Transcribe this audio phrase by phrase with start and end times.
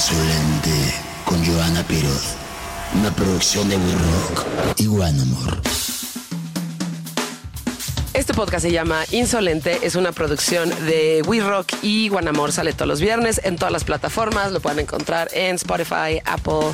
[0.00, 0.94] Insolente
[1.26, 2.34] con Joana Piroz.
[2.94, 4.46] Una producción de We Rock
[4.78, 5.60] y One Amor.
[8.14, 12.50] Este podcast se llama Insolente, es una producción de We Rock y Guanamor.
[12.50, 14.52] Sale todos los viernes en todas las plataformas.
[14.52, 16.70] Lo pueden encontrar en Spotify, Apple,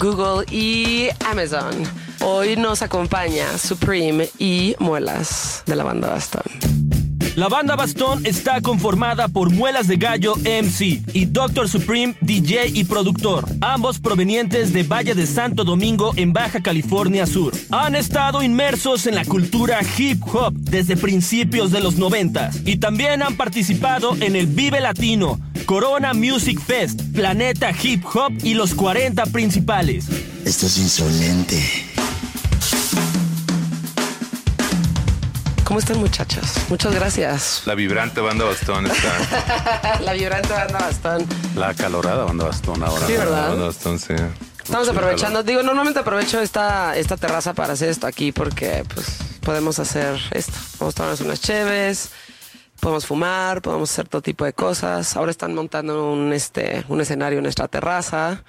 [0.00, 1.84] Google y Amazon.
[2.20, 6.95] Hoy nos acompaña Supreme y Muelas de la banda Bastón.
[7.36, 11.68] La banda Bastón está conformada por Muelas de Gallo MC y Dr.
[11.68, 17.52] Supreme DJ y productor, ambos provenientes de Valle de Santo Domingo en Baja California Sur.
[17.70, 23.22] Han estado inmersos en la cultura hip hop desde principios de los 90 y también
[23.22, 29.26] han participado en el Vive Latino, Corona Music Fest, Planeta Hip Hop y los 40
[29.26, 30.06] principales.
[30.46, 31.95] Esto es insolente.
[35.66, 36.44] ¿Cómo están muchachos?
[36.68, 37.62] Muchas gracias.
[37.66, 39.98] La vibrante banda bastón está.
[40.00, 41.26] La vibrante banda Bastón.
[41.56, 43.04] La acalorada banda bastón ahora.
[43.04, 43.48] Sí, ¿verdad?
[43.48, 44.14] Banda bastón, sí.
[44.62, 49.80] Estamos aprovechando, digo, normalmente aprovecho esta, esta terraza para hacer esto aquí porque pues podemos
[49.80, 50.52] hacer esto.
[50.78, 52.10] Podemos tomarnos unas cheves,
[52.78, 55.16] podemos fumar, podemos hacer todo tipo de cosas.
[55.16, 58.44] Ahora están montando un, este, un escenario en nuestra terraza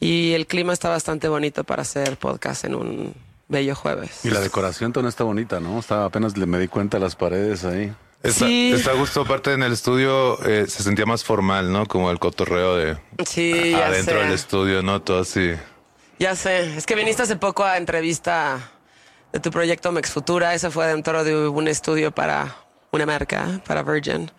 [0.00, 4.24] y el clima está bastante bonito para hacer podcast en un bello jueves.
[4.24, 5.78] Y la decoración también está bonita, ¿no?
[5.78, 7.92] Está, apenas le me di cuenta de las paredes ahí.
[8.22, 8.72] Está, Sí.
[8.74, 11.86] está a gusto, aparte en el estudio eh, se sentía más formal, ¿no?
[11.86, 14.24] Como el cotorreo de Sí, ya adentro sé.
[14.24, 15.00] del estudio, ¿no?
[15.02, 15.52] Todo así.
[16.18, 18.70] Ya sé, es que viniste hace poco a entrevista
[19.32, 22.56] de tu proyecto Mex Futura, ese fue dentro de un estudio para
[22.90, 24.30] una marca, para Virgin.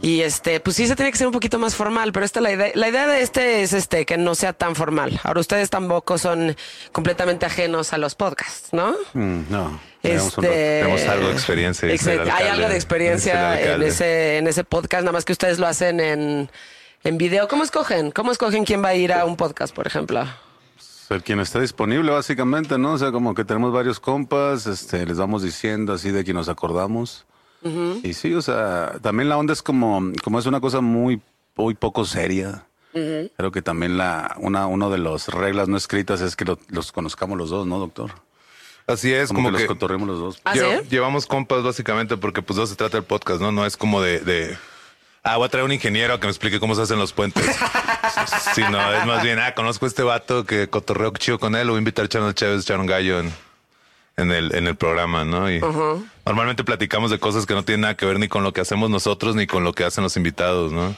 [0.00, 2.52] Y este, pues sí se tiene que ser un poquito más formal, pero esta la
[2.52, 5.20] idea, la idea de este es este que no sea tan formal.
[5.24, 6.56] Ahora ustedes tampoco son
[6.92, 8.94] completamente ajenos a los podcasts, ¿no?
[9.14, 9.80] Mm, no.
[10.02, 11.88] Este, Tenemos algo de experiencia,
[12.34, 16.00] Hay algo de experiencia en ese, en ese podcast, nada más que ustedes lo hacen
[16.00, 16.50] en,
[17.04, 17.48] en video.
[17.48, 18.10] ¿Cómo escogen?
[18.10, 20.26] ¿Cómo escogen quién va a ir a un podcast, por ejemplo?
[21.10, 22.92] El quien está disponible, básicamente, ¿no?
[22.92, 26.48] O sea, como que tenemos varios compas, este, les vamos diciendo así de quien nos
[26.48, 27.26] acordamos.
[28.02, 31.20] Y sí, o sea, también la onda es como, como es una cosa muy,
[31.56, 32.64] muy poco seria.
[32.92, 36.92] Creo que también la, una, uno de las reglas no escritas es que lo- los
[36.92, 38.10] conozcamos los dos, ¿no, doctor?
[38.86, 40.40] Así es, Como, como, que, que, los cotorremos los dos.
[40.44, 40.60] ¿Ah, sí?
[40.90, 43.52] llevamos compas básicamente porque pues eso se trata el podcast, ¿no?
[43.52, 44.58] No es como de, de
[45.22, 47.44] ah, voy a traer un ingeniero a que me explique cómo se hacen los puentes.
[48.54, 51.72] Sino es más bien, ah, conozco a este vato que cotorreo chido con él, lo
[51.74, 53.32] voy a invitar a echar unas chéves, echar un gallo en,
[54.16, 55.50] en el, en el programa, ¿no?
[55.50, 55.60] Y
[56.26, 58.90] normalmente platicamos de cosas que no tienen nada que ver ni con lo que hacemos
[58.90, 60.94] nosotros ni con lo que hacen los invitados, ¿no?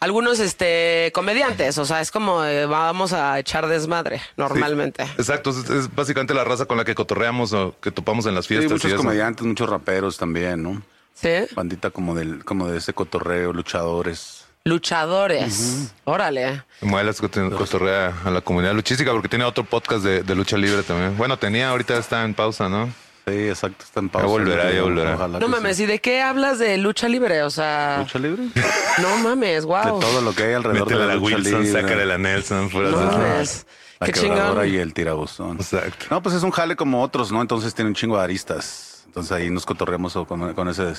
[0.00, 5.02] Algunos este comediantes, o sea, es como eh, vamos a echar desmadre normalmente.
[5.18, 8.46] Exacto, es, es básicamente la raza con la que cotorreamos o que topamos en las
[8.46, 8.72] fiestas.
[8.72, 10.82] muchos comediantes, muchos raperos también, ¿no?
[11.12, 11.28] ¿Sí?
[11.54, 14.39] Bandita como del, como de ese cotorreo, luchadores.
[14.64, 15.92] Luchadores.
[16.04, 16.62] Órale.
[16.82, 21.16] Muelas cotorrea a la comunidad luchística porque tiene otro podcast de, de lucha libre también.
[21.16, 22.86] Bueno, tenía, ahorita está en pausa, ¿no?
[23.26, 24.26] Sí, exacto, está en pausa.
[24.26, 25.14] volverá, ya volverá.
[25.14, 25.80] Ojalá No mames.
[25.80, 27.42] ¿y de qué hablas de lucha libre?
[27.42, 28.42] O sea, ¿Lucha libre?
[29.02, 29.94] no mames, wow.
[29.98, 31.80] De todo lo que hay alrededor Métele de la, la lucha Wilson, libre.
[31.82, 32.70] sácale la Nelson.
[32.70, 33.66] fuera No mames.
[33.98, 34.68] La Qué chingón.
[34.68, 35.56] y el tirabuzón.
[35.56, 36.06] Exacto.
[36.10, 37.40] No, pues es un jale como otros, ¿no?
[37.40, 39.04] Entonces tiene un chingo de aristas.
[39.06, 40.92] Entonces ahí nos cotorreamos con, con ese,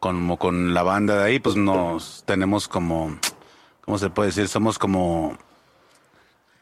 [0.00, 3.16] como con la banda de ahí, pues nos tenemos como,
[3.84, 4.48] ¿cómo se puede decir?
[4.48, 5.36] Somos como,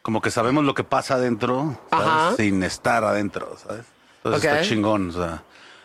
[0.03, 2.37] como que sabemos lo que pasa adentro, ¿sabes?
[2.37, 3.85] Sin estar adentro, ¿sabes?
[4.19, 5.43] Entonces está chingón, o sea.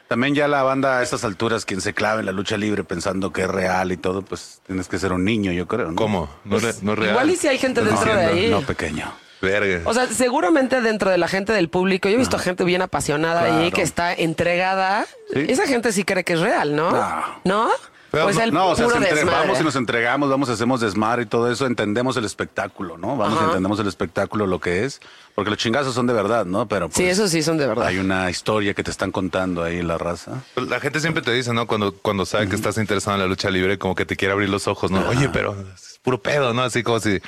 [0.08, 3.32] También ya la banda a estas alturas, quien se clave en la lucha libre pensando
[3.32, 5.96] que es real y todo, pues tienes que ser un niño, yo creo, ¿no?
[5.96, 6.30] ¿Cómo?
[6.44, 7.12] No, re- no es real.
[7.12, 8.50] Igual y si hay gente No, dentro de ahí.
[8.50, 9.12] No, pequeño.
[9.44, 9.82] Verga.
[9.86, 13.42] O sea, seguramente dentro de la gente del público, yo he visto gente bien apasionada
[13.44, 13.76] ahí Claro.
[13.76, 15.06] que está entregada.
[15.34, 15.46] Sí.
[15.50, 16.92] Esa gente sí cree que es real, ¿no?
[16.92, 17.24] No.
[17.44, 17.70] ¿No?
[18.12, 20.80] Pero pues no- el No, o sea, se entre- vamos y nos entregamos, vamos, hacemos
[20.82, 23.18] desmadre y todo eso, entendemos el espectáculo, ¿no?
[23.18, 23.48] Vamos, Ajá.
[23.48, 25.02] entendemos el espectáculo, lo que es,
[25.34, 26.68] porque los chingazos son de verdad, ¿no?
[26.68, 27.88] Pero Sí, pues, eso sí son de verdad.
[27.88, 30.44] Hay una historia que te están contando ahí la raza.
[30.54, 31.66] Pues La gente siempre te dice, ¿no?
[31.66, 34.50] Cuando, cuando sabe que estás interesado en la lucha libre, como que te quiere abrir
[34.50, 35.08] los ojos, ¿no?
[35.10, 36.62] Oye, pero es puro pedo, ¿no?
[36.62, 37.20] Así como si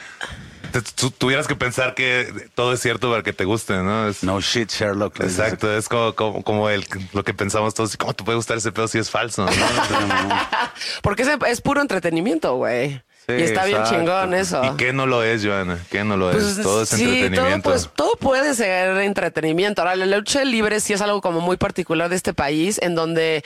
[0.82, 4.08] te- tuvieras que pensar que todo es cierto para que te guste, ¿no?
[4.08, 5.20] Es- No shit, Sherlock.
[5.22, 7.96] Exacto, es como, como, como el, lo que pensamos todos.
[7.98, 9.46] ¿Cómo te puede gustar ese pedo si es falso?
[9.46, 9.52] no?
[11.02, 13.02] Porque es, es puro entretenimiento, güey.
[13.28, 14.64] Sí, y está bien chingón eso.
[14.64, 15.80] ¿Y qué no lo es, Joana?
[15.90, 16.36] ¿Qué no lo es?
[16.38, 17.70] Pues, todo es sí, entretenimiento.
[17.70, 19.82] Todo, pues, todo puede ser entretenimiento.
[19.82, 23.44] Ahora, la lucha libre sí es algo como muy particular de este país, en donde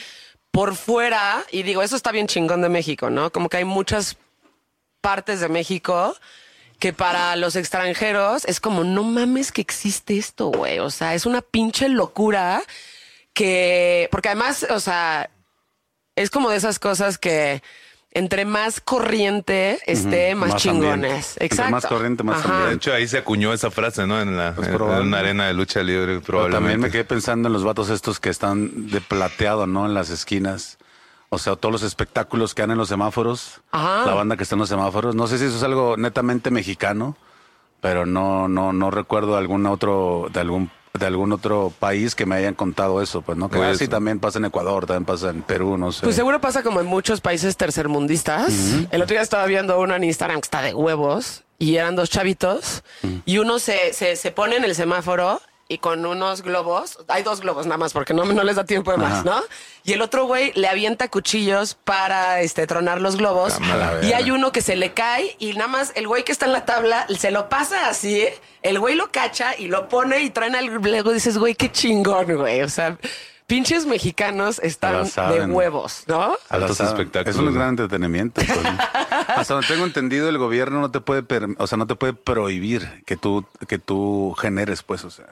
[0.52, 3.31] por fuera, y digo, eso está bien chingón de México, ¿no?
[3.31, 4.18] Como que hay muchas
[5.00, 6.14] partes de México
[6.80, 10.80] que para los extranjeros es como, no mames que existe esto, güey.
[10.80, 12.62] O sea, es una pinche locura
[13.34, 15.30] que, porque además, o sea,
[16.16, 17.62] es como de esas cosas que
[18.12, 20.94] entre más corriente esté, más, Más chingones.
[20.94, 21.18] ambiente.
[21.34, 21.72] Entre Exacto.
[21.72, 22.66] más corriente, más Ajá.
[22.68, 24.20] De hecho, ahí se acuñó esa frase, ¿no?
[24.20, 25.02] En, la, Pues en- probable.
[25.02, 26.56] en una arena de lucha libre, Pero probablemente.
[26.72, 29.86] también me quedé pensando en los vatos estos que están de plateado, ¿no?
[29.86, 30.78] En las esquinas.
[31.30, 33.62] O sea, todos los espectáculos que han en los semáforos.
[33.72, 34.06] Ajá.
[34.06, 35.14] La banda que está en los semáforos.
[35.16, 37.16] No sé si eso es algo netamente mexicano,
[37.81, 42.36] pero no, no, no recuerdo algún otro, de algún, de algún otro país que me
[42.36, 43.48] hayan contado eso, pues, ¿no?
[43.50, 46.02] Que Pues, así también pasa en Ecuador, también pasa en Perú, no sé.
[46.02, 48.52] Pues seguro pasa como en muchos países tercermundistas.
[48.92, 52.10] El otro día estaba viendo uno en Instagram que está de huevos y eran dos
[52.10, 52.84] chavitos
[53.26, 57.39] y uno se, se, se pone en el semáforo y con unos globos, hay dos
[57.39, 59.24] globos nada más porque no, no les da tiempo de más, Ajá.
[59.24, 59.42] ¿no?
[59.86, 64.31] Y el otro güey le avienta cuchillos para este, tronar los globos Cámara, y hay
[64.31, 67.06] uno que se le cae y nada más el güey que está en la tabla
[67.18, 68.25] se lo pasa así,
[68.63, 72.62] el güey lo cacha y lo pone y traen luego dices, güey, qué chingón, güey.
[72.63, 72.98] O sea,
[73.45, 76.36] pinches mexicanos están de huevos, ¿no?
[76.50, 77.36] Altos espectáculos.
[77.36, 78.42] Es un gran entretenimiento.
[78.44, 78.60] pues.
[79.27, 82.13] Hasta donde tengo entendido, el gobierno no te puede, per- o sea, no te puede
[82.13, 85.27] prohibir que tú, que tú generes, pues, o sea,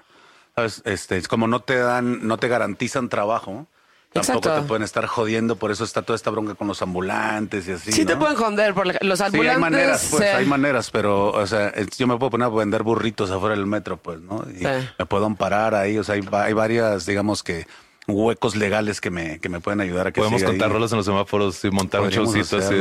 [0.58, 0.82] ¿sabes?
[0.86, 3.68] Este, es como no te dan, no te garantizan trabajo.
[4.12, 4.62] Tampoco Exacto.
[4.62, 7.92] te pueden estar jodiendo, por eso está toda esta bronca con los ambulantes y así.
[7.92, 9.56] Sí, te pueden joder por la- los Sí, ambulantes.
[9.56, 12.82] hay maneras, pues, eh, hay maneras, pero, o sea, yo me puedo poner a vender
[12.84, 14.44] burritos afuera del metro, pues, ¿no?
[14.52, 14.66] Y Sí.
[14.98, 17.68] me puedo amparar ahí, o sea, hay, va- hay varias, digamos que,
[18.08, 20.58] huecos legales que me, que me pueden ayudar a que Podemos siga ahí.
[20.58, 22.76] contar rolas en los semáforos y montar un showcito así.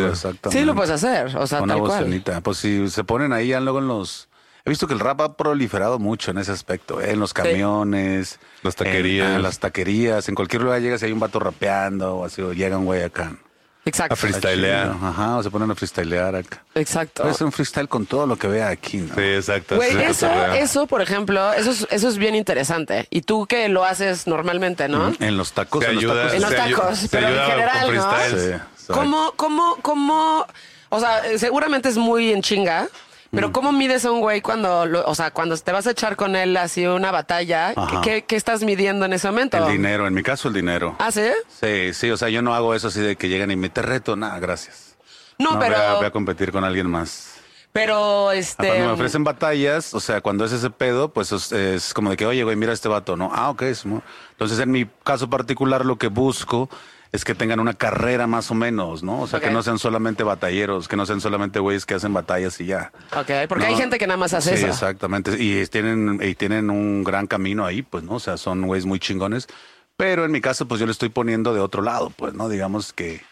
[0.50, 1.36] Sí, lo puedes hacer.
[1.36, 2.04] O sea, Una tal cual.
[2.04, 2.40] bocinita.
[2.40, 4.28] Pues si se ponen ahí ya luego en los...
[4.66, 7.12] He visto que el rap ha proliferado mucho en ese aspecto, ¿eh?
[7.12, 8.40] en los camiones.
[8.62, 9.28] Las taquerías.
[9.28, 10.28] En, en las taquerías.
[10.28, 13.04] En cualquier lugar llegas y hay un vato rapeando o así, o llega un güey
[13.04, 13.36] acá.
[13.84, 14.14] Exacto.
[14.14, 14.96] A freestylear.
[15.00, 16.64] Ajá, o se ponen a freestylear acá.
[16.74, 17.22] Exacto.
[17.22, 19.14] Puede ser un freestyle con todo lo que vea aquí, ¿no?
[19.14, 19.76] Sí, exacto.
[19.76, 23.06] Güey, sí, eso, eso, por ejemplo, eso es, eso es bien interesante.
[23.10, 25.12] Y tú que lo haces normalmente, ¿no?
[25.20, 26.34] En los tacos, Se en ayuda, los tacos.
[26.34, 28.10] En los tacos, se pero en general, ¿no?
[28.10, 28.60] freestyles.
[28.76, 28.92] Sí.
[28.92, 30.44] ¿Cómo, cómo, cómo?
[30.88, 32.88] O sea, seguramente es muy en chinga.
[33.30, 36.16] Pero ¿cómo mides a un güey cuando, lo- o sea, cuando te vas a echar
[36.16, 37.74] con él así una batalla?
[38.02, 38.24] ¿qué-.
[38.24, 39.56] ¿Qué, estás midiendo en ese momento?
[39.58, 40.96] El dinero, en mi caso el dinero.
[40.98, 41.28] ¿Ah, sí?
[41.60, 43.82] Sí, sí, o sea, yo no hago eso así de que llegan y me te
[43.82, 44.96] reto, nada, gracias.
[45.38, 47.34] No, pero, Voy a, voy a competir con alguien más.
[47.72, 48.68] pero este.
[48.68, 52.16] Cuando me ofrecen batallas, o sea, cuando es ese pedo, pues es, es como de
[52.16, 53.30] que, oye, güey, mira este vato, ¿no?
[53.34, 53.62] Ah, ok.
[53.62, 56.70] Entonces, en mi caso particular, lo que busco
[57.16, 59.20] es que tengan una carrera más o menos, ¿no?
[59.20, 62.60] O sea, que no sean solamente batalleros, que no sean solamente güeyes que hacen batallas
[62.60, 62.92] y ya.
[63.16, 63.70] Ok, porque No.
[63.70, 64.68] hay gente que nada más hace sí, eso.
[64.68, 65.32] exactamente.
[65.42, 68.14] Y tienen, y tienen un gran camino ahí, pues, ¿no?
[68.14, 69.48] O sea, son güeyes muy chingones.
[69.96, 72.48] Pero en mi caso, pues yo le estoy poniendo de otro lado, pues, ¿no?
[72.48, 73.22] Digamos que,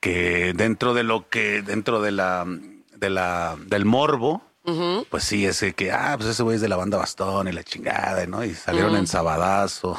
[0.00, 2.44] que dentro de lo que, dentro de la,
[2.96, 4.42] de la, del morbo,
[5.10, 7.62] pues sí, ese que, ah, pues ese güey es de la banda Bastón y la
[7.62, 8.44] chingada, ¿no?
[8.44, 9.96] Y salieron en Sabadazo.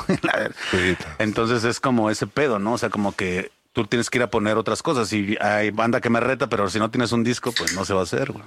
[1.19, 2.73] Entonces es como ese pedo, ¿no?
[2.73, 5.11] O sea, como que tú tienes que ir a poner otras cosas.
[5.13, 7.93] Y hay banda que me reta, pero si no tienes un disco, pues no se
[7.93, 8.43] va a hacer, güey.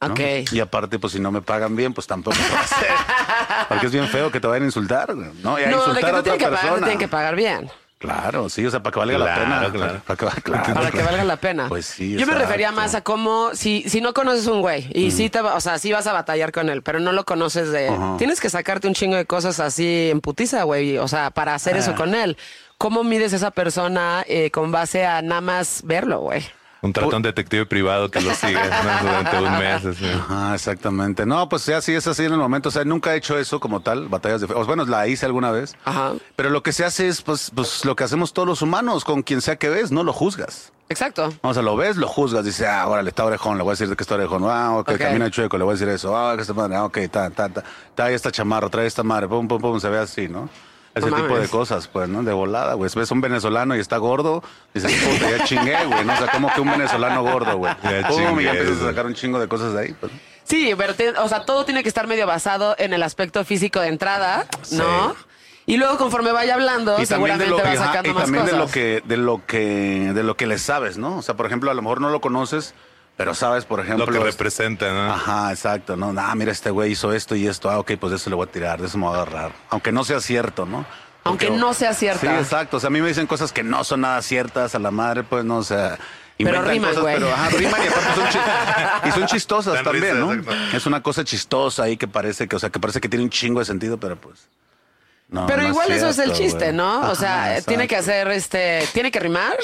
[0.00, 0.12] ¿no?
[0.12, 0.20] Ok.
[0.52, 2.88] Y aparte, pues si no me pagan bien, pues tampoco se va a hacer.
[3.68, 5.58] Porque es bien feo que te vayan a insultar, güey, ¿no?
[5.58, 6.86] Y a No, de insultar a otra tienen que pagar, persona.
[6.86, 7.70] tienen que pagar bien.
[8.06, 9.70] Claro, sí, o sea, para que valga la pena.
[9.72, 10.00] claro.
[10.06, 11.68] Para que, claro, para que valga la pena.
[11.68, 15.10] Pues sí, Yo me refería más a cómo, si, si no conoces un güey y
[15.10, 17.70] sí te va, o sea, sí vas a batallar con él, pero no lo conoces
[17.70, 17.88] de.
[17.88, 18.14] Ajá.
[18.18, 20.98] Tienes que sacarte un chingo de cosas así en putiza, güey.
[20.98, 21.78] O sea, para hacer Ah.
[21.80, 22.36] eso con él.
[22.78, 26.44] ¿Cómo mides esa persona eh, con base a nada más verlo, güey?
[26.82, 29.00] Un tratón detective privado que lo sigue ¿no?
[29.02, 29.84] durante un mes.
[29.84, 30.06] así.
[30.06, 31.24] Ajá, exactamente.
[31.26, 32.68] No, pues ya sí es así en el momento.
[32.68, 34.54] O sea, nunca he hecho eso como tal, batallas de fe.
[34.54, 35.74] o Bueno, la hice alguna vez.
[35.84, 36.12] Ajá.
[36.36, 39.22] Pero lo que se hace es, pues, pues lo que hacemos todos los humanos, con
[39.22, 40.72] quien sea que ves, no lo juzgas.
[40.88, 41.32] Exacto.
[41.42, 43.88] O sea, lo ves, lo juzgas, dices, ah, órale, está orejón, le voy a decir
[43.88, 44.98] de que está orejón, ah, ok, Ok.
[44.98, 47.48] camina chueco, le voy a decir eso, ah, que esta madre, ah, ok, ta, ta,
[47.48, 47.64] ta,
[47.96, 50.48] trae esta chamarra, trae esta madre, pum, pum, pum, se ve así, ¿no?
[50.96, 51.42] Ese No tipo mames.
[51.42, 52.22] de cosas, pues, ¿no?
[52.22, 52.90] De volada, güey.
[52.90, 54.42] Si ves un venezolano y está gordo,
[54.74, 56.14] dices, puta, ya chingué, güey, ¿no?
[56.14, 57.72] O sea, como que un venezolano gordo, güey.
[57.82, 60.10] Ya Pum, y chingué, ya empiezas a sacar un chingo de cosas de ahí, pues.
[60.44, 63.80] Sí, pero te- o sea, todo tiene que estar medio basado en el aspecto físico
[63.80, 65.14] de entrada, ¿no?
[65.68, 68.22] Y luego conforme vaya hablando, y también seguramente de lo, va ajá, sacando y más
[68.24, 68.58] también cosas.
[68.58, 71.46] de lo que de lo que de lo que le sabes no o sea por
[71.46, 72.72] ejemplo a lo mejor no lo conoces
[73.16, 75.12] pero sabes por ejemplo Lo que este- representa, ¿no?
[75.12, 76.14] Ajá, exacto, ¿no?
[76.18, 77.70] Ah, mira, este güey hizo esto y esto.
[77.70, 79.52] Ah, ok, pues de eso le voy a tirar, de eso me voy a agarrar.
[79.70, 80.84] Aunque no sea cierto, ¿no?
[81.24, 82.20] Aunque no sea cierta.
[82.20, 82.76] Sí, exacto.
[82.76, 85.24] O sea, a mí me dicen cosas que no son nada ciertas a la madre,
[85.24, 85.98] pues no, o sea.
[86.38, 87.14] inventan riman, cosas, güey.
[87.16, 90.32] pero ajá, riman y aparte son, chi- y son chistosas también, risa, ¿no?
[90.34, 90.76] exacto.
[90.76, 93.30] Es una cosa chistosa ahí que parece que, o sea, que parece que tiene un
[93.30, 94.46] chingo de sentido, pero pues.
[95.28, 96.72] No, Pero no igual eso es el cierto, chiste, güey.
[96.76, 96.98] ¿no?
[96.98, 97.68] Ajá, o sea, exacto.
[97.70, 99.56] tiene que hacer este, tiene que rimar.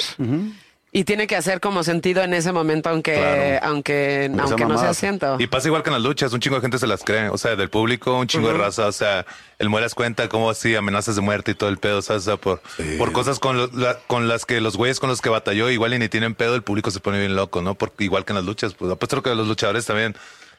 [0.95, 3.59] Y tiene que hacer como sentido en ese momento, aunque, Claro.
[3.63, 5.37] aunque, Aunque no sea ciento.
[5.39, 7.37] Y pasa igual que en las luchas, un chingo de gente se las cree, o
[7.39, 9.25] sea, del público, un chingo de raza, o sea,
[9.57, 12.21] el muelas cuenta como así amenazas de muerte y todo el pedo, ¿sabes?
[12.21, 12.61] O sea, por,
[12.99, 15.95] por cosas con, lo- la- con las que los güeyes con los que batalló igual
[15.95, 17.73] y ni tienen pedo, el público se pone bien loco, ¿no?
[17.73, 20.15] Porque igual que en las luchas, pues apuesto que los luchadores también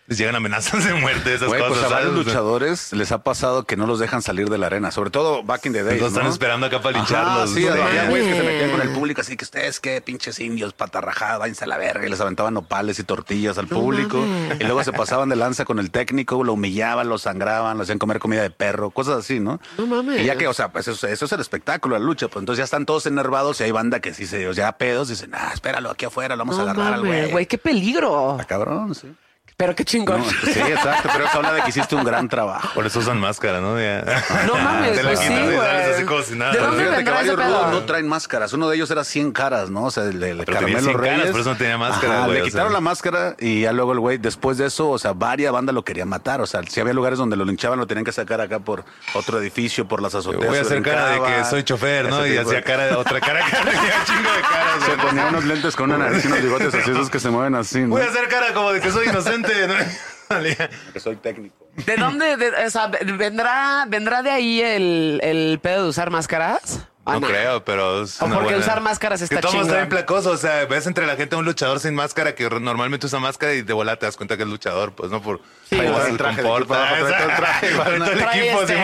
[0.07, 1.79] les llegan amenazas de muerte, esas Güey, cosas.
[1.79, 2.21] pues a varios ¿sabes?
[2.21, 5.11] O sea, luchadores les ha pasado que no los dejan salir de la arena, sobre
[5.11, 6.01] todo back in the days.
[6.01, 7.51] Los están esperando acá para lincharlos.
[7.51, 7.69] sí, Sí.
[7.69, 11.39] había güeyes que se metían con el público así que ustedes qué pinches indios, patarrajadas,
[11.39, 14.23] váyanse a la verga y les aventaban nopales y tortillas al público
[14.61, 17.99] y luego se pasaban de lanza con el técnico, lo humillaban, lo sangraban, lo hacían
[17.99, 19.59] comer comida de perro, cosas así, ¿no?
[19.79, 20.21] No mames.
[20.21, 22.59] Y ya que, o sea, pues eso, eso es el espectáculo, la lucha, pues entonces
[22.59, 25.91] ya están todos enervados y hay banda que sí se, ya pedos, dicen, ah, espéralo
[25.91, 27.31] aquí afuera, lo vamos a agarrar al mames, güey.
[27.33, 28.33] güey, qué peligro.
[28.33, 29.11] Está cabrón, sí.
[29.57, 30.19] Pero qué chingón.
[30.21, 32.69] No, sí, exacto, pero eso habla de que hiciste un gran trabajo.
[32.75, 33.79] Por eso usan máscara, ¿no?
[33.81, 34.03] Ya.
[34.47, 35.59] No mames, pues sí, güey.
[35.59, 36.51] así como si nada.
[36.53, 38.53] ¿De Pero dónde fíjate que varios rudos no traen máscaras.
[38.53, 39.85] Uno de ellos era 100 caras, ¿no?
[39.85, 41.31] O sea, el, el Pero Caramelo 100 caras, Reyes.
[41.31, 42.75] por eso no tenía máscara, Ajá, güey, Le o quitaron sea.
[42.75, 45.85] la máscara y ya luego el güey, después de eso, o sea, varias bandas lo
[45.85, 46.41] querían matar.
[46.41, 48.85] O sea, si había lugares donde lo linchaban, lo tenían que sacar acá por
[49.15, 50.47] otro edificio, por las azoteas.
[50.49, 52.27] Voy a hacer cara de que soy chofer, ¿no?
[52.27, 54.85] Y hacía cara de otra cara, cara, un chingo de caras.
[54.85, 57.55] Se ponía unos lentes con una nariz y unos bigotes así, esos que se mueven
[57.55, 57.91] así, ¿no?
[57.91, 59.75] Voy a hacer cara como de que soy inocente, ¿no?
[60.93, 61.55] Que soy técnico.
[61.87, 62.37] ¿De dónde?
[62.37, 66.81] de- o sea, ¿vendrá, ¿vendrá de ahí el, el pedo de usar máscaras?
[67.05, 69.67] ¿O No creo, pero es O una porque buena- usar máscaras está Que todo chingón.
[69.67, 72.49] está bien placoso, o sea, ves entre la gente a un luchador sin máscara que
[72.49, 75.41] normalmente usa máscara y de volada te das cuenta que es luchador, pues no por
[75.81, 76.03] Sí, güey.
[76.05, 76.89] se El traje de equipo comporta.
[76.89, 77.91] trae el traje, Exacto.
[77.91, 77.99] güey.
[77.99, 78.77] Todo el Trae, equipo, este,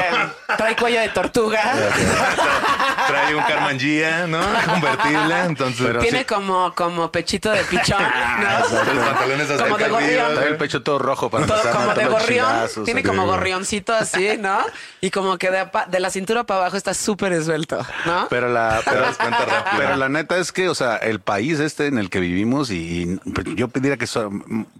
[0.57, 1.63] trae cuello de tortuga.
[3.07, 4.41] trae un Carmangia, ¿no?
[4.67, 6.25] Convertible, entonces Pero Tiene sí.
[6.25, 9.01] como, como pechito de pichón, los ¿no?
[9.05, 10.35] pantalones hasta Como de gorrión.
[10.35, 12.47] Trae el pecho todo rojo para Todo a como de los gorrión.
[12.85, 14.59] Tiene como gorrioncito así, ¿no?
[15.01, 18.27] Y como que de, apa- de la cintura para abajo está súper esbelto, ¿no?
[18.29, 19.05] Pero la, pero,
[19.77, 23.03] pero la neta es que, o sea, el país este en el que vivimos y,
[23.03, 24.31] y yo diría que so-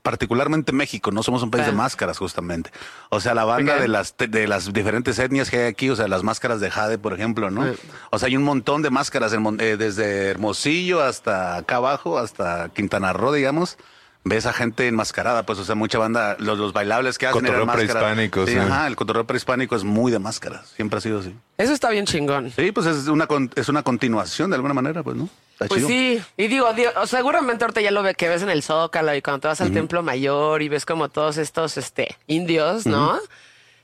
[0.03, 1.71] particularmente México, no somos un país Ah.
[1.71, 2.71] de máscaras justamente.
[3.11, 6.09] O sea, la banda de las de las diferentes etnias que hay aquí, o sea,
[6.09, 7.67] las máscaras de Jade, por ejemplo, ¿no?
[8.11, 12.19] O sea, hay un montón de máscaras en Mon- eh, desde Hermosillo hasta acá abajo,
[12.19, 13.77] hasta Quintana Roo, digamos.
[14.23, 17.61] Ves a gente enmascarada, pues, o sea, mucha banda, los, los bailables que hacen eran
[17.61, 18.03] Cotorreo máscaras.
[18.05, 18.59] prehispánico, sí, sí.
[18.59, 21.35] Ajá, el cotorreo prehispánico es muy de máscaras, siempre ha sido así.
[21.57, 22.51] Eso está bien chingón.
[22.55, 25.29] Sí, pues es una, con- es una continuación de alguna manera, pues, ¿no?
[25.61, 25.89] Está Pues chido.
[25.89, 26.67] sí, y digo,
[27.07, 29.73] seguramente ahorita ya lo ve que ves en el Zócalo y cuando te vas al
[29.73, 33.19] Templo Mayor y ves como todos estos este indios, ¿no?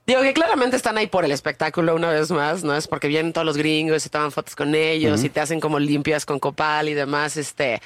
[0.07, 2.77] Digo que claramente están ahí por el espectáculo una vez más, ¿no?
[2.77, 5.79] Es porque vienen todos los gringos y toman fotos con ellos y te hacen como
[5.79, 7.83] limpias con copal y demás, este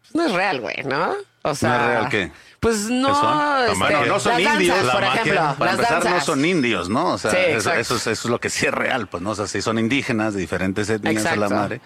[0.00, 1.14] pues no es real, güey, ¿no?
[1.42, 2.32] O sea, es real qué?
[2.60, 3.64] Pues no, ¿Qué son?
[3.66, 4.06] este, magia.
[4.06, 5.20] No son las danzas, indios, la por magia.
[5.20, 6.12] ejemplo, Para las empezar, danzas.
[6.14, 7.06] no son indios, ¿no?
[7.12, 7.80] O sea, Sí, eso, exacto.
[7.80, 9.30] eso es, eso es lo que sí es real, pues, ¿no?
[9.30, 11.54] O sea, sí son indígenas de diferentes etnias a la Exacto.
[11.54, 11.80] madre.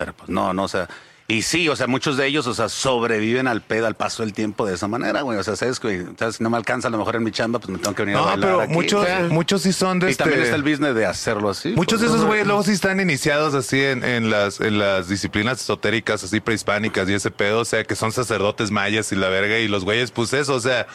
[0.00, 0.88] Pero pues no, no, o sea.
[1.28, 4.32] Y sí, o sea, muchos de ellos, o sea, sobreviven al pedo, al paso del
[4.32, 5.38] tiempo de esa manera, güey.
[5.38, 6.36] O sea, sabes que ¿sabes?
[6.36, 8.16] si no me alcanza a lo mejor en mi chamba, pues me tengo que venir
[8.16, 8.72] a No, bailar pero aquí.
[8.72, 10.24] muchos, muchos sí son de Y este...
[10.24, 11.68] también está el business de hacerlo así.
[11.76, 15.08] Muchos de pues, esos güeyes luego sí están iniciados así en, en las, en las
[15.08, 19.28] disciplinas esotéricas, así prehispánicas y ese pedo, o sea, que son sacerdotes mayas y la
[19.28, 20.88] verga, y los güeyes, pues eso, o sea,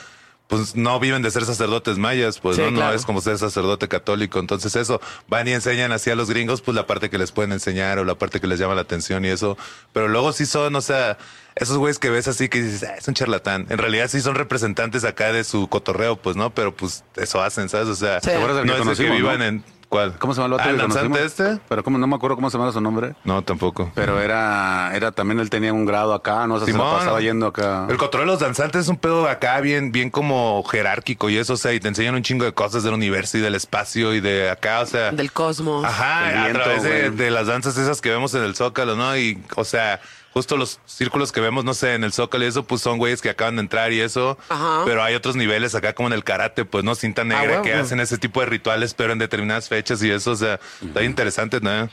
[0.48, 3.88] pues no viven de ser sacerdotes mayas, pues Sí, no, no es como ser sacerdote
[3.88, 4.40] católico.
[4.40, 7.52] Entonces eso, van y enseñan así a los gringos, pues la parte que les pueden
[7.52, 9.58] enseñar o la parte que les llama la atención y eso.
[9.92, 11.18] Pero luego sí son, o sea,
[11.56, 13.66] esos güeyes que ves así que dices, "Ah, es un charlatán.
[13.70, 17.68] En realidad sí son representantes acá de su cotorreo, pues no, pero pues eso hacen,
[17.70, 17.88] ¿sabes?
[17.88, 18.28] O sea, Sí.
[18.30, 19.46] ¿Te acuerdas del no es que vivan no?
[19.46, 19.64] en...
[19.96, 20.18] ¿Cuál?
[20.20, 21.40] ¿Cómo se llama el vato Ah, ¿el danzante conocimos?
[21.40, 21.62] este?
[21.70, 23.16] Pero como no me acuerdo cómo se llama su nombre.
[23.24, 23.90] No, tampoco.
[23.96, 27.48] Pero era, era también él tenía un grado acá, no sé, se la pasaba yendo
[27.48, 27.88] acá.
[27.90, 31.54] El control de los danzantes es un pedo acá bien, bien como jerárquico y eso,
[31.54, 34.20] o sea, y te enseñan un chingo de cosas del universo y del espacio y
[34.20, 35.12] de acá, o sea.
[35.12, 35.86] Del cosmos.
[35.86, 39.16] Ajá, Del a viento, través de las danzas esas que vemos en el Zócalo, ¿no?
[39.18, 40.02] Y, o sea,
[40.36, 43.22] justo los círculos que vemos, no sé, en el Zócalo y eso, pues son güeyes
[43.22, 44.38] que acaban de entrar y eso.
[44.50, 44.82] Ajá.
[44.84, 46.94] Pero hay otros niveles acá como en el karate, pues, ¿no?
[46.94, 47.64] Cinta negra huevo.
[47.64, 51.04] que hacen ese tipo de rituales, pero en determinadas fechas y eso, o sea, está
[51.04, 51.90] interesante, ¿no?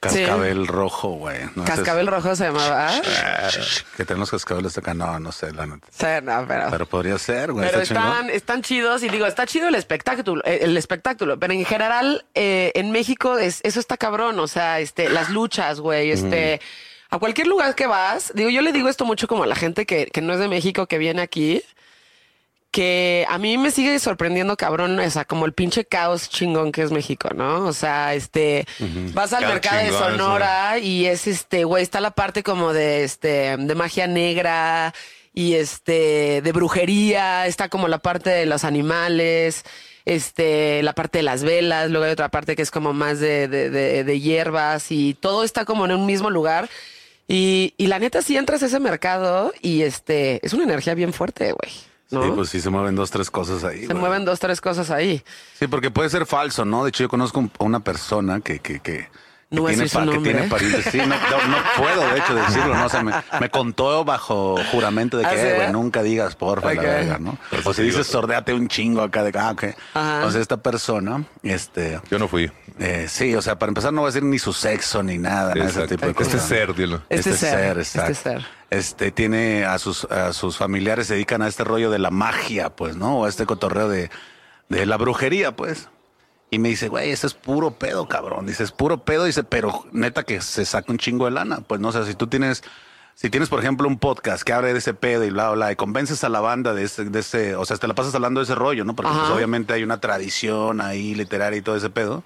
[0.00, 1.38] Cascabel rojo, güey.
[1.54, 2.88] No, Cascabel rojo se llamaba.
[2.88, 3.50] ¿ah?
[3.96, 4.94] Que tenemos cascabeles acá.
[4.94, 5.86] No, no sé, la neta.
[5.90, 6.68] Sí, no, pero.
[6.70, 7.66] Pero podría ser, güey.
[7.66, 11.52] Pero está están, están chidos y digo, está chido el espectáculo, eh, el espectáculo, pero
[11.52, 16.10] en general eh, en México es, eso está cabrón, o sea, este, las luchas, güey,
[16.10, 16.60] este,
[17.10, 19.86] a cualquier lugar que vas, digo, yo le digo esto mucho como a la gente
[19.86, 21.62] que, que no es de México, que viene aquí,
[22.76, 26.82] que a mí me sigue sorprendiendo cabrón, o sea, como el pinche caos chingón que
[26.82, 27.64] es México, ¿no?
[27.64, 28.66] O sea, este,
[29.14, 33.04] vas al Caos mercado de Sonora y es este, güey, está la parte como de
[33.04, 34.92] este, de magia negra
[35.32, 39.64] y este, de brujería, está como la parte de los animales,
[40.04, 43.48] este, la parte de las velas, luego hay otra parte que es como más de,
[43.48, 46.68] de, de, de hierbas y todo está como en un mismo lugar.
[47.28, 51.12] Y, y la neta, si entras a ese mercado y este es una energía bien
[51.12, 51.72] fuerte, güey.
[52.10, 52.22] ¿no?
[52.22, 53.80] Sí, pues sí se mueven dos, tres cosas ahí.
[53.80, 53.98] Se güey.
[53.98, 55.22] mueven dos, tres cosas ahí.
[55.58, 56.84] Sí, porque puede ser falso, ¿no?
[56.84, 59.08] De hecho, yo conozco a una persona que, que, que,
[59.48, 60.32] No voy a decir su que nombre.
[60.32, 60.84] tiene parientes.
[60.90, 61.14] Sí, no, no,
[61.48, 62.86] no puedo, de hecho, decirlo, ¿no?
[62.86, 66.74] O sea, me, me contó bajo juramento de que, ¿Ah, eh, güey, nunca digas porfa,
[66.74, 66.86] la Ok.
[66.86, 67.38] verga, ¿no?
[67.64, 69.64] O si dices sordeate un chingo acá de, ah, ok.
[69.94, 70.26] Ajá.
[70.26, 72.50] O sea, esta persona, este, Yo no fui.
[72.80, 75.54] eh, sí, o sea, para empezar no voy a decir ni su sexo ni nada,
[75.54, 75.64] ¿no?
[75.64, 76.42] ese tipo de Este cosas.
[76.48, 77.02] ser, dilo.
[77.08, 78.10] Este ser, exacto.
[78.12, 78.46] este ser.
[78.70, 82.70] Este tiene a sus, a sus familiares se dedican a este rollo de la magia,
[82.70, 83.20] pues, ¿no?
[83.20, 84.10] O a este cotorreo de,
[84.68, 85.88] de la brujería, pues.
[86.50, 88.46] Y me dice, güey, ese es puro pedo, cabrón.
[88.46, 89.24] Dice, es puro pedo.
[89.24, 91.60] Dice, pero neta que se saca un chingo de lana.
[91.66, 92.62] Pues no sé, si tú tienes,
[93.14, 95.76] si tienes, por ejemplo, un podcast que abre de ese pedo y bla, bla, y
[95.76, 98.44] convences a la banda de ese, de ese, o sea, te la pasas hablando de
[98.44, 98.94] ese rollo, ¿no?
[98.94, 102.22] Porque pues, obviamente hay una tradición ahí literaria y todo ese pedo.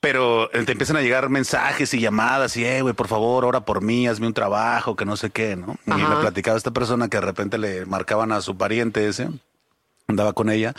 [0.00, 3.64] Pero eh, te empiezan a llegar mensajes y llamadas y, eh, güey, por favor, ora
[3.64, 5.76] por mí, hazme un trabajo, que no sé qué, ¿no?
[5.86, 6.08] Y Ajá.
[6.08, 9.28] me platicaba esta persona que de repente le marcaban a su pariente ese,
[10.08, 10.74] andaba con ella,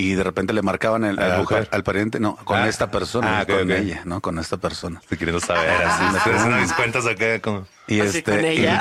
[0.00, 1.68] y de repente le marcaban el, ¿A la al, mujer?
[1.72, 2.68] al pariente, no, con Ah.
[2.68, 4.20] esta persona, Ah, con ella, ¿no?
[4.20, 5.00] Con esta persona.
[5.02, 5.68] Estoy queriendo saber.
[5.68, 7.66] Así, Ah, me hacen mis cuentas acá como...
[7.88, 8.80] Y Así este con ella.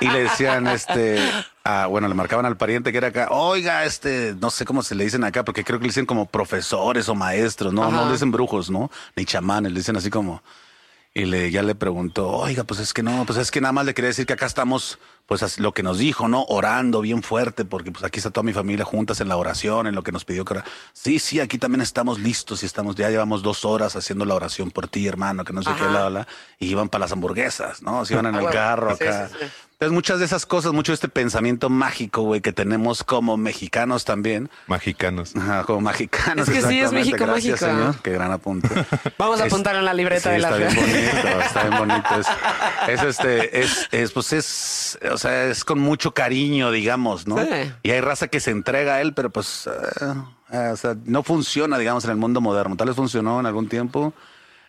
[0.00, 1.18] Y, y le decían este
[1.64, 4.94] ah, bueno, le marcaban al pariente que era acá, "Oiga, este, no sé cómo se
[4.94, 8.12] le dicen acá, porque creo que le dicen como profesores o maestros, no, no le
[8.12, 8.90] dicen brujos, ¿no?
[9.16, 10.42] Ni chamanes, le dicen así como
[11.16, 13.86] y le ya le preguntó, "Oiga, pues es que no, pues es que nada más
[13.86, 16.44] le quería decir que acá estamos pues lo que nos dijo, ¿no?
[16.50, 19.94] Orando bien fuerte, porque pues aquí está toda mi familia juntas en la oración, en
[19.94, 20.60] lo que nos pidió que
[20.92, 24.70] Sí, sí, aquí también estamos listos y estamos, ya llevamos dos horas haciendo la oración
[24.70, 25.92] por ti, hermano, que no sé qué, Ajá.
[25.92, 26.28] la, la,
[26.58, 28.04] y iban para las hamburguesas, ¿no?
[28.04, 28.54] Se iban en Ah, el huevo.
[28.54, 29.28] carro Sí, acá.
[29.30, 29.46] sí, sí.
[29.84, 34.04] Entonces, muchas de esas cosas, mucho de este pensamiento mágico, güey, que tenemos como mexicanos
[34.06, 34.48] también.
[34.66, 35.36] Mexicanos.
[35.36, 36.48] Ajá, como mexicanos.
[36.48, 36.90] Es que sí, es.
[36.90, 37.78] México Gracias, mágico.
[37.78, 37.94] señor.
[38.02, 38.68] Qué gran apunte.
[39.18, 40.80] Vamos a Es- apuntar en la libreta sí, de la está bien fe.
[40.80, 42.08] bonito, está bien bonito.
[42.18, 42.26] Es,
[42.88, 47.36] es este, es, es, pues es, o sea, es con mucho cariño, digamos, ¿no?
[47.38, 47.72] Sí.
[47.82, 50.14] Y hay raza que se entrega a él, pero pues, eh,
[50.52, 52.76] eh, o sea, no funciona, digamos, en el mundo moderno.
[52.76, 54.14] Tal vez funcionó en algún tiempo.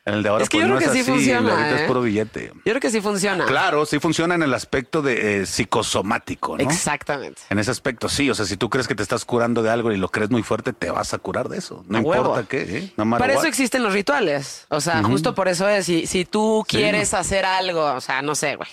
[0.07, 1.11] En el de ahora, Es que pues yo no creo es que sí así.
[1.11, 1.81] funciona, Ahorita ¿eh?
[1.81, 2.51] es puro billete.
[2.53, 3.45] Yo creo que sí funciona.
[3.45, 6.63] Claro, sí funciona en el aspecto de eh, psicosomático, ¿no?
[6.63, 7.41] Exactamente.
[7.49, 8.29] En ese aspecto, sí.
[8.29, 10.43] O sea, si tú crees que te estás curando de algo y lo crees muy
[10.43, 11.83] fuerte, te vas a curar de eso.
[11.87, 12.23] No A huevo.
[12.25, 12.93] importa qué, ¿eh?
[12.97, 14.65] No Para eso existen los rituales.
[14.69, 16.77] O sea, justo por eso es, si, si tú Sí.
[16.77, 18.69] quieres hacer algo, o sea, no sé, güey.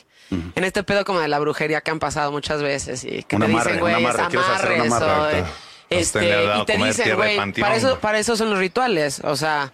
[0.55, 3.43] En este pedo como de la brujería que han pasado muchas veces y que Un
[3.43, 5.47] te dicen, güey, amarres amarre, o, ahorita.
[5.91, 7.63] este, y te dicen, güey, panteón.
[7.67, 9.21] para eso, para eso son los rituales.
[9.25, 9.73] O sea,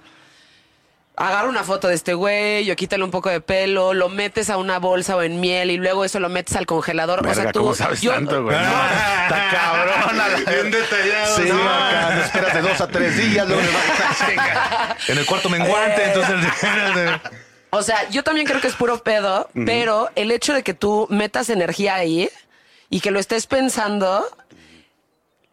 [1.18, 4.56] agarra una foto de este güey, o quítale un poco de pelo, lo metes a
[4.56, 7.22] una bolsa o en miel y luego eso lo metes al congelador.
[7.22, 8.56] Verga, o sea, tú, ¿cómo sabes yo- tanto, güey?
[8.56, 10.28] No, está cabrona.
[10.28, 11.36] la- Bien detallado.
[11.36, 11.54] Sí, no.
[11.62, 13.46] acá, no esperas de dos a tres días.
[13.46, 14.96] luego le vas a chingar.
[15.08, 16.12] En el cuarto menguante, Eh.
[16.14, 16.36] entonces...
[17.70, 21.06] O sea, yo también creo que es puro pedo, pero el hecho de que tú
[21.10, 22.30] metas energía ahí
[22.88, 24.24] y que lo estés pensando,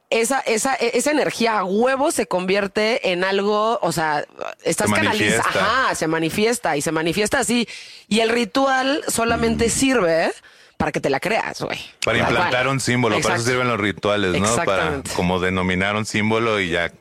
[0.10, 4.26] esa, esa, e- esa energía a huevo se convierte en algo, o sea,
[4.64, 7.68] estás Se canalizando, ajá, se manifiesta y se manifiesta así.
[8.08, 10.32] Y el ritual solamente sirve
[10.78, 11.80] para que te la creas, güey.
[12.04, 12.68] Para implantar cual.
[12.68, 14.56] un símbolo, para eso sirven los rituales, ¿no?
[14.58, 16.92] Para como denominar un símbolo y ya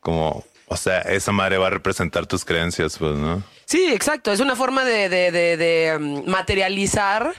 [0.00, 3.42] como, o sea, esa madre va a representar tus creencias, pues, ¿no?
[3.66, 4.32] Sí, exacto.
[4.32, 7.34] Es una forma de, de- de- de, um, materializar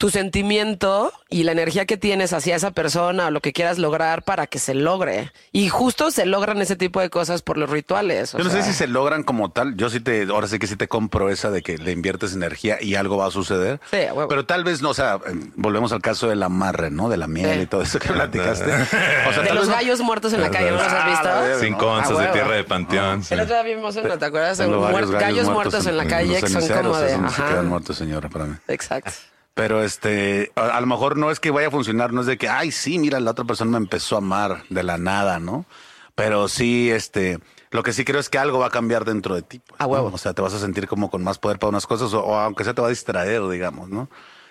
[0.00, 4.22] tu sentimiento y la energía que tienes hacia esa persona o lo que quieras lograr
[4.22, 5.30] para que se logre.
[5.52, 8.34] Y justo se logran ese tipo de cosas por los rituales.
[8.34, 9.76] o Yo no sea, sé si se logran como tal.
[9.76, 12.78] Yo sí te, ahora sí que sí te compro esa de que le inviertes energía
[12.80, 13.78] y algo va a suceder.
[13.90, 14.26] Sí, huevo.
[14.28, 17.10] Pero tal vez no, o sea, eh, volvemos al caso del amarre, ¿no?
[17.10, 17.60] De la miel Sí.
[17.60, 18.72] y todo eso que platicaste.
[19.28, 21.08] O sea, De los vez no- gallos muertos en la calle, ¿no los has Ah,
[21.10, 21.28] visto?
[21.28, 21.58] verga.
[21.60, 22.32] Cinco onzas de huevo.
[22.32, 23.22] tierra de panteón.
[23.22, 23.34] sí.
[23.34, 24.58] El otro día vimos una, ¿te acuerdas?
[24.60, 27.10] Muer- gallos, muertos en la calle que son como de...
[27.10, 27.48] se Ajá.
[27.50, 28.54] quedan muertos, señora, para mí.
[28.66, 29.10] Exacto.
[29.54, 32.38] Pero este, a, a lo mejor no es que vaya a funcionar, no es de
[32.38, 35.66] que, ay, sí, mira, la otra persona me empezó a amar de la nada, ¿no?
[36.14, 37.38] Pero sí, este,
[37.70, 39.60] lo que sí creo es que algo va a cambiar dentro de ti.
[39.66, 39.90] pues, A ¿no?
[39.90, 40.10] huevo.
[40.12, 42.36] O sea, te vas a sentir como con más poder para unas cosas, o, o
[42.36, 44.08] aunque sea te va a distraer, digamos, ¿no?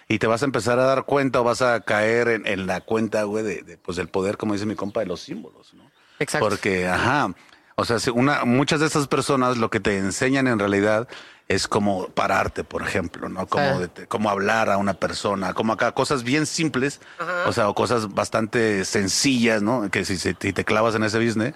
[0.07, 2.81] Y te vas a empezar a dar cuenta o vas a caer en, en la
[2.81, 5.83] cuenta, güey, de, de, pues del poder, como dice mi compa, de los símbolos, ¿no?
[6.17, 6.49] Exacto.
[6.49, 7.33] Porque, ajá,
[7.75, 11.07] o sea, si una, muchas de estas personas lo que te enseñan en realidad
[11.49, 13.47] es como pararte, por ejemplo, ¿no?
[13.47, 13.89] Como, Sí.
[13.95, 17.01] de- como hablar a una persona, como acá, cosas bien simples,
[17.47, 19.89] o sea, o cosas bastante sencillas, ¿no?
[19.89, 21.55] Que si, si te clavas en ese business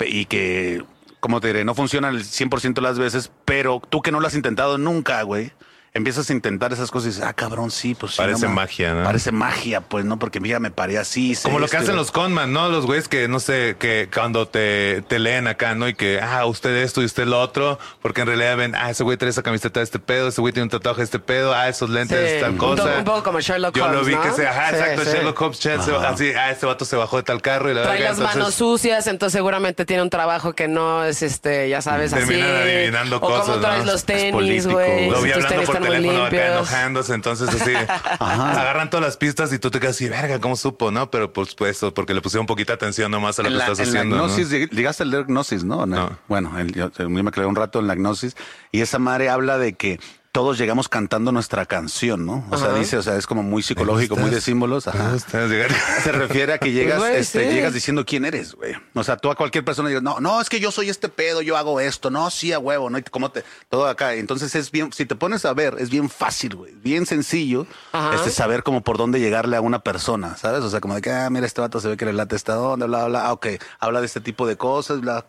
[0.00, 0.82] y que,
[1.20, 4.34] como te diré, no funcionan el 100% las veces, pero tú que no lo has
[4.34, 5.52] intentado nunca, güey.
[5.94, 8.18] Empiezas a intentar esas cosas y dices, ah, cabrón, sí, pues sí.
[8.18, 9.04] Parece ma- magia, ¿no?
[9.04, 10.18] Parece magia, pues, ¿no?
[10.18, 11.34] Porque mira, me paré así.
[11.34, 12.68] sé Como lo que hacen los conman, ¿no?
[12.68, 15.88] Los güeyes que, no sé, que cuando te, te leen acá, ¿no?
[15.88, 19.02] Y que, ah, usted esto y usted lo otro, porque en realidad ven, ah, ese
[19.02, 21.54] güey trae esa camiseta de este pedo, ese güey tiene un tatuaje de este pedo,
[21.54, 22.98] ah, esos lentes, Sí, tal cosa.
[22.98, 24.22] un poco como Sherlock Yo lo Holmes, vi ¿no?
[24.22, 25.10] que se, ajá, Sí, exacto, sí.
[25.10, 27.82] Sherlock Holmes, Chen, se- así, ah, este vato se bajó de tal carro y la
[27.82, 31.68] Trae verga, las entonces- manos sucias, entonces seguramente tiene un trabajo que no es este,
[31.68, 32.26] ya sabes, así.
[32.26, 33.92] Terminan adivinando o cosas, cómo traes ¿no?
[33.92, 35.06] los tenis, güey.
[35.08, 37.72] Lo Lo vi hablando por muy teléfono enojándose, entonces así
[38.20, 41.10] agarran todas las pistas y tú te quedas así, verga, ¿cómo supo, no?
[41.10, 43.78] Pero por supuesto, porque le pusieron poquita atención nomás a lo En que la, estás
[43.80, 44.16] en la haciendo.
[44.16, 44.24] ¿no?
[44.26, 45.84] gnosis, lleg- llegaste a leer gnosis, ¿no?
[45.84, 46.18] En el- No.
[46.28, 48.36] Bueno, el- yo, yo me quedé un rato en la gnosis
[48.72, 50.00] y esa madre habla de que
[50.38, 52.44] todos llegamos cantando nuestra canción, ¿no?
[52.52, 54.86] O sea, dice, o sea, es como muy psicológico, muy de símbolos.
[54.86, 55.18] Ajá.
[55.18, 57.54] Se refiere a que llegas, Güey, este, sí.
[57.56, 58.76] llegas diciendo quién eres, güey.
[58.94, 61.42] O sea, tú a cualquier persona digas, no, no, es que yo soy este pedo,
[61.42, 62.98] yo hago esto, no, sí, a huevo, ¿no?
[62.98, 64.14] Y cómo te, todo acá.
[64.14, 68.14] Entonces es bien, si te pones a ver, es bien fácil, güey, bien sencillo, Ajá.
[68.14, 70.62] este, saber como por dónde llegarle a una persona, ¿sabes?
[70.62, 72.60] O sea, como de que, ah, mira, este vato se ve que le late esta
[72.60, 73.48] onda, bla, bla, bla, ah, ok,
[73.80, 75.24] habla de este tipo de cosas, bla,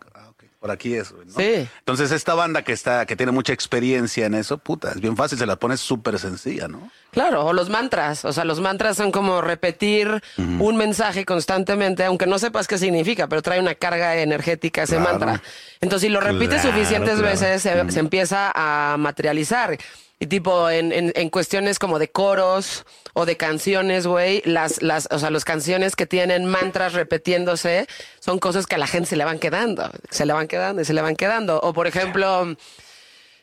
[0.60, 1.18] por aquí es, ¿no?
[1.36, 1.66] Sí.
[1.78, 5.38] Entonces esta banda que está, que tiene mucha experiencia en eso, puta, es bien fácil,
[5.38, 6.90] se la pones súper sencilla, ¿no?
[7.12, 8.24] Claro, o los mantras.
[8.24, 13.26] O sea, los mantras son como repetir un mensaje constantemente, aunque no sepas qué significa,
[13.28, 15.10] pero trae una carga energética ese Claro.
[15.10, 15.42] mantra.
[15.80, 17.28] Entonces, si lo repites Claro, suficientes claro.
[17.28, 19.76] veces, se, se empieza a materializar.
[20.22, 25.08] Y tipo, en, en, en cuestiones como de coros o de canciones, güey, las, las,
[25.10, 27.86] o sea, las canciones que tienen mantras repitiéndose
[28.20, 30.84] son cosas que a la gente se le van quedando, se le van quedando y
[30.84, 31.58] se le van quedando.
[31.62, 32.54] O por ejemplo,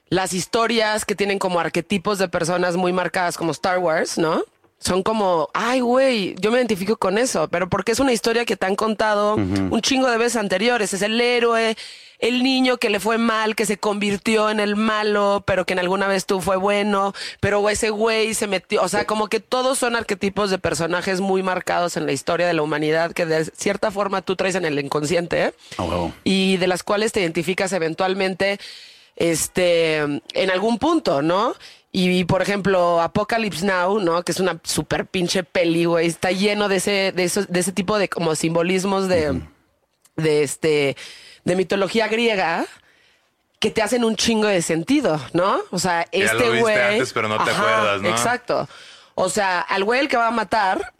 [0.10, 4.44] las historias que tienen como arquetipos de personas muy marcadas como Star Wars, ¿no?
[4.80, 8.56] Son como, ay, güey, yo me identifico con eso, pero porque es una historia que
[8.56, 10.94] te han contado un chingo de veces anteriores.
[10.94, 11.76] Es el héroe,
[12.20, 15.80] el niño que le fue mal, que se convirtió en el malo, pero que en
[15.80, 19.80] alguna vez tú fue bueno, pero ese güey se metió, o sea, como que todos
[19.80, 23.90] son arquetipos de personajes muy marcados en la historia de la humanidad que de cierta
[23.90, 25.54] forma tú traes en el inconsciente, ¿eh?
[25.80, 26.14] Huevo.
[26.24, 28.60] y de las cuales te identificas eventualmente
[29.18, 31.54] este en algún punto, ¿no?
[31.92, 34.22] Y, por ejemplo, Apocalypse Now, ¿no?
[34.24, 36.06] Que es una super pinche peli, güey.
[36.08, 39.42] Está lleno de ese, de esos, de ese tipo de como simbolismos de,
[40.16, 40.96] de este,
[41.44, 42.66] de mitología griega
[43.60, 45.60] que te hacen un chingo de sentido, ¿no?
[45.72, 46.76] O sea, Ya este güey.
[46.78, 48.10] antes, pero no te acuerdas, ¿no?
[48.10, 48.70] Exacto.
[49.16, 50.94] O sea, al güey el que va a matar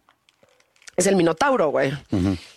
[0.98, 1.94] es el Minotauro, güey.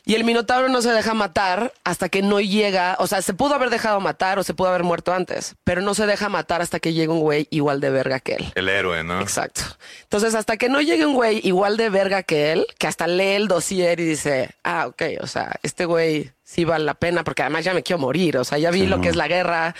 [0.06, 3.54] Y el Minotauro no se deja matar hasta que no llega, o sea, se pudo
[3.54, 6.80] haber dejado matar o se pudo haber muerto antes, pero no se deja matar hasta
[6.80, 8.52] que llegue un güey igual de verga que él.
[8.54, 9.20] El héroe, ¿no?
[9.20, 9.60] Exacto.
[10.04, 13.34] Entonces, hasta que no llegue un güey igual de verga que él, que hasta lee
[13.34, 17.42] el dossier y dice, ah, ok, o sea, este güey sí vale la pena porque
[17.42, 19.74] además ya me quiero morir, o sea, ya vi lo que es la guerra,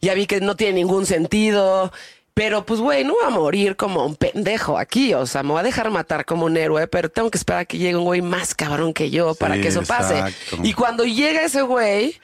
[0.00, 1.92] ya vi que no tiene ningún sentido.
[2.40, 5.12] Pero pues, güey, no voy a morir como un pendejo aquí.
[5.12, 7.64] O sea, me voy a dejar matar como un héroe, pero tengo que esperar a
[7.66, 10.14] que llegue un güey más cabrón que yo para Sí, que eso pase.
[10.18, 10.56] exacto.
[10.62, 12.18] Y cuando llega ese güey,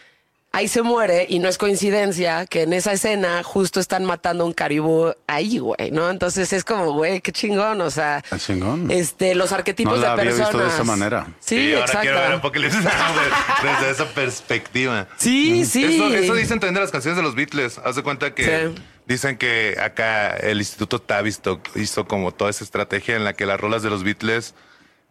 [0.52, 4.46] ahí se muere y no es coincidencia que en esa escena justo están matando a
[4.46, 6.08] un caribú ahí, güey, ¿no?
[6.08, 8.90] Entonces es como, güey, qué chingón, o sea, Está chingón.
[8.90, 10.48] este, los arquetipos No la de había personas.
[10.54, 11.26] visto de esa manera.
[11.40, 12.00] Sí, ahora exacto.
[12.00, 15.08] quiero ver Apocalipsis Now, güey, desde esa perspectiva.
[15.18, 15.84] Sí, sí.
[15.84, 17.76] Eso, eso dicen también de las canciones de los Beatles.
[17.84, 18.74] Haz de cuenta que Sí.
[19.06, 23.60] Dicen que acá el Instituto Tavistock hizo como toda esa estrategia en la que las
[23.60, 24.54] rolas de los Beatles,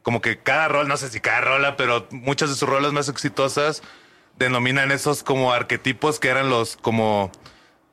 [0.04, 3.10] como que cada rol, no sé si cada rola, pero muchas de sus rolas más
[3.10, 3.82] exitosas
[4.38, 7.32] denominan esos como arquetipos que eran los como,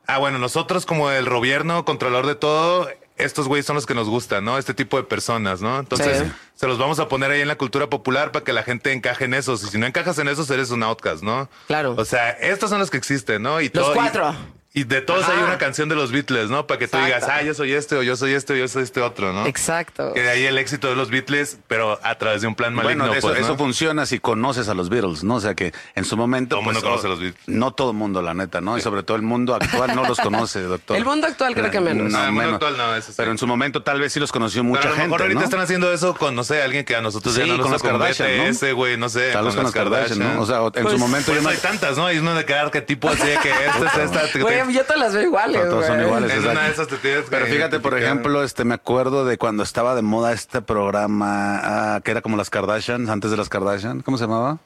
[0.06, 2.88] ah, bueno, nosotros como el gobierno, controlador de todo.
[3.16, 4.58] Estos güeyes son los que nos gustan, ¿no?
[4.58, 5.78] Este tipo de personas, ¿no?
[5.78, 6.32] Entonces, Sí.
[6.54, 9.26] se los vamos a poner ahí en la cultura popular para que la gente encaje
[9.26, 9.62] en esos.
[9.62, 11.48] Y si no encajas en esos, eres un outcast, ¿no?
[11.68, 11.94] Claro.
[11.96, 13.60] O sea, estos son los que existen, ¿no?
[13.60, 14.34] Y Los todo- cuatro.
[14.34, 15.32] Y, de todos Ajá.
[15.36, 16.66] hay una canción de los Beatles, ¿no?
[16.66, 17.06] Para que tú Exacto.
[17.20, 19.46] digas, ah, yo soy este, o yo soy este, o yo soy este otro, ¿no?
[19.46, 20.14] Exacto.
[20.14, 23.04] Que de ahí el éxito de los Beatles, pero a través de un plan maligno,
[23.04, 23.44] Bueno, eso, pues, ¿no?
[23.46, 25.34] eso funciona si conoces a los Beatles, ¿no?
[25.34, 26.56] O sea que en su momento.
[26.56, 27.42] pues, Todo mundo conoce a los Beatles.
[27.48, 28.78] No todo el mundo, la neta, ¿no?
[28.78, 30.96] Y sobre todo el mundo actual no los conoce, doctor.
[30.96, 32.10] El mundo actual creo que menos.
[32.10, 33.14] No, el mundo actual no, eso sí.
[33.18, 35.22] Pero en su momento tal vez sí los conoció mucha Pero a lo mejor gente,
[35.24, 35.44] ahorita ¿no?
[35.44, 37.72] están haciendo eso con, no sé, alguien que a nosotros ya Sí, no nos con
[37.72, 38.44] las como Kardashian, ¿no?
[38.44, 39.32] BTS, güey, no sé.
[39.32, 40.40] Tal vez con las Kardashian, ¿no?
[40.40, 42.06] O sea, en Pues, su momento me- hay tantas, ¿no?
[42.06, 44.61] Hay una de cada arquetipo así que esta es esta.
[44.64, 46.30] Güey, yo te las veo iguales, Pero todos son iguales.
[46.30, 46.58] En exacto.
[46.58, 49.62] una de esas te tienes que Pero fíjate, por ejemplo, este me acuerdo de cuando
[49.62, 51.60] estaba de moda este programa
[51.96, 54.58] ah, que era como las Kardashian, antes de las Kardashian, ¿cómo se llamaba?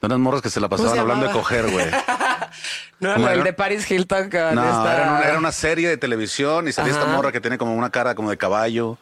[0.00, 1.86] De unas morras que se la pasaban se hablando de coger, güey.
[3.00, 3.44] No, ¿Cómo el era?
[3.44, 4.96] de Paris Hilton con No, esta...
[4.96, 7.90] era una, era una serie de televisión y salía esta morra que tiene como una
[7.90, 8.98] cara como de caballo.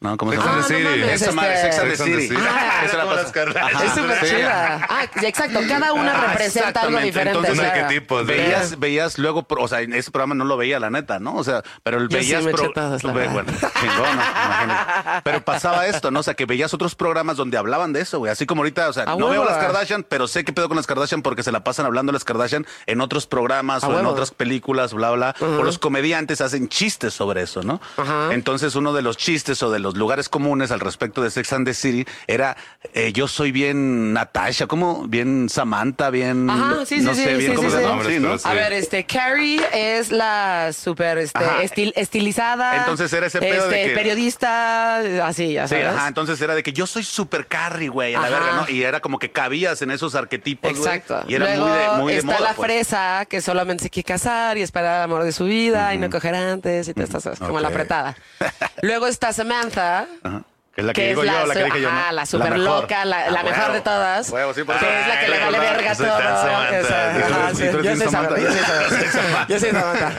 [0.00, 0.16] ¿No?
[0.16, 0.58] ¿Cómo se Sex llama?
[0.60, 1.00] and the Ah, no City.
[1.00, 2.28] mames, Esa madre, este- Sex and the Sex and the City.
[2.34, 2.42] City.
[2.48, 3.82] Ah, Esa la como pasa- las Kardashian.
[3.86, 4.26] Es súper sí.
[4.36, 4.86] chida.
[4.88, 5.60] Ah, exacto.
[5.68, 7.06] Cada una Ah, representa algo exactamente.
[7.06, 7.38] diferente.
[7.38, 7.80] Entonces, claro.
[7.84, 8.26] arquetipos, ¿no?
[8.26, 11.34] Veías, veías luego, pro- o sea, en ese programa no lo veía, la neta, ¿no?
[11.36, 12.44] O sea, pero el Yo sí veías.
[12.44, 13.32] me pro- eché todas, la ve- verdad.
[13.34, 15.20] bueno, chingona, imagínate.
[15.24, 16.20] Pero pasaba esto, ¿no?
[16.20, 18.32] O sea, que veías otros programas donde hablaban de eso, güey.
[18.32, 19.44] Así como ahorita, o sea, A no veo huevo.
[19.44, 22.14] las Kardashian, pero sé qué pedo con las Kardashian porque se la pasan hablando de
[22.14, 24.10] las Kardashian en otros programas A o en huevo.
[24.10, 25.34] otras películas, bla, bla.
[25.40, 27.80] O los comediantes hacen chistes sobre eso, ¿no?
[27.96, 28.32] Ajá.
[28.32, 31.66] Entonces, uno de los chistes o de los lugares comunes al respecto de Sex and
[31.66, 32.56] the City era
[32.94, 36.48] eh, yo soy bien Natasha, como bien Samantha, bien.
[36.50, 38.04] Ajá, sí, sí, no sí, sé sí, bien cómo se llama.
[38.04, 38.38] Sí, ¿no?
[38.38, 38.48] Sí.
[38.48, 42.76] A ver, este, Carrie es la súper este, estil- estilizada.
[42.78, 45.86] Entonces era ese pedo de este, que- periodista, así, ya sabes.
[45.86, 48.68] ajá, entonces era de que yo soy super carry, güey, a la verga, ¿no?
[48.68, 50.96] Y era como que cabías en esos arquetipos, güey.
[50.96, 51.24] Exacto.
[51.28, 52.66] Y era Luego muy de, muy de está moda, la pues.
[52.66, 56.10] fresa que solamente se quiere casar y esperar el amor de su vida y no
[56.10, 58.16] coger antes y todas estas cosas, como la apretada.
[58.82, 59.79] Luego está Samantha.
[59.80, 60.42] Ajá.
[60.72, 62.12] Que es la que, que digo yo, la, la que dije yo, ajá, ¿no?
[62.12, 63.72] la super loca, la, Ah, la mejor huevo.
[63.74, 64.30] de todas.
[64.30, 66.06] Huevo, sí, por que es la que le vale verga todo.
[66.06, 66.78] tan Samantha.
[66.78, 68.38] Esa- ¿Y tú- ajá, sí, Yo soy Samantha?
[68.40, 69.46] Yo soy Samantha.
[69.48, 70.12] Yo soy Samantha.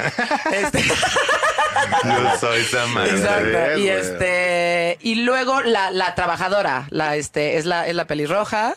[0.52, 0.84] Este,
[2.04, 3.16] Yo soy Samantha.
[3.16, 3.78] Exacto.
[3.80, 8.76] Y este y luego la, la trabajadora, la este es la es la pelirroja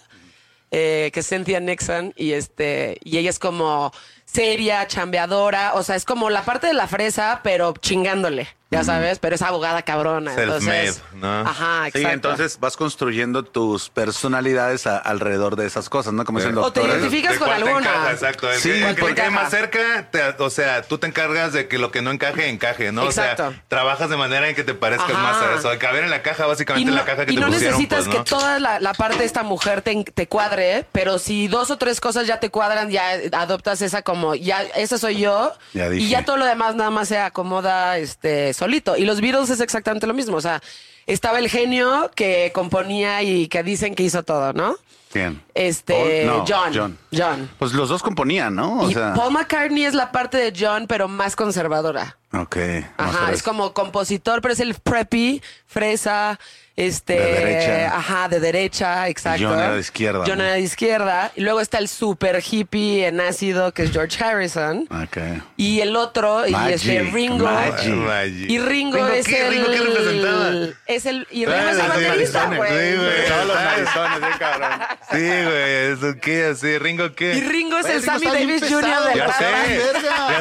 [0.71, 3.93] eh, que es Cynthia Nixon y este y ella es como
[4.25, 9.19] seria, chambeadora, o sea, es como la parte de la fresa, pero chingándole, ya sabes,
[9.21, 11.41] pero es abogada cabrona, Self-made, entonces, ¿no?
[11.43, 12.11] Ajá, Sí, exacto.
[12.13, 16.25] entonces vas construyendo tus personalidades a- alrededor de esas cosas, ¿no?
[16.25, 17.79] Como es el O te identificas ¿De con alguna.
[17.79, 18.11] encaja?
[18.13, 18.51] exacto.
[18.51, 19.43] El Sí, que, el que porque te quede encaja.
[19.45, 22.91] más cerca, te- o sea, tú te encargas de que lo que no encaje, encaje,
[22.91, 23.03] ¿no?
[23.03, 23.51] O Exacto.
[23.51, 25.23] sea, trabajas de manera en que te parezcas Ajá.
[25.23, 25.69] más a eso.
[25.71, 28.05] De caber en la caja, básicamente en la caja que y te no pusieron, necesitas
[28.07, 28.25] pues, ¿no?
[28.25, 31.77] que toda la, la parte de esta mujer te, te cuadre, pero si dos o
[31.77, 36.05] tres cosas ya te cuadran, ya adoptas esa como, ya, esa soy yo, Ya dije.
[36.07, 38.97] y ya todo lo demás nada más se acomoda este solito.
[38.97, 40.63] Y los Beatles es exactamente lo mismo, o sea,
[41.07, 44.77] estaba el genio que componía y que dicen que hizo todo, ¿no?
[45.13, 45.41] ¿Quién?
[45.55, 46.39] Este, Paul?
[46.39, 46.73] No, John.
[46.75, 46.99] John.
[47.13, 47.51] John.
[47.59, 48.81] Pues los dos componían, ¿no?
[48.81, 52.19] O y sea, Paul McCartney es la parte de John, pero más conservadora.
[52.43, 52.57] Ok.
[52.97, 56.39] Ajá, es como compositor, pero es el preppy, fresa,
[56.77, 57.97] este, De derecha.
[57.97, 59.47] ajá, de derecha, exacto.
[59.49, 60.45] John era de izquierda, John ¿no?
[60.45, 61.31] era de izquierda.
[61.37, 64.89] Y luego está el super hippie en ácido, que es George Harrison.
[64.91, 65.19] Ok.
[65.57, 67.45] Y el otro, y este Ringo.
[67.45, 68.51] Magic.
[68.51, 69.47] Y Ringo, ¿Ringo es qué?
[69.47, 69.53] el.
[69.55, 70.51] ¿Ringo qué representaba?
[70.87, 71.29] Es el.
[71.31, 72.71] Y Ringo Ah, es el baterista, güey.
[72.71, 73.29] sí, güey.
[73.29, 74.71] Todos los narizones, bien cabrón.
[75.13, 77.35] Sí, güey, eso qué, así, Ringo qué.
[77.37, 78.81] Y Ringo es el Ringo Sammy Davis Jr.
[78.83, 79.45] pesado, de Ya la sé,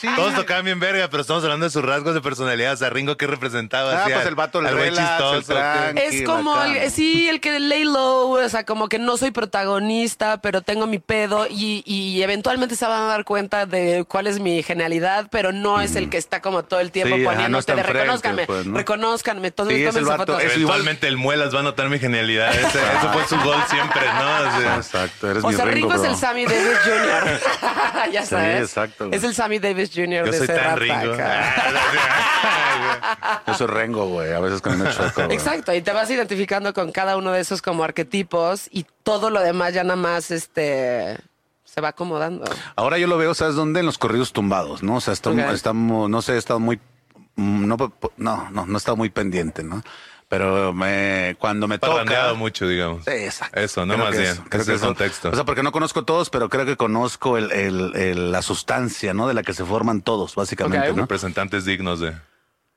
[0.00, 0.08] sé.
[0.16, 2.74] Todos tocaban bien verga, pero estamos hablando de sus rasgos de personalidad.
[2.74, 4.04] O sea, Ringo, ¿qué representaba?
[4.04, 5.42] Ah, pues el vato el el chistoso.
[5.54, 9.30] tranqui, Es como, el- sí, el que lay low, o sea, como que no soy
[9.30, 14.26] protagonista, pero tengo mi pedo y, y eventualmente se van a dar cuenta de cuál
[14.26, 17.30] es mi genialidad, pero no es el que está como todo el tiempo Sí, ajá,
[17.32, 18.76] no poniéndote de enfrente, reconózcanme, pues, ¿no?
[18.78, 22.54] reconózcanme, todos Sí, es el vato, Eventualmente el Muelas va a notar mi genialidad.
[22.54, 24.32] Ese, eso fue su gol siempre, ¿no?
[24.56, 27.40] O sea, Exacto, eres O mi sea, Ringo, Ringo, es el Sammy Davis Jr.
[28.12, 28.60] ya Sí, sabes.
[28.62, 29.18] exacto, güey.
[29.18, 30.24] Es el Sammy Davis Jr.
[30.26, 30.94] yo de soy ese tan Ringo.
[31.02, 31.54] Acá.
[33.46, 34.32] Yo soy Rengo, güey.
[34.32, 35.32] A veces con el güey.
[35.32, 39.40] Exacto, y te vas identificando con cada uno de esos como arquetipos y todo lo
[39.40, 41.18] demás ya nada más este
[41.64, 42.44] se va acomodando.
[42.76, 43.80] Ahora yo lo veo, ¿sabes dónde?
[43.80, 44.96] En los corridos tumbados, ¿no?
[44.96, 46.78] O sea, estamos, estamos no sé, he estado muy,
[47.36, 47.76] mm, no,
[48.18, 49.82] no, no, no he estado muy pendiente, ¿no?
[50.32, 51.92] Pero me, cuando me toca...
[51.92, 53.04] Parrandeado mucho, digamos.
[53.04, 53.60] Sí, exacto.
[53.60, 54.32] Eso, no Creo más que bien.
[54.32, 55.28] eso, creo Ese que es contexto.
[55.28, 59.12] O sea, porque no conozco todos, pero creo que conozco el, el- el- la sustancia,
[59.12, 59.28] ¿no?
[59.28, 60.96] De la que se forman todos, básicamente, Ok.
[60.96, 61.02] ¿no?
[61.02, 62.12] Representantes dignos de,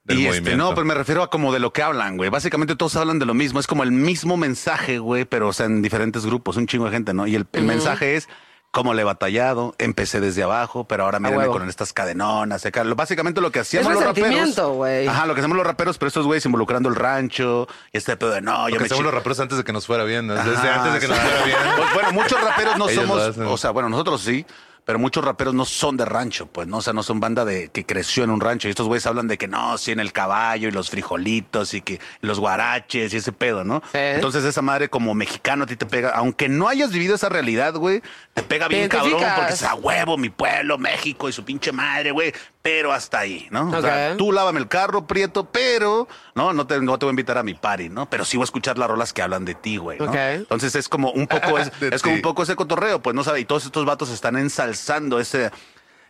[0.03, 0.49] del Y movimiento.
[0.49, 2.29] este, no, pero me refiero a como de lo que hablan, güey.
[2.29, 3.61] Básicamente todos hablan de lo mismo.
[3.61, 6.91] Es como el mismo mensaje, güey, pero o sea, en diferentes grupos, un chingo de
[6.91, 7.25] gente, ¿no?
[7.25, 8.27] Y el, el mensaje es
[8.75, 12.65] cómo le he batallado, empecé desde abajo, pero ahora mírenme con estas cadenonas.
[12.65, 12.83] acá.
[12.83, 14.59] Básicamente lo que hacíamos Es los raperos.
[14.75, 15.07] güey.
[15.07, 18.31] Ajá, lo que hacemos los raperos, pero estos güeyes involucrando el rancho y este pedo
[18.31, 20.27] de no, yo Porque me chi- los raperos antes de que nos fuera bien.
[20.27, 20.33] ¿no?
[20.35, 21.57] Desde Ajá, antes de que nos fuera bien.
[21.77, 24.45] Pues, bueno, muchos raperos no Ellos somos, o sea, bueno, nosotros sí,
[24.85, 26.77] pero muchos raperos no son de rancho, pues, ¿no?
[26.77, 28.67] O sea, no son banda de que creció en un rancho.
[28.67, 31.81] Y estos güeyes hablan de que no, sí, en el caballo y los frijolitos y
[31.81, 33.81] que los guaraches y ese pedo, ¿no?
[33.91, 33.97] Sí.
[33.97, 37.73] Entonces esa madre como mexicano a ti te pega, aunque no hayas vivido esa realidad,
[37.73, 38.03] güey,
[38.35, 42.11] te pega bien cabrón porque es a huevo, mi pueblo, México y su pinche madre,
[42.11, 42.31] güey.
[42.65, 43.69] Pero hasta ahí, ¿no?
[43.69, 44.17] O sea, Ok.
[44.17, 47.43] tú lávame el carro, Prieto, pero, no, no te, no te voy a invitar a
[47.43, 48.09] mi party, ¿no?
[48.09, 50.05] Pero sí voy a escuchar las rolas que hablan de ti, güey, ¿no?
[50.05, 50.15] Ok.
[50.15, 53.41] Entonces es como un poco, es, como un poco ese cotorreo, pues, ¿no sabe?
[53.41, 55.51] Y todos estos vatos están ensalzando ese...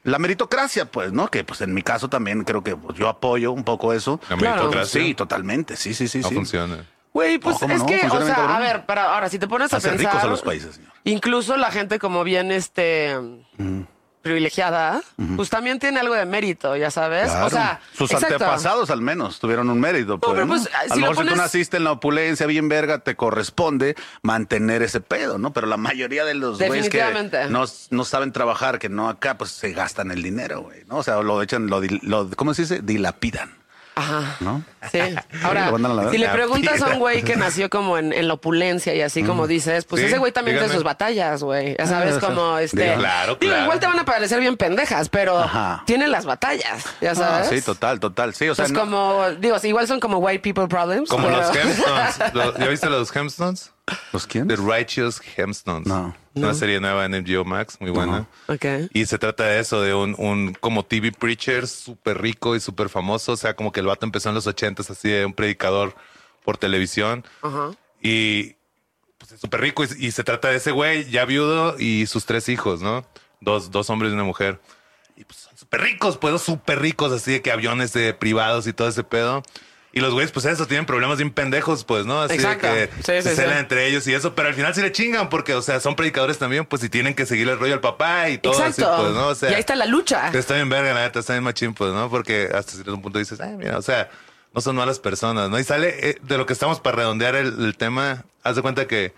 [0.03, 1.27] La meritocracia, pues, ¿no?
[1.27, 4.21] Que, pues, en mi caso también creo que pues, yo apoyo un poco eso.
[4.29, 6.35] La meritocracia Sí, totalmente, sí, sí, sí, no sí.
[6.35, 6.85] funciona.
[7.13, 7.85] Güey, pues No, ¿cómo es no?
[7.85, 8.55] que, Funciona o sea, cabrón.
[8.55, 10.91] a ver, pero ahora si te pones a Hacer pensar ricos a los países, señor.
[11.03, 13.17] Incluso la gente como bien este
[14.25, 15.03] privilegiada,
[15.35, 17.29] pues también tiene algo de mérito, ya sabes.
[17.29, 17.45] Claro.
[17.45, 18.33] O sea, sus exacto.
[18.33, 20.19] antepasados al menos tuvieron un mérito.
[20.19, 22.97] Pues, pues, a si lo lo mejor si tú naciste en la opulencia bien verga,
[22.97, 25.53] te corresponde mantener ese pedo, ¿no?
[25.53, 27.03] Pero la mayoría de los güeyes que
[27.51, 30.97] no, no saben trabajar, que no acá, pues se gastan el dinero, güey, ¿no?
[30.97, 32.81] O sea, lo echan, lo, lo ¿cómo se dice?
[32.81, 33.53] Dilapidan,
[33.97, 34.36] Ajá.
[34.41, 34.62] ¿no?
[34.91, 34.99] Sí.
[35.41, 35.71] Ahora,
[36.12, 39.23] si le preguntas a un güey que nació como en, en la opulencia y así
[39.23, 41.75] como dices, pues Sí, ese güey también tiene sus batallas, güey.
[41.77, 42.84] Ya Ah, sabes, sea, como este.
[42.84, 45.84] digo, claro, Digo, igual te van a parecer bien pendejas, pero Ajá.
[45.86, 47.47] tienen las batallas, ya Ah, sabes.
[47.49, 48.34] sí, total, total.
[48.36, 51.10] Sí, o sea, es no- como, digo, igual son como white people problems.
[51.10, 52.17] Como pero- los Hemstones.
[52.60, 53.71] ¿Ya viste los Hemstones?
[54.13, 54.48] ¿Los quién?
[54.48, 55.88] The Righteous Hemstones.
[55.88, 56.15] No.
[56.34, 58.28] Una serie nueva en MGO Max, muy buena.
[58.48, 58.65] Ok.
[58.93, 62.89] Y se trata de eso, de un, un como TV preacher súper rico y súper
[62.89, 63.34] famoso.
[63.34, 65.95] O sea, como que el vato empezó en los ochentas así de un predicador
[66.43, 67.24] por televisión.
[67.41, 67.71] Ajá.
[68.02, 68.56] Y
[69.17, 69.84] pues es súper rico.
[69.84, 73.06] Y, y se trata de ese güey ya viudo y sus tres hijos, ¿no?
[73.39, 74.60] Dos, dos hombres y una mujer.
[75.17, 78.74] Y pues son súper ricos, pues súper ricos, así de que aviones eh, privados y
[78.74, 79.43] todo ese pedo.
[79.95, 82.19] Y los güeyes, pues eso, tienen problemas bien pendejos, pues, ¿no?
[82.21, 82.67] Así Exacto.
[82.67, 85.29] de que Sí, se sí, entre ellos y eso, pero al final sí le chingan
[85.29, 88.29] porque, o sea, son predicadores también, pues, y tienen que seguir el rollo al papá
[88.29, 88.91] y todo Exacto.
[88.93, 89.27] así, pues, ¿no?
[89.29, 90.31] O sea, y ahí está la lucha.
[90.34, 92.10] Está bien verga, la neta, está bien machín, pues, ¿no?
[92.10, 94.10] Porque hasta cierto punto dices, ay, mira, o sea,
[94.53, 95.58] no son malas personas, ¿no?
[95.58, 98.88] Y sale eh, de lo que estamos para redondear el, el tema, haz de cuenta
[98.88, 99.13] que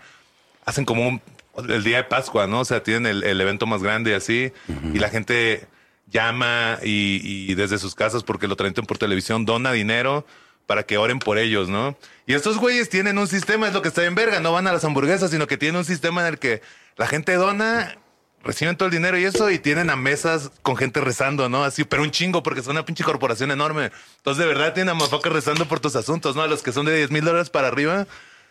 [0.64, 1.20] hacen como un,
[1.68, 2.60] el día de Pascua, ¿no?
[2.60, 4.52] O sea, tienen el, el evento más grande y así,
[4.94, 5.66] y la gente
[6.06, 10.24] llama y, y desde sus casas, porque lo transmiten por televisión, dona dinero
[10.68, 11.96] para que oren por ellos, ¿no?
[12.26, 14.72] Y estos güeyes tienen un sistema, es lo que está en verga, no van a
[14.72, 16.60] las hamburguesas, sino que tienen un sistema en el que
[16.98, 17.96] la gente dona,
[18.44, 21.64] reciben todo el dinero y eso, y tienen a mesas con gente rezando, ¿no?
[21.64, 23.90] Así, pero un chingo, porque son una pinche corporación enorme.
[24.18, 26.42] Entonces, de verdad, tienen a mafocas rezando por tus asuntos, ¿no?
[26.42, 28.06] A los que son de 10 mil dólares para arriba,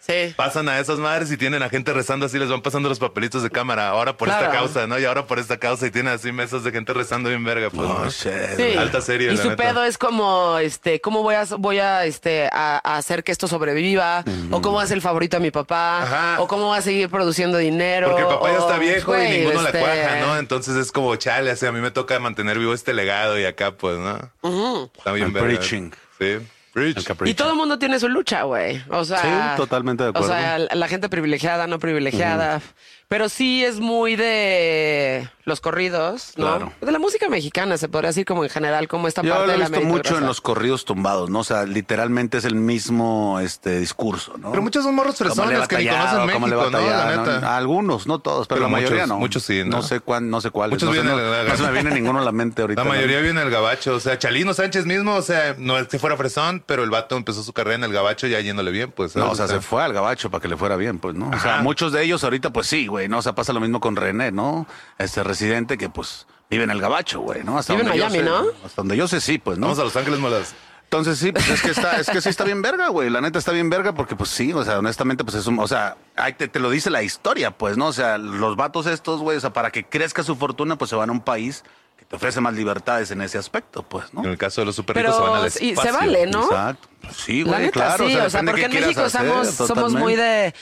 [0.08, 0.34] Sí.
[0.38, 3.44] pasan a esas madres y tienen a gente rezando así, les van pasando los papelitos
[3.44, 3.90] de cámara.
[3.90, 4.46] Ahora por Claro.
[4.46, 4.98] esta causa, ¿no?
[4.98, 7.88] Y ahora por esta causa y tienen así mesas de gente rezando bien verga, pues.
[7.90, 8.10] Oh, ¿no?
[8.10, 8.32] shit.
[8.56, 8.78] Sí.
[8.78, 9.64] Alta serie, Y la su neta.
[9.64, 13.48] pedo es como, este, cómo voy a, voy a, este, a, a hacer que esto
[13.48, 16.42] sobreviva, o cómo hacer el favorito a mi papá, Ajá.
[16.42, 18.08] o cómo va a seguir produciendo dinero.
[18.08, 20.38] Porque el papá ya está viejo güey, y ninguno este, la cuaja, ¿no?
[20.38, 23.72] Entonces es como, chale, así a mí me toca mantener vivo este legado y acá,
[23.72, 24.16] pues, ¿no?
[24.98, 25.48] Está bien El verga.
[25.50, 25.92] preaching.
[26.20, 26.38] Sí.
[27.26, 28.82] Y todo el mundo tiene su lucha, güey.
[28.90, 30.28] O sea, Sí, totalmente de acuerdo.
[30.28, 32.62] O sea, la la gente privilegiada, no privilegiada.
[33.10, 36.46] Pero sí es muy de los corridos, ¿no?
[36.46, 36.74] Claro.
[36.82, 39.52] De la música mexicana, se podría decir como en general, como esta Yo parte lo
[39.52, 41.40] he de la visto mucho en los corridos tumbados, ¿no?
[41.40, 44.50] O sea, literalmente es el mismo este discurso, ¿no?
[44.52, 46.82] Pero muchos son morros fresones que ni conocen México, ¿no?
[46.82, 47.56] La neta.
[47.56, 49.20] Algunos, no todos, pero, Pero la mayoría muchos- no.
[49.20, 49.78] muchos sí, ¿no?
[49.78, 50.74] No sé cuán, no sé cuáles.
[50.74, 52.82] Muchos no, sé, vienen no, no se me viene ninguno a la mente ahorita.
[52.82, 52.94] La ¿no?
[52.94, 56.18] mayoría viene del gabacho, o sea, Chalino Sánchez mismo, o sea, no es que fuera
[56.18, 59.16] fresón, pero el vato empezó su carrera en el gabacho ya yéndole bien, pues.
[59.16, 61.30] No, o sea, se fue al gabacho para que le fuera bien, pues, ¿no?
[61.30, 61.64] O sea, Ajá.
[61.64, 63.20] muchos de ellos ahorita, pues sí, güey, ¿no?
[63.20, 64.66] O sea, pasa lo mismo con René, ¿no?
[64.98, 67.58] Este residente que, pues, vive en el gabacho, güey, ¿no?
[67.58, 68.66] Hasta Vive en donde yo Miami, sé- ¿no?
[68.66, 69.68] Hasta donde yo sé, sí, pues, ¿no?
[69.68, 70.56] Vamos a Los Ángeles Molas.
[70.86, 73.10] Entonces sí, pues es que está, es que sí está bien verga, güey.
[73.10, 75.68] La neta está bien verga porque pues sí, o sea, honestamente, pues es un, o
[75.68, 77.88] sea, ahí te, te lo dice la historia, pues, ¿no?
[77.88, 80.96] O sea, los vatos estos, güey, o sea, para que crezca su fortuna, pues se
[80.96, 81.66] van a un país
[81.98, 84.24] que te ofrece más libertades en ese aspecto, pues, ¿no?
[84.24, 85.92] En el caso de los super ricos se van al sí, espacio.
[85.92, 86.44] se vale, ¿no?
[86.46, 86.88] Exacto.
[87.02, 88.08] Pues sí, La güey, neta, claro.
[88.08, 90.54] sí, o sea, porque en México hacer, somos, somos muy de,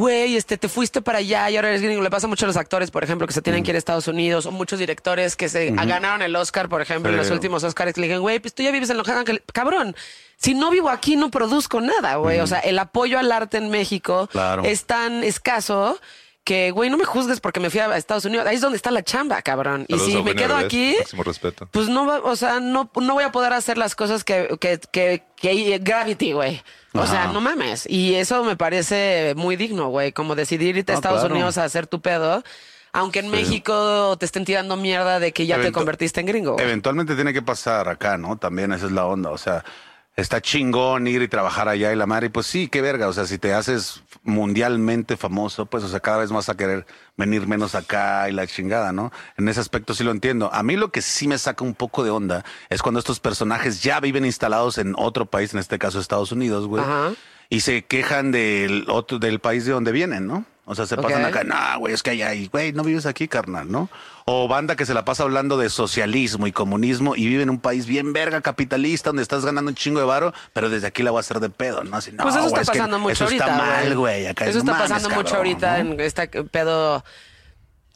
[0.00, 2.02] güey, este, te fuiste para allá y ahora eres gringo.
[2.02, 4.08] Le pasa mucho a los actores, por ejemplo, que se tienen que ir a Estados
[4.08, 7.92] Unidos, o muchos directores que se ganaron el Oscar, por ejemplo, en los últimos Oscars,
[7.92, 9.42] que le digan, güey, pues tú ya vives en Los Ángeles.
[9.52, 9.94] Cabrón,
[10.36, 12.40] si no vivo aquí, no produzco nada, güey.
[12.40, 14.62] O sea, el apoyo al arte en México Claro.
[14.64, 16.00] es tan escaso
[16.44, 18.46] que, güey, no me juzgues porque me fui a Estados Unidos.
[18.46, 19.84] Ahí es donde está la chamba, cabrón.
[19.88, 21.68] Y si me quedo aquí, respeto.
[21.70, 24.80] pues no va, o sea, no, no voy a poder hacer las cosas que, que,
[24.90, 26.62] que, que Gravity, güey.
[26.94, 27.86] O sea, no mames.
[27.88, 30.12] Y eso me parece muy digno, güey.
[30.12, 31.34] Como decidir irte a Ah, Estados claro.
[31.34, 32.42] Unidos a hacer tu pedo.
[32.92, 36.54] Aunque en México te estén tirando mierda de que ya te convertiste en gringo.
[36.54, 36.64] güey.
[36.64, 38.36] Eventualmente tiene que pasar acá, ¿no?
[38.38, 39.30] También esa es la onda.
[39.30, 39.64] O sea,
[40.16, 42.26] está chingón ir y trabajar allá y la madre.
[42.26, 43.08] Y pues sí, qué verga.
[43.08, 46.86] O sea, si te haces mundialmente famoso, pues, o sea, cada vez vas a querer
[47.16, 49.12] venir menos acá y la chingada, ¿no?
[49.36, 50.52] En ese aspecto sí lo entiendo.
[50.52, 53.82] A mí lo que sí me saca un poco de onda es cuando estos personajes
[53.82, 56.82] ya viven instalados en otro país, en este caso Estados Unidos, güey.
[56.82, 57.12] Ajá.
[57.48, 60.44] Y se quejan del otro, del país de donde vienen, ¿no?
[60.70, 63.72] O sea, se pasan acá, no, güey, es que allá, güey, no vives aquí, carnal,
[63.72, 63.88] ¿no?
[64.24, 67.58] O banda que se la pasa hablando de socialismo y comunismo y vive en un
[67.58, 71.10] país bien verga capitalista donde estás ganando un chingo de varo, pero desde aquí la
[71.10, 71.96] voy a hacer de pedo, ¿no?
[71.96, 73.44] Así, no, pues eso está es que pasando mucho eso ahorita.
[73.44, 74.26] está mal, güey.
[74.28, 75.92] acá Eso está mames, pasando mucho cabrón, ahorita ¿no?
[75.94, 77.04] en este pedo.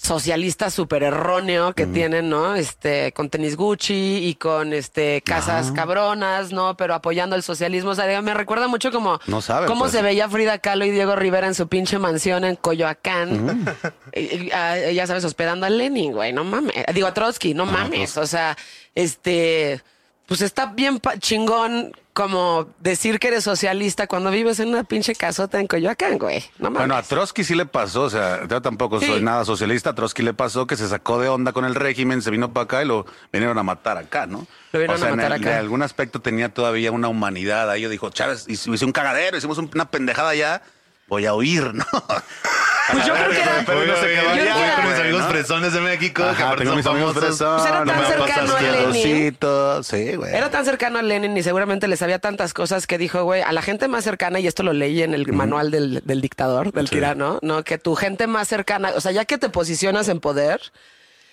[0.04, 2.54] Socialista súper erróneo que tienen, ¿no?
[2.54, 6.76] Este, con tenis Gucci y con este casas cabronas, ¿no?
[6.76, 7.90] Pero apoyando el socialismo.
[7.90, 9.92] O sea, me recuerda mucho como No saben, cómo pues.
[9.92, 13.64] se veía Frida Kahlo y Diego Rivera en su pinche mansión en Coyoacán.
[14.16, 16.72] Y, ah, ya sabes, hospedando a Lenin, güey, no mames.
[16.94, 18.16] Digo, a Trotsky, no mames.
[18.16, 18.56] O sea,
[18.94, 19.82] este,
[20.26, 25.58] pues está bien chingón como decir que eres socialista cuando vives en una pinche casota
[25.60, 26.44] en Coyoacán, güey.
[26.58, 26.78] No mames.
[26.78, 29.06] Bueno, a Trotsky sí le pasó, o sea, yo tampoco Sí.
[29.06, 29.90] soy nada socialista.
[29.90, 32.64] A Trotsky le pasó que se sacó de onda con el régimen, se vino para
[32.64, 34.46] acá y lo vinieron a matar acá, ¿no?
[34.72, 35.50] Lo vinieron o sea, a en matar el- acá.
[35.50, 37.68] de algún aspecto tenía todavía una humanidad.
[37.68, 40.62] Ahí yo dijo, Chávez, hice un cagadero, hicimos un- una pendejada ya,
[41.08, 41.84] voy a huir, ¿no?
[42.92, 45.80] Pues yo creo que era- Pero no se quedó yo con mis amigos fresones de
[45.80, 47.38] México, que aparte tengo son mis amigos famosos.
[47.38, 49.38] fresones, Pues era tan me cercano a Lenin.
[49.84, 50.34] Sí, güey.
[50.34, 53.52] Era tan cercano a Lenin y seguramente le sabía tantas cosas que dijo, güey, a
[53.52, 56.90] la gente más cercana, y esto lo leí en el manual del, del dictador, del
[56.90, 57.62] tirano, ¿no?
[57.64, 60.60] Que tu gente más cercana, o sea, ya que te posicionas en poder,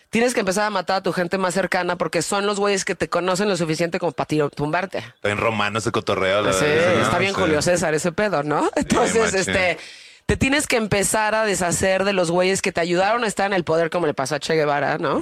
[0.09, 2.95] tienes que empezar a matar a tu gente más cercana porque son los güeyes que
[2.95, 5.03] te conocen lo suficiente como para tiro- tumbarte.
[5.23, 6.41] En romano ese cotorreo.
[6.41, 7.01] la Sí, verdad, ¿no?
[7.03, 7.39] está bien Sí.
[7.41, 8.69] Julio César ese pedo, ¿no?
[8.75, 9.77] Entonces, este,
[10.31, 13.51] te tienes que empezar a deshacer de los güeyes que te ayudaron a estar en
[13.53, 15.21] el poder, como le pasó a Che Guevara, ¿no?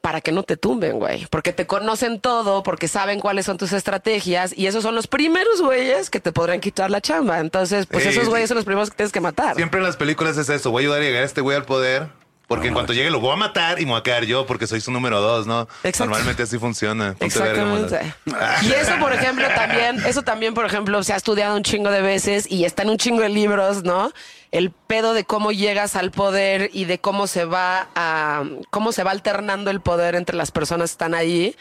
[0.00, 1.28] Para que no te tumben, güey.
[1.30, 5.62] Porque te conocen todo, porque saben cuáles son tus estrategias, y esos son los primeros
[5.62, 7.38] güeyes que te podrán quitar la chamba.
[7.38, 8.30] Entonces, pues Sí, esos sí.
[8.30, 9.54] güeyes son los primeros que tienes que matar.
[9.54, 10.72] Siempre en las películas es eso.
[10.72, 12.08] Voy a ayudar a llegar a este güey al poder.
[12.46, 14.66] Porque en cuanto llegue lo voy a matar y me voy a quedar yo porque
[14.66, 15.62] soy su número dos, ¿no?
[15.82, 16.04] Exacto.
[16.10, 17.14] Normalmente así funciona.
[17.18, 18.14] Ponte Exactamente.
[18.62, 22.02] Y eso, por ejemplo, también, eso también, por ejemplo, se ha estudiado un chingo de
[22.02, 24.12] veces y está en un chingo de libros, ¿no?
[24.50, 29.02] El pedo de cómo llegas al poder y de cómo se va a, cómo se
[29.04, 31.56] va alternando el poder entre las personas que están ahí.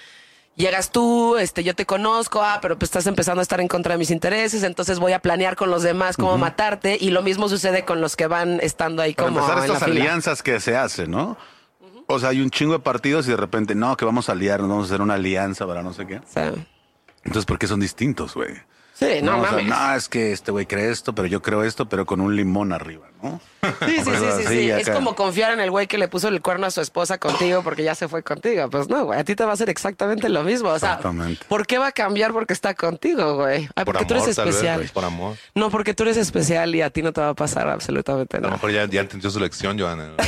[0.56, 3.93] Llegas tú, este, yo te conozco, ah, pero pues estás empezando a estar en contra
[3.93, 7.49] de mis intereses, entonces voy a planear con los demás cómo matarte y lo mismo
[7.49, 10.01] sucede con los que van estando ahí Para como empezar, en la estas fila.
[10.04, 11.38] alianzas que se hacen, ¿no?
[12.06, 14.70] O sea, hay un chingo de partidos y de repente, no, que vamos a aliarnos,
[14.70, 16.22] vamos a hacer una alianza para no sé qué.
[16.28, 16.54] Sea,
[17.24, 18.54] Entonces, ¿por qué son distintos, güey?
[19.08, 19.66] Sí, no, o sea, mames.
[19.68, 22.74] no, es que este güey cree esto, pero yo creo esto, pero con un limón
[22.74, 23.39] arriba, ¿no?
[23.86, 24.70] Sí, sí, sí, sí, sí.
[24.72, 27.62] Es como confiar en el güey que le puso el cuerno a su esposa contigo
[27.64, 28.70] porque ya se fue contigo.
[28.70, 30.70] Pues no, güey, a ti te va a hacer exactamente lo mismo.
[30.70, 31.45] O sea, Exactamente.
[31.47, 33.70] ¿por qué va a cambiar porque está contigo, güey?
[33.76, 34.78] Ay, Por porque tú eres vez, especial.
[34.78, 35.38] güey, por amor.
[35.56, 38.39] No, porque tú eres especial y a ti no te va a pasar absolutamente A
[38.41, 38.56] lo nada.
[38.58, 40.10] mejor ya, ya entendió su lección, Joana.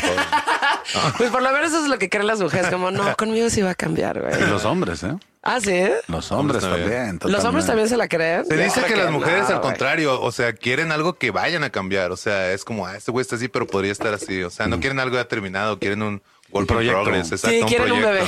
[1.17, 3.61] Pues por lo menos eso es lo que creen las mujeres, como no, conmigo sí
[3.63, 4.39] va a cambiar, güey.
[4.39, 5.15] Y los hombres, ¿eh?
[5.47, 5.83] Ah, sí.
[6.07, 7.19] Los hombres también.
[7.19, 7.31] también.
[7.31, 8.45] Los hombres también se la creen.
[8.45, 11.69] Se dice que las mujeres no, al contrario, o sea, quieren algo que vayan a
[11.69, 12.11] cambiar.
[12.11, 14.41] O sea, es como, ah, este güey está así, pero podría estar así.
[14.41, 17.03] O sea, no quieren algo ya terminado, quieren un in proyecto.
[17.03, 17.31] progress.
[17.31, 18.23] Exacto, Sí, quieren un bebé.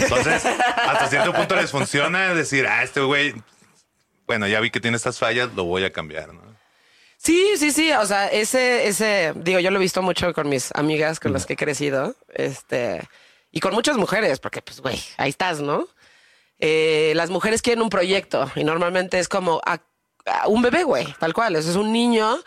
[0.00, 3.34] Entonces, hasta cierto punto les funciona decir, ah, este güey,
[4.26, 6.40] bueno, ya vi que tiene estas fallas, lo voy a cambiar, ¿no?
[7.18, 7.92] Sí, sí, sí.
[7.92, 11.44] O sea, ese, ese, digo, yo lo he visto mucho con mis amigas con las
[11.44, 12.14] que he crecido.
[12.32, 13.02] Este,
[13.52, 15.86] y con muchas mujeres, porque, pues, güey, ahí estás, ¿no?
[16.58, 19.80] Eh, las mujeres quieren un proyecto y normalmente es como a-
[20.26, 21.54] a un bebé, güey, tal cual.
[21.56, 22.38] Eso es un niño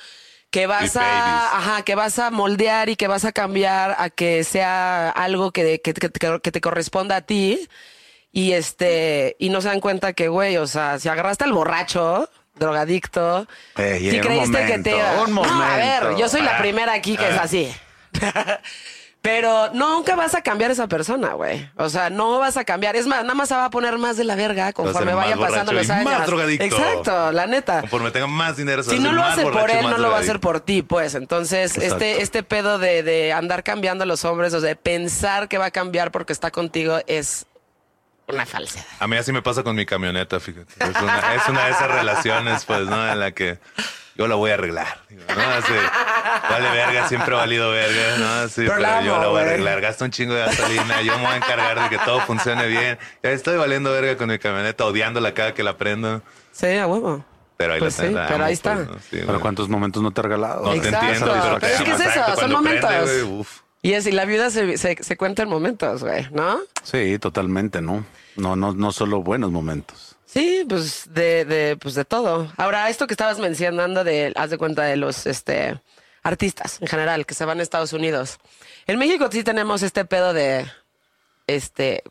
[0.52, 4.44] que vas a, ajá, que vas a moldear y que vas a cambiar a que
[4.44, 7.70] sea algo que, que, que- que te corresponda a ti.
[8.32, 12.30] Y este, y no se dan cuenta que, güey, o sea, si agarraste al borracho,
[12.56, 13.48] drogadicto,
[13.78, 17.16] Ey, si creíste que te iba- No, a ver, yo soy la Ah, primera aquí
[17.16, 17.72] que es así.
[19.22, 21.70] Pero nunca vas a cambiar esa persona, güey.
[21.76, 22.96] O sea, no vas a cambiar.
[22.96, 25.74] Es más, nada más se va a poner más de la verga conforme vayan pasando
[25.74, 26.06] los años.
[26.06, 26.64] más drogadicto.
[26.64, 27.82] Exacto, la neta.
[27.82, 30.20] Conforme tenga más dinero, se Si no lo hace por él, no lo va a
[30.22, 31.16] hacer por ti, pues.
[31.16, 31.96] Entonces, Exacto.
[31.96, 35.58] este, este pedo de, de andar cambiando a los hombres, o sea, de pensar que
[35.58, 37.46] va a cambiar porque está contigo, es
[38.28, 38.86] una falsedad.
[39.00, 40.74] A mí así me pasa con mi camioneta, fíjate.
[40.80, 43.12] Es una, es una de esas relaciones, pues, ¿no?
[43.12, 43.60] En la que
[44.20, 45.00] yo la voy a arreglar.
[45.10, 45.42] digo, ¿no?
[45.42, 45.72] Así,
[46.50, 48.48] vale verga, siempre ha valido verga, ¿no?
[48.50, 49.80] Sí, Pero pero, la yo amo, la voy a arreglar.
[49.80, 53.00] Gasta un chingo de gasolina, yo me voy a encargar de que todo funcione bien.
[53.24, 56.22] Ya estoy valiendo verga con mi camioneta, odiándola cada que la prendo.
[56.52, 57.24] Sí, a huevo.
[57.56, 58.76] Pero ahí Pues la, sí, pero amo, ahí está.
[58.76, 58.94] pues, ¿no?
[58.96, 59.40] Sí, Pero güey.
[59.40, 60.64] ¿cuántos momentos no te ha regalado?
[60.66, 61.06] No, te Exacto.
[61.06, 63.04] entiendo, Pero es que es eso, exacto, son prende, momentos.
[63.04, 63.60] güey, uf.
[63.82, 66.60] Y es, y la vida se, se, se cuenta en momentos, güey, ¿no?
[66.84, 68.04] Sí, totalmente, ¿no?
[68.36, 70.09] No, no, no solo buenos momentos.
[70.32, 72.52] Sí, pues de, de, pues de todo.
[72.58, 75.82] Ahora, esto que estabas mencionando de, haz de cuenta de los este
[76.22, 78.38] artistas en general que se van a Estados Unidos.
[78.86, 80.70] En México sí tenemos este pedo de
[81.48, 82.04] este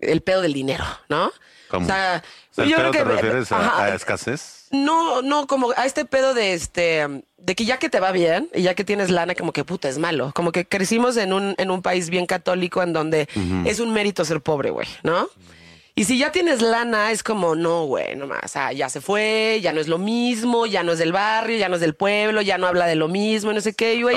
[0.00, 1.30] el pedo del dinero, ¿no?
[1.68, 1.84] ¿Cómo?
[1.84, 2.22] O sea,
[2.56, 4.66] ¿El yo pedo creo te que refieres a, a escasez?
[4.70, 8.48] No, no, como a este pedo de este, de que ya que te va bien
[8.54, 10.32] y ya que tienes lana, como que puta es malo.
[10.34, 13.28] Como que crecimos en un, en un país bien católico en donde
[13.66, 15.28] es un mérito ser pobre, güey, ¿no?
[16.00, 19.60] Y si ya tienes lana, es como, no, güey, nomás, o sea, ya se fue,
[19.62, 22.40] ya no es lo mismo, ya no es del barrio, ya no es del pueblo,
[22.40, 24.16] ya no habla de lo mismo, no sé qué, güey.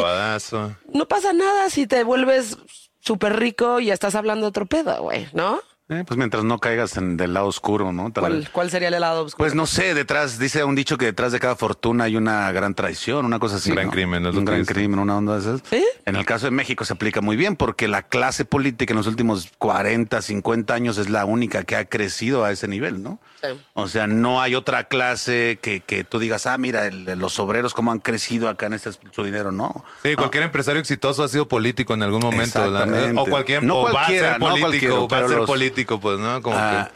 [0.93, 2.57] No pasa nada si te vuelves
[3.01, 5.59] súper rico y estás hablando otro pedo, güey, ¿no?
[5.93, 8.11] Eh, pues mientras no caigas en del lado oscuro, ¿no?
[8.11, 9.37] Tal- ¿Cuál, cuál sería el lado oscuro?
[9.43, 12.73] Pues no sé, detrás, dice un dicho que detrás de cada fortuna hay una gran
[12.73, 13.69] traición, una cosa así.
[13.69, 13.91] Un gran ¿no?
[13.93, 14.73] crimen, Un gran dice.
[14.73, 15.61] crimen, una onda de esas.
[16.05, 19.07] En el caso de México se aplica muy bien porque la clase política en los
[19.07, 23.19] últimos 40, 50 años es la única que ha crecido a ese nivel, ¿no?
[23.41, 23.49] Sí.
[23.73, 27.73] O sea, no hay otra clase que, que tú digas, ah, mira, el- los obreros
[27.73, 29.83] cómo han crecido acá en este su dinero, no.
[30.01, 32.65] Sí, cualquier empresario exitoso ha sido político en algún momento.
[32.69, 32.83] la-
[33.15, 35.45] o cualquier, No o va a cualquiera, ser no político, va a ser los-
[35.85, 36.41] político, pues, ¿no?
[36.41, 36.89] Como Ah,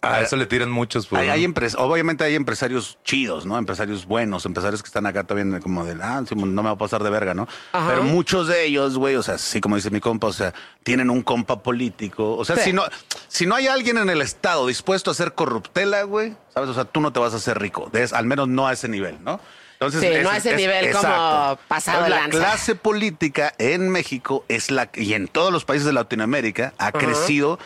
[0.00, 1.20] que a eso le tiran muchos, pues.
[1.22, 1.32] Hay, ¿no?
[1.34, 3.58] hay empres- obviamente hay empresarios chidos, ¿no?
[3.58, 6.78] Empresarios buenos, empresarios que están acá también como de, ah, sí, no me va a
[6.78, 7.48] pasar de verga, ¿no?
[7.72, 7.88] Ajá.
[7.88, 10.54] Pero muchos de ellos, güey, o sea, sí, como dice mi compa, o sea,
[10.84, 12.36] tienen un compa político.
[12.36, 12.62] O sea, Sí.
[12.66, 12.84] si no
[13.26, 16.70] si no hay alguien en el Estado dispuesto a hacer corruptela, güey, ¿sabes?
[16.70, 18.88] O sea, tú no te vas a hacer rico, de- al menos no a ese
[18.88, 19.40] nivel, ¿no?
[19.80, 22.38] Entonces, Sí, no a ese nivel como pasado de la lanza.
[22.38, 27.60] clase política en México es la y en todos los países de Latinoamérica ha crecido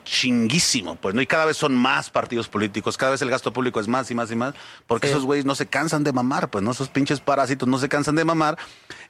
[0.00, 1.20] chinguísimo, pues, ¿no?
[1.22, 4.14] Y cada vez son más partidos políticos, cada vez el gasto público es más y
[4.14, 4.54] más y más,
[4.86, 5.12] porque Sí.
[5.12, 6.70] esos güeyes no se cansan de mamar, pues, ¿no?
[6.70, 8.56] Esos pinches parásitos no se cansan de mamar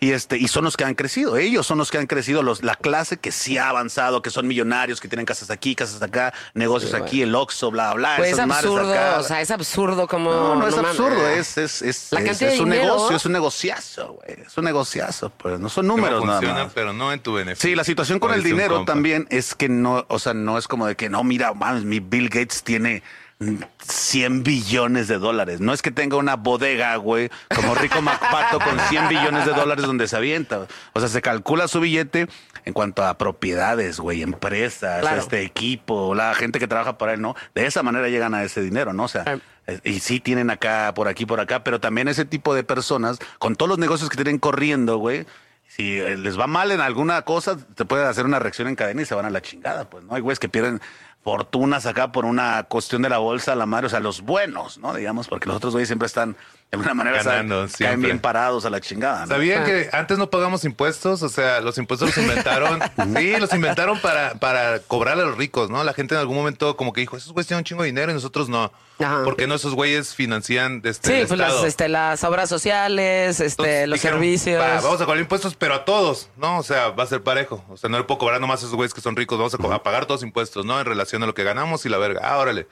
[0.01, 2.63] y este, y son los que han crecido, ellos son los que han crecido, los,
[2.63, 6.33] la clase que sí ha avanzado, que son millonarios, que tienen casas aquí, casas acá,
[6.55, 9.19] negocios Sí, aquí, el Oxxo, bla, bla, Pues es absurdo, acá.
[9.21, 10.31] o sea, es absurdo como...
[10.33, 10.91] No, no es mames.
[10.91, 12.85] absurdo, es, es, es, La es- es un dinero.
[12.95, 14.41] negocio, es un negociazo, güey.
[14.47, 16.73] Es un negociazo, pues no son números nada funciona, más.
[16.75, 17.71] pero no en tu beneficio.
[17.71, 20.87] Sí, la situación con el dinero también es que no, o sea, no es como
[20.87, 23.03] de que no, mira, mames, mi Bill Gates tiene
[23.39, 23.57] mm,
[23.87, 25.61] 100 billones de dólares.
[25.61, 29.85] No es que tenga una bodega, güey, como Rico MacPato con 100 billones de dólares
[29.85, 30.67] donde se avienta.
[30.95, 32.27] O sea, se calcula su billete
[32.65, 35.21] en cuanto a propiedades, güey, empresas, Claro.
[35.21, 37.35] este equipo, la gente que trabaja para él, ¿no?
[37.55, 39.05] De esa manera llegan a ese dinero, ¿no?
[39.05, 39.39] O sea,
[39.85, 43.57] y sí tienen acá, por aquí, por acá, pero también ese tipo de personas, con
[43.57, 45.27] todos los negocios que tienen corriendo, güey,
[45.75, 49.01] si eh, les va mal en alguna cosa, te puede hacer una reacción en cadena
[49.01, 50.15] y se van a la chingada, pues, ¿no?
[50.15, 50.83] Hay güeyes que pierden
[51.23, 54.93] fortunas acá por una cuestión de la bolsa, la madre, o sea, los buenos, ¿no?
[54.93, 56.37] Digamos, porque los otros güeyes siempre están,
[56.73, 59.35] de alguna manera, Ganando, caen bien parados a la chingada, ¿no?
[59.35, 59.67] ¿Sabían Ah.
[59.67, 61.23] que antes no pagamos impuestos?
[61.23, 62.81] O sea, los impuestos los inventaron.
[63.19, 65.85] sí, los inventaron para, para cobrar a los ricos, ¿no?
[65.85, 68.11] La gente en algún momento como que dijo, esos güeyes tienen un chingo de dinero
[68.11, 68.73] y nosotros no.
[68.99, 69.23] Ajá.
[69.23, 73.45] ¿Por qué no esos güeyes financian este, Sí, el pues este, las obras sociales, este,
[73.63, 74.63] Entonces, los dijeron, servicios.
[74.63, 76.57] "Va, vamos a cobrar impuestos, pero a todos, ¿no?
[76.57, 77.63] O sea, va a ser parejo.
[77.69, 79.37] O sea, no le puedo cobrar nomás a esos güeyes que son ricos.
[79.37, 80.81] Vamos a, co- a pagar todos impuestos, ¿no?
[80.81, 82.23] En relación a lo que ganamos y la verga.
[82.25, 82.67] Ah, órale.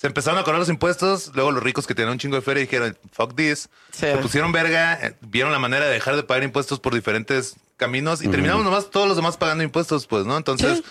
[0.00, 1.30] Se empezaron a cobrar los impuestos.
[1.34, 3.68] Luego los ricos que tenían un chingo de feria dijeron, fuck this.
[3.92, 4.06] Sí.
[4.06, 8.22] Se pusieron verga, eh, vieron la manera de dejar de pagar impuestos por diferentes caminos
[8.22, 10.38] y terminamos nomás todos los demás pagando impuestos, pues, ¿no?
[10.38, 10.78] Entonces.
[10.78, 10.84] Sí.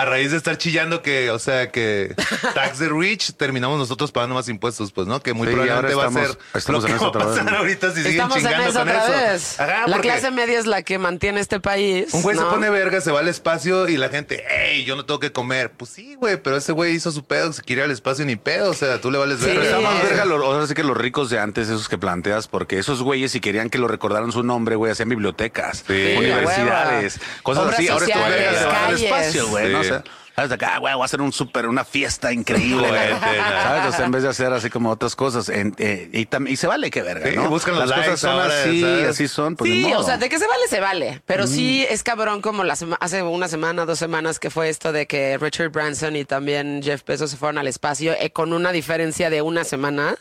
[0.00, 2.14] A raíz de estar chillando que, o sea, que
[2.54, 5.20] tax the rich, terminamos nosotros pagando más impuestos, pues, ¿no?
[5.22, 7.44] Que muy Sí, probablemente va a ser estamos- lo que en va a vez, pasar
[7.52, 7.58] ¿no?
[7.58, 9.12] ahorita si siguen Estamos en chingando eso con otra eso.
[9.32, 9.60] vez.
[9.60, 12.14] Ajá, la porque clase media es la que mantiene este país.
[12.14, 12.42] Un güey ¿no?
[12.44, 15.32] se pone verga, se va al espacio y la gente, hey, yo no tengo que
[15.32, 15.70] comer.
[15.72, 18.36] Pues sí, güey, pero ese güey hizo su pedo, se quiere ir al espacio ni
[18.36, 19.46] pedo, o sea, tú le vales Sí.
[19.46, 19.60] verga.
[19.62, 22.48] Pero está más verga, los, ahora sí que los ricos de antes, esos que planteas,
[22.48, 26.14] porque esos güeyes, si querían que lo recordaran su nombre, güey, hacían bibliotecas, Sí.
[26.16, 27.88] universidades, Sí, cosas Obras así.
[27.88, 29.82] Ahora estos sociales, vergas se van al espacio, güey, ¿no?
[29.94, 30.04] Sea,
[30.36, 30.52] ¿sabes?
[30.52, 32.88] Acá, güey, voy a hacer un súper, una fiesta increíble.
[33.20, 33.86] ¿sabes?
[33.86, 35.48] O sea, en vez de hacer así como otras cosas.
[35.48, 37.48] en- eh, y, tam- y se vale que verga, Sí, ¿no?
[37.48, 39.06] buscan Las cosas son ahora, así, ¿sabes?
[39.08, 39.56] así son.
[39.56, 40.00] Pues, ni Sí, modo.
[40.00, 41.22] o sea, de que se vale, se vale.
[41.26, 45.06] Pero sí es cabrón como la hace una semana, dos semanas que fue esto de
[45.06, 49.30] que Richard Branson y también Jeff Bezos se fueron al espacio eh, con una diferencia
[49.30, 50.16] de una semana.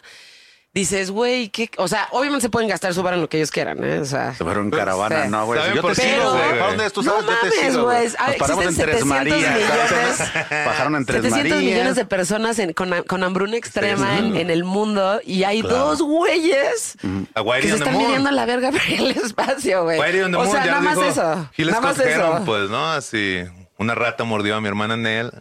[0.71, 1.67] Dices, güey, ¿qué?
[1.77, 3.97] O sea, obviamente se pueden gastar su bar en lo que ellos quieran, ¿eh?
[4.01, 5.29] O sea, Se fueron en caravana, Sí.
[5.31, 5.59] no, güey.
[5.59, 6.49] ¿Saben Yo por te sigo, güey.
[6.51, 6.93] ¿Para dónde es?
[6.93, 8.03] Tú No sabes, yo te sigo, güey.
[8.05, 10.31] Nos paramos en existen Tres 700 Marías.
[10.67, 11.59] Bajaron en Tres 700 Marías.
[11.73, 14.39] millones de personas en- con, con hambruna extrema Sí, en, sí.
[14.41, 15.75] en el mundo y hay Claro.
[15.75, 19.99] dos güeyes que se están midiendo la verga ir al espacio, güey.
[19.99, 21.49] O sea, nada más eso.
[21.57, 22.41] Nada más eso.
[22.45, 22.91] pues, ¿no?
[22.91, 23.39] Así,
[23.79, 25.31] una rata mordió a mi hermana Nel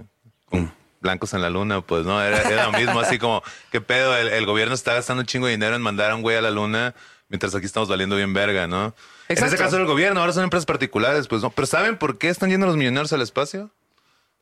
[0.46, 2.22] con blancos en la luna, pues, ¿no?
[2.22, 4.16] Era, era lo mismo, así como, ¿qué pedo?
[4.16, 6.42] El, el gobierno está gastando un chingo de dinero en mandar a un güey a
[6.42, 6.94] la luna,
[7.28, 8.94] mientras aquí estamos valiendo bien verga, ¿no?
[9.28, 9.54] En Exacto.
[9.54, 11.50] ese caso el gobierno, ahora son empresas particulares, pues, ¿no?
[11.50, 13.70] Pero ¿saben por qué están yendo los millonarios al espacio?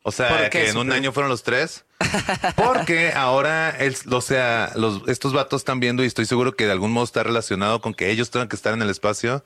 [0.02, 1.84] O sea, ¿Por qué, que en un año fueron los tres.
[2.54, 6.72] Porque ahora, el- o sea, los, estos vatos están viendo, y estoy seguro que de
[6.72, 9.42] algún modo está relacionado con que ellos tengan que estar en el espacio.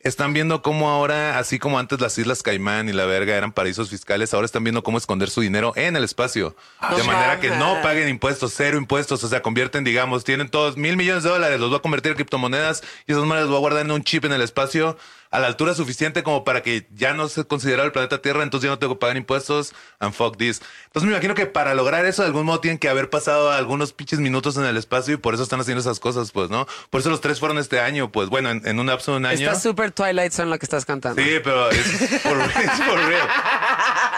[0.00, 3.90] Están viendo cómo ahora, así como antes las Islas Caimán y la verga eran paraísos
[3.90, 6.54] fiscales, ahora están viendo cómo esconder su dinero en el espacio.
[6.90, 9.24] de no manera que no paguen impuestos, cero impuestos.
[9.24, 12.16] O sea, convierten, digamos, tienen todos mil millones de dólares, los voy a convertir en
[12.16, 14.96] criptomonedas y esas madres los voy a guardar en un chip en el espacio
[15.30, 18.66] a la altura suficiente como para que ya no se considera el planeta Tierra, entonces
[18.68, 20.60] ya no tengo que pagar impuestos, and fuck this.
[20.86, 23.92] Entonces me imagino que para lograr eso, de algún modo tienen que haber pasado algunos
[23.92, 26.66] pinches minutos en el espacio y por eso están haciendo esas cosas, pues, ¿no?
[26.90, 29.26] Por eso los tres fueron este año, pues, bueno, en, en un lapso de un
[29.26, 29.46] año.
[29.46, 31.22] Está súper Twilight Zone lo que estás cantando.
[31.22, 31.86] Sí, pero es
[32.22, 33.28] por, es por real.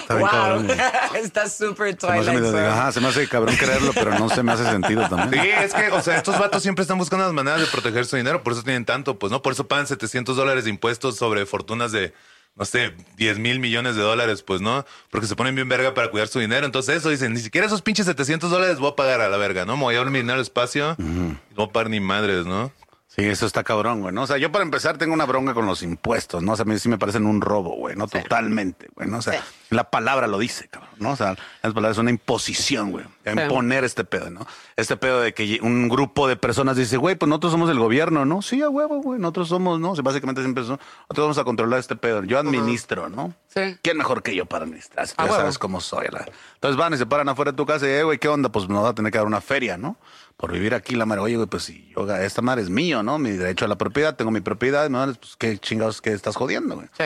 [0.00, 0.78] Está bien cabrón, güey.
[1.22, 4.42] Está súper Se me hace Twilight ajá, se me hace cabrón creerlo, pero no se
[4.42, 5.42] me hace sentido también.
[5.42, 8.16] Sí, es que, o sea, estos vatos siempre están buscando las maneras de proteger su
[8.16, 9.42] dinero, por eso tienen tanto, pues, ¿no?
[9.42, 12.14] Por eso pagan 700 dólares de impuestos sobre fortunas de,
[12.54, 14.84] no sé, 10 mil millones de dólares, pues, ¿no?
[15.10, 16.66] Porque se ponen bien verga para cuidar su dinero.
[16.66, 19.64] Entonces, eso dicen, ni siquiera esos pinches 700 dólares voy a pagar a la verga,
[19.64, 19.76] ¿no?
[19.76, 22.46] Me voy a llevar mi dinero al espacio y no voy a pagar ni madres,
[22.46, 22.72] ¿no?
[23.16, 24.12] Sí, eso está cabrón, güey.
[24.14, 24.22] ¿no?
[24.22, 26.52] O sea, yo para empezar tengo una bronca con los impuestos, ¿no?
[26.52, 28.06] O sea, a mí sí me parecen un robo, güey, ¿no?
[28.08, 29.18] Totalmente, güey, ¿no?
[29.18, 31.12] O sea, la palabra lo dice, cabrón, ¿no?
[31.12, 31.30] O sea,
[31.62, 33.40] las palabras es una imposición, güey, a Sí.
[33.40, 34.46] imponer este pedo, ¿no?
[34.76, 38.26] Este pedo de que un grupo de personas dice, güey, pues nosotros somos el gobierno,
[38.26, 38.42] ¿no?
[38.42, 39.92] Sí, a huevo, güey, nosotros somos, ¿no?
[39.92, 42.22] O sea, básicamente siempre son, nosotros vamos a controlar este pedo.
[42.22, 43.32] Yo administro, ¿no?
[43.48, 43.78] Sí.
[43.82, 45.06] ¿Quién mejor que yo para administrar?
[45.08, 46.08] Si tú ya sabes cómo soy.
[46.10, 48.50] la- Entonces van y se paran afuera de tu casa y, eh, güey, ¿qué onda?
[48.50, 49.96] Pues nos va a tener que dar una feria, ¿no?
[50.36, 53.18] Por vivir aquí, la madre, oye, güey, pues si yo, esta madre es mío, ¿no?
[53.18, 55.06] Mi derecho a la propiedad, tengo mi propiedad, ¿no?
[55.14, 56.88] Pues qué chingados que estás jodiendo, güey.
[56.98, 57.04] Sí.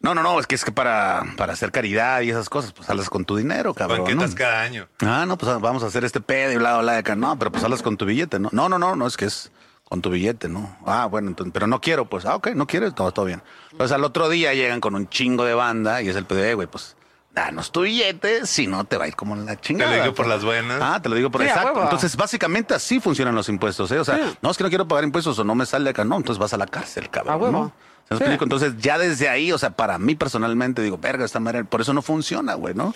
[0.00, 2.86] No, no, no, es que es que para, para hacer caridad y esas cosas, pues
[2.86, 3.98] sales con tu dinero, cabrón.
[3.98, 4.36] Banquetas ¿no?
[4.36, 4.88] cada año.
[5.00, 7.14] Ah, no, pues vamos a hacer este pedo y bla, bla, bla, de acá.
[7.14, 8.48] No, pero pues hablas con tu billete, ¿no?
[8.50, 9.52] No, no, no, no, es que es
[9.84, 10.76] con tu billete, ¿no?
[10.86, 13.42] Ah, bueno, entonces, pero no quiero, pues, ah, ok, no quieres, todo, todo bien.
[13.70, 16.54] Entonces al otro día llegan con un chingo de banda y es el pedo, de,
[16.54, 16.96] güey, pues,
[17.34, 19.90] danos tu billete, si no te va a ir como en la chingada.
[19.90, 20.78] Te lo digo por las buenas.
[20.82, 21.70] Ah, te lo digo por Sí, exacto.
[21.72, 21.82] huevo.
[21.84, 23.98] Entonces, básicamente así funcionan los impuestos, ¿eh?
[23.98, 24.36] O sea, Sí.
[24.42, 26.52] no es que no quiero pagar impuestos o no me sale acá, no, entonces vas
[26.52, 27.32] a la cárcel, cabrón.
[27.34, 27.52] A huevo.
[27.52, 27.72] ¿no?
[28.08, 28.24] ¿Se me Sí.
[28.24, 28.44] explico?
[28.44, 31.94] Entonces, ya desde ahí, o sea, para mí personalmente digo, verga, esta madre, por eso
[31.94, 32.94] no funciona, güey, ¿no?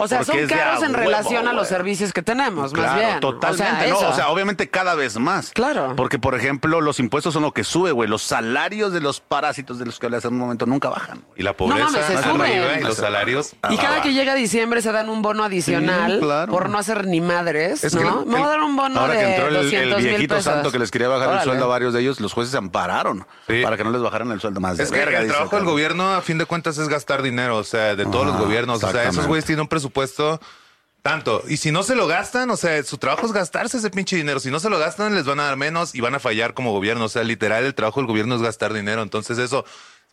[0.00, 3.18] O sea, son caros en huevo, relación a los servicios que tenemos, más bien.
[3.18, 3.64] totalmente.
[3.64, 4.08] O sea, no, eso.
[4.10, 5.50] o sea, obviamente cada vez más.
[5.50, 5.94] Claro.
[5.96, 8.08] Porque, por ejemplo, los impuestos son lo que sube, güey.
[8.08, 11.18] Los salarios de los parásitos de los que hablé hace un momento nunca bajan.
[11.26, 11.40] güey.
[11.40, 12.46] Y la pobreza mames, se sube.
[12.46, 13.56] arriba y los salarios.
[13.70, 16.52] Y cada que llega diciembre se dan un bono adicional Sí, claro.
[16.52, 18.20] por no hacer ni madres, Es que ¿no?
[18.20, 20.08] el- Me voy a dar un bono Ahora de que entró el, el 200 mil
[20.10, 20.52] viejito pesos.
[20.54, 23.26] santo que les quería bajar el sueldo a varios de ellos, los jueces se ampararon
[23.48, 23.62] Sí.
[23.64, 24.76] para que no les bajaran el sueldo más.
[24.76, 27.56] de Es que verga, el trabajo del gobierno, a fin de cuentas, es gastar dinero,
[27.56, 28.80] o sea, de todos los Ajá, gobiernos.
[28.84, 29.87] O sea, esos güeyes tienen un presupuesto
[31.02, 31.42] tanto.
[31.48, 34.40] Y si no se lo gastan, o sea, su trabajo es gastarse ese pinche dinero.
[34.40, 36.72] Si no se lo gastan, les van a dar menos y van a fallar como
[36.72, 37.04] gobierno.
[37.04, 39.02] O sea, literal, el trabajo del gobierno es gastar dinero.
[39.02, 39.64] Entonces, eso.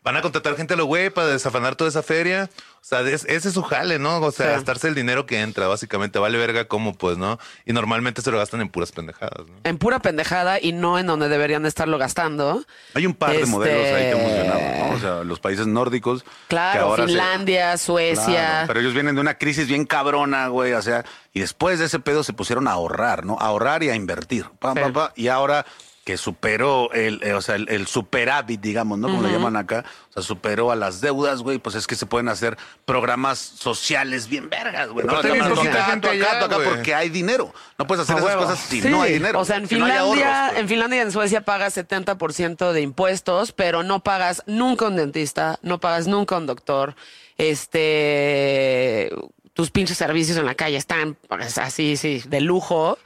[0.05, 2.49] Van a contratar gente a lo güey para desafanar toda esa feria.
[2.75, 4.19] O sea, es- ese es su jale, ¿no?
[4.21, 4.51] O sea, Sí.
[4.53, 6.19] gastarse el dinero que entra, básicamente.
[6.19, 7.39] Vale verga cómo, pues, ¿no?
[7.65, 9.55] Y normalmente se lo gastan en puras pendejadas, ¿no?
[9.63, 12.63] En pura pendejada y no en donde deberían de estarlo gastando.
[12.93, 14.95] Hay un par de Este- modelos ahí que hemos mencionado, ¿no?
[14.95, 16.21] O sea, los países nórdicos.
[16.23, 18.25] que Claro, se- Finlandia, Suecia.
[18.25, 20.73] Claro, pero ellos vienen de una crisis bien cabrona, güey.
[20.73, 21.03] O sea,
[21.33, 23.37] y después de ese pedo se pusieron a ahorrar, ¿no?
[23.39, 24.45] A ahorrar y a invertir.
[24.59, 24.79] Pa, Sí.
[24.81, 25.65] pa, pa, y ahora
[26.05, 29.07] que superó el, eh, o sea, el, el superávit, digamos, ¿no?
[29.07, 29.83] Como le llaman acá.
[30.11, 31.57] O sea, superó a las deudas, güey.
[31.57, 35.03] Pues es que se pueden hacer programas sociales bien vergas, güey.
[35.05, 35.19] ¿no?
[35.23, 37.51] Llamando poquita acá, gente tú acá, allá, acá, porque hay dinero.
[37.79, 38.43] No puedes hacer A esas huevo.
[38.43, 38.87] cosas si Sí.
[38.87, 39.39] no hay dinero.
[39.39, 40.61] O sea, en si no Finlandia, ahorros, pues.
[40.61, 45.57] en Finlandia y en Suecia pagas 70% de impuestos, pero no pagas nunca un dentista,
[45.63, 46.95] no pagas nunca un doctor.
[47.39, 49.09] Este,
[49.53, 52.99] tus pinches servicios en la calle están pues, así, sí, de lujo.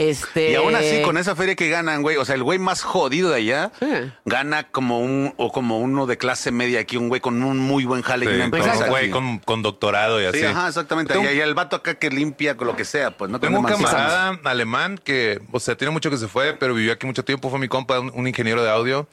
[0.00, 2.82] Este, Y aún así, con esa feria que ganan, güey, o sea, el güey más
[2.82, 3.86] jodido de allá Sí.
[4.24, 7.84] gana como un, o como uno de clase media aquí, un güey con un muy
[7.84, 10.38] buen jale y Sí, un güey con, con doctorado y así.
[10.38, 11.12] Sí, ajá, exactamente.
[11.12, 13.40] Tengo- Y, el vato acá que limpia con lo que sea, pues, ¿no?
[13.40, 17.06] Tengo un camarada alemán que, o sea, tiene mucho que se fue, pero vivió aquí
[17.06, 17.50] mucho tiempo.
[17.50, 19.06] Fue mi compa, un, un ingeniero de audio.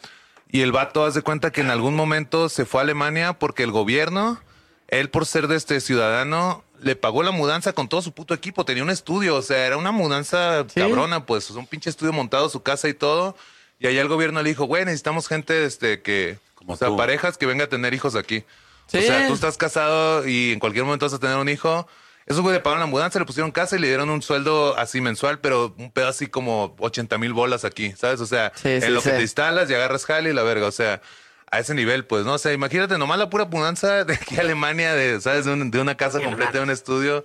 [0.50, 3.72] Y el vato hace cuenta que en algún momento se fue a Alemania porque el
[3.72, 4.40] gobierno,
[4.88, 8.66] él por ser de este ciudadano, le pagó la mudanza con todo su puto equipo.
[8.66, 12.62] Tenía un estudio, o sea, era una mudanza cabrona, pues, un pinche estudio montado, su
[12.62, 13.36] casa y todo.
[13.80, 16.98] Y allá el gobierno le dijo, güey, necesitamos gente, este, que, Como o sea, tú.
[16.98, 18.44] parejas que venga a tener hijos aquí.
[18.88, 19.00] Sí.
[19.00, 21.88] O sea, tú estás casado y en cualquier momento vas a tener un hijo.
[22.26, 25.00] Esos güey le pagaron la mudanza, le pusieron casa y le dieron un sueldo así
[25.00, 28.20] mensual, pero un pedo así como 80 mil bolas aquí, ¿sabes?
[28.20, 30.72] O sea, Sí, en lo que te instalas y agarras jale y la verga, o
[30.72, 31.02] sea,
[31.50, 32.34] a ese nivel, pues, ¿no?
[32.34, 35.46] O sea, imagínate nomás la pura mudanza de aquí a Alemania, de, ¿sabes?
[35.46, 37.24] De, un- de una casa completa, de un estudio.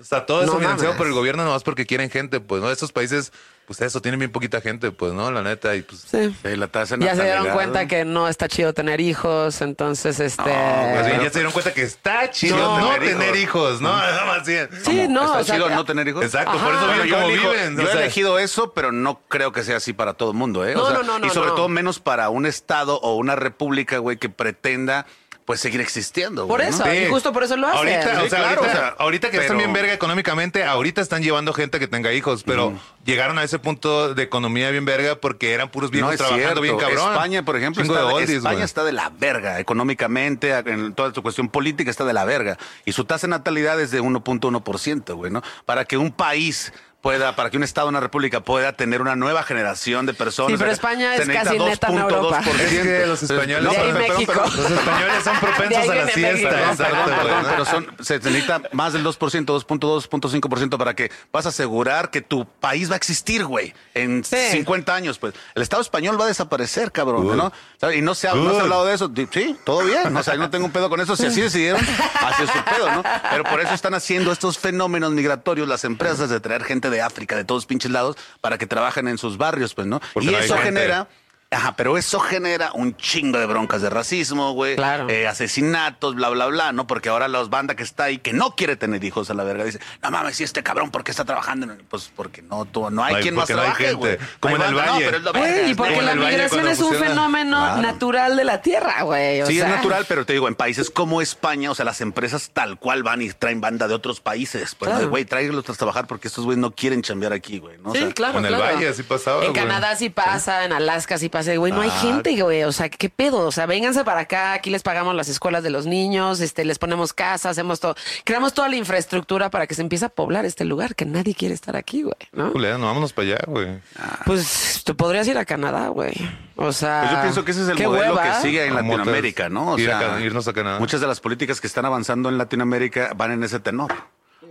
[0.00, 2.70] O sea, todo eso financiado por el gobierno nomás porque quieren gente, pues, ¿no?
[2.70, 3.32] Estos países,
[3.68, 5.30] pues eso, tienen bien poquita gente, pues, ¿no?
[5.30, 6.00] La neta, y pues...
[6.10, 6.34] Sí.
[6.42, 7.88] Sí, la tasa Ya se dieron cuenta ¿no?
[7.88, 10.42] que no está chido tener hijos, entonces este.
[10.42, 12.80] Más bien, ya se dieron cuenta que está chido No.
[12.80, 13.90] no, Tener tener hijos, ¿no?
[13.92, 14.70] Más bien.
[14.84, 16.24] Sí, no, ¿Está o sea, chido no tener hijos?
[16.24, 16.64] Exacto, Ajá.
[16.64, 17.76] por eso Bueno, viven yo como elijo- viven.
[17.76, 20.36] yo o he sea, elegido eso, pero no creo que sea así para todo el
[20.38, 20.74] mundo, ¿eh?
[20.74, 21.54] No, O sea, no, no, Y no, sobre no.
[21.54, 25.04] todo menos para un estado o una república, güey, que pretenda
[25.48, 26.46] pues seguir existiendo.
[26.46, 26.76] Por güey, ¿no?
[26.84, 27.78] eso, y justo por eso lo hacen.
[27.78, 30.62] Ahorita, Sí, o sea, claro, ahorita, o sea, ahorita que pero- están bien verga económicamente,
[30.62, 34.84] ahorita están llevando gente que tenga hijos, pero llegaron a ese punto de economía bien
[34.84, 36.60] verga porque eran puros viejos No es trabajando cierto.
[36.60, 37.12] bien cabrón.
[37.14, 38.64] España, por ejemplo, está, de oldies, España güey.
[38.66, 39.58] está de la verga.
[39.58, 42.58] Económicamente, en toda su cuestión política está de la verga.
[42.84, 45.42] Y su tasa de natalidad es de 1.1%, güey, ¿no?
[45.64, 46.74] Para que un país
[47.08, 50.52] pueda, para que un estado, una república pueda tener una nueva generación de personas.
[50.52, 52.42] Sí, pero España se es necesita casi neta en Europa.
[52.42, 52.60] 2.2%.
[52.60, 54.32] Es que los españoles No, De ahí pero- pero- México.
[54.34, 56.50] pero- Los españoles son propensos a la siesta.
[56.76, 61.48] Perdón, perdón, pero son, se necesita más del 2%, 2.2, 2.5% para que vas a
[61.48, 64.36] asegurar que tu país va a existir, güey, en Sí.
[64.52, 65.18] 50 años.
[65.18, 67.36] Pues el Estado español va a desaparecer, cabrón.
[67.36, 67.52] ¿no?
[67.92, 68.60] Y no se, ha, no se ha Good.
[68.60, 69.10] hablado de eso.
[69.32, 70.14] Sí, todo bien.
[70.14, 71.16] O sea, no tengo un pedo con eso.
[71.16, 73.02] Si así decidieron, así es su pedo, ¿no?
[73.30, 77.36] Pero por eso están haciendo estos fenómenos migratorios las empresas de traer gente de África,
[77.36, 80.00] de todos pinches lados, para que trabajen en sus barrios, pues, ¿no?
[80.12, 80.80] Porque y no eso gente.
[80.80, 81.08] genera...
[81.50, 84.76] Ajá, pero eso genera un chingo de broncas de racismo, güey.
[84.76, 85.08] Claro.
[85.08, 86.86] Eh, asesinatos, bla, bla, bla, ¿no?
[86.86, 89.64] Porque ahora la banda que está ahí, que no quiere tener hijos a la verga,
[89.64, 91.64] dice, no mames, si este cabrón, ¿por qué está trabajando?
[91.64, 94.18] en el-?" Pues porque no, tú- no hay quien más no trabaje, güey.
[94.40, 95.04] Como en el banda, Valle.
[95.06, 97.80] No, pero es lo Güey, verga, y porque la migración es un fenómeno Claro.
[97.82, 99.40] natural de la tierra, güey.
[99.40, 99.68] o Sí, sea.
[99.70, 103.02] es natural, pero te digo, en países como España, o sea, las empresas tal cual
[103.02, 104.74] van y traen banda de otros países.
[104.74, 105.04] Pues, Claro.
[105.04, 105.10] ¿no?
[105.10, 107.78] güey, tráiganlos a trabajar porque estos güeyes no quieren chambear aquí, güey.
[107.78, 107.90] ¿no?
[107.90, 108.74] O Sí, sea, claro, en el claro.
[108.74, 109.62] Valle así pasaba, En güey.
[109.62, 111.98] Canadá sí pasa, en Alaska sí pasa, güey, no hay Ah.
[112.00, 113.38] gente, güey, o sea, ¿qué pedo?
[113.46, 116.78] O sea, vénganse para acá, aquí les pagamos las escuelas de los niños, este, les
[116.78, 120.64] ponemos casa, hacemos todo, creamos toda la infraestructura para que se empiece a poblar este
[120.64, 122.52] lugar, que nadie quiere estar aquí, güey, ¿no?
[122.52, 123.78] Culero, no, vámonos para allá, güey.
[124.24, 126.12] Pues tú podrías ir a Canadá, güey.
[126.56, 128.22] O sea, Pues yo pienso que ese es el modelo hueva.
[128.22, 129.72] que sigue en Como Latinoamérica, ¿no?
[129.72, 130.78] O ir sea, irnos a Canadá.
[130.80, 133.92] Muchas de las políticas que están avanzando en Latinoamérica van en ese tenor.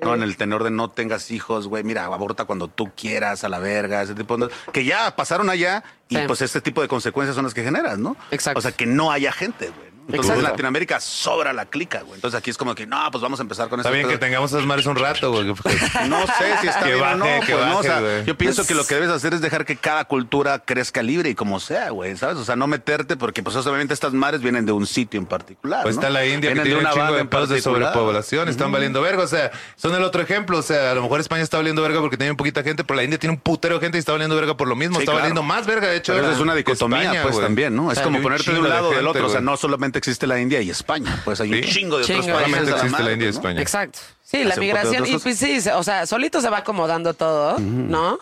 [0.01, 3.49] No, en el tenor de no tengas hijos, güey, mira, aborta cuando tú quieras, a
[3.49, 6.21] la verga, ese tipo de que ya pasaron allá y Sí.
[6.27, 8.15] pues este tipo de consecuencias son las que generas, ¿no?
[8.31, 8.59] Exacto.
[8.59, 9.86] O sea, que no haya gente, güey.
[10.07, 10.45] Entonces Exacto.
[10.47, 12.15] en Latinoamérica sobra la clica, güey.
[12.15, 13.97] Entonces aquí es como que, no, pues vamos a empezar con Está eso.
[13.97, 15.53] bien que tengamos esas madres un rato, güey.
[15.53, 15.69] porque-
[16.07, 18.25] No sé si está Que bien o no, que pues, no, o sea, baje, güey.
[18.25, 21.29] yo pienso Pues- que lo que debes hacer es dejar que cada cultura crezca libre
[21.29, 22.37] y como sea, güey, ¿sabes?
[22.37, 25.83] O sea, no meterte porque pues obviamente estas madres vienen de un sitio en particular,
[25.83, 26.01] Pues ¿no?
[26.01, 29.23] está la India que de tiene un chingo de pedos de sobrepoblación, están valiendo verga.
[29.23, 30.57] O sea, son el otro ejemplo.
[30.57, 33.03] O sea, a lo mejor España está valiendo verga porque tiene poquita gente, pero la
[33.03, 34.95] India tiene un putero de gente y está valiendo verga por lo mismo.
[34.95, 35.19] Sí, está claro.
[35.23, 36.13] valiendo más verga, de hecho.
[36.13, 37.45] Pero es una dicotomía, España, pues güey.
[37.45, 37.91] también, ¿no?
[37.91, 39.25] Es O sea, como un ponerte de un lado o del otro.
[39.27, 41.69] O sea, no solamente existe la India y España, pues hay un Sí.
[41.71, 42.33] chingo de otros países.
[42.35, 43.37] Solamente a la existe la madre, India y ¿no?
[43.37, 43.61] España.
[43.61, 43.99] Exacto.
[44.23, 45.23] Sí, la Hace un poco de migración, otras y cosas.
[45.23, 48.19] pues sí, se- o sea, solito se va acomodando todo, ¿no?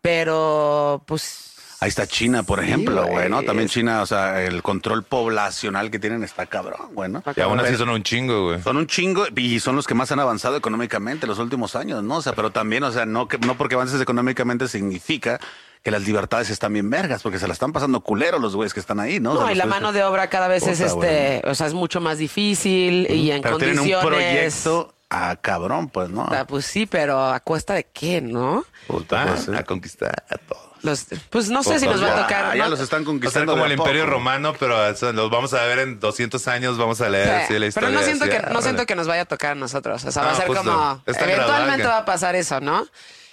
[0.00, 1.40] Pero, pues.
[1.80, 3.10] Ahí está China, por ejemplo, güey.
[3.12, 3.42] güey, ¿no?
[3.42, 7.22] También China, o sea, el control poblacional que tienen está cabrón, güey, ¿no?
[7.36, 8.62] Y aún así son un chingo, güey.
[8.62, 12.02] Son un chingo y son los que más han avanzado económicamente en los últimos años,
[12.02, 12.16] ¿no?
[12.16, 15.40] O sea, pero también, o sea, no, que, no porque avances económicamente significa
[15.84, 18.80] que las libertades están bien vergas, porque se la están pasando culero los güeyes que
[18.80, 19.32] están ahí, ¿no?
[19.32, 21.66] O No, sea, y la mano que- de obra cada vez es este, o sea,
[21.66, 24.04] es mucho más difícil y en Pero tienen condiciones.
[24.04, 26.26] un proyecto a cabrón, pues, ¿no?
[26.30, 28.64] Ah, Pues sí, pero a cuesta de qué, ¿no?
[28.88, 29.54] Puta, Pues, sí.
[29.54, 30.62] a conquistar a todos.
[30.82, 32.56] Los, pues no sé Pues si nos va a ya, tocar.
[32.56, 32.70] ya ¿no?
[32.70, 33.52] los están O sea, conquistando.
[33.52, 37.00] como de el imperio romano, pero eso los vamos a ver en 200 años, vamos
[37.00, 37.88] a leer Sí, así la historia.
[37.88, 40.04] pero no siento así, que ah, no siento que nos vaya a tocar a nosotros.
[40.04, 40.62] O sea, va a ser justo.
[40.62, 42.86] como eventualmente va a pasar eso, ¿no?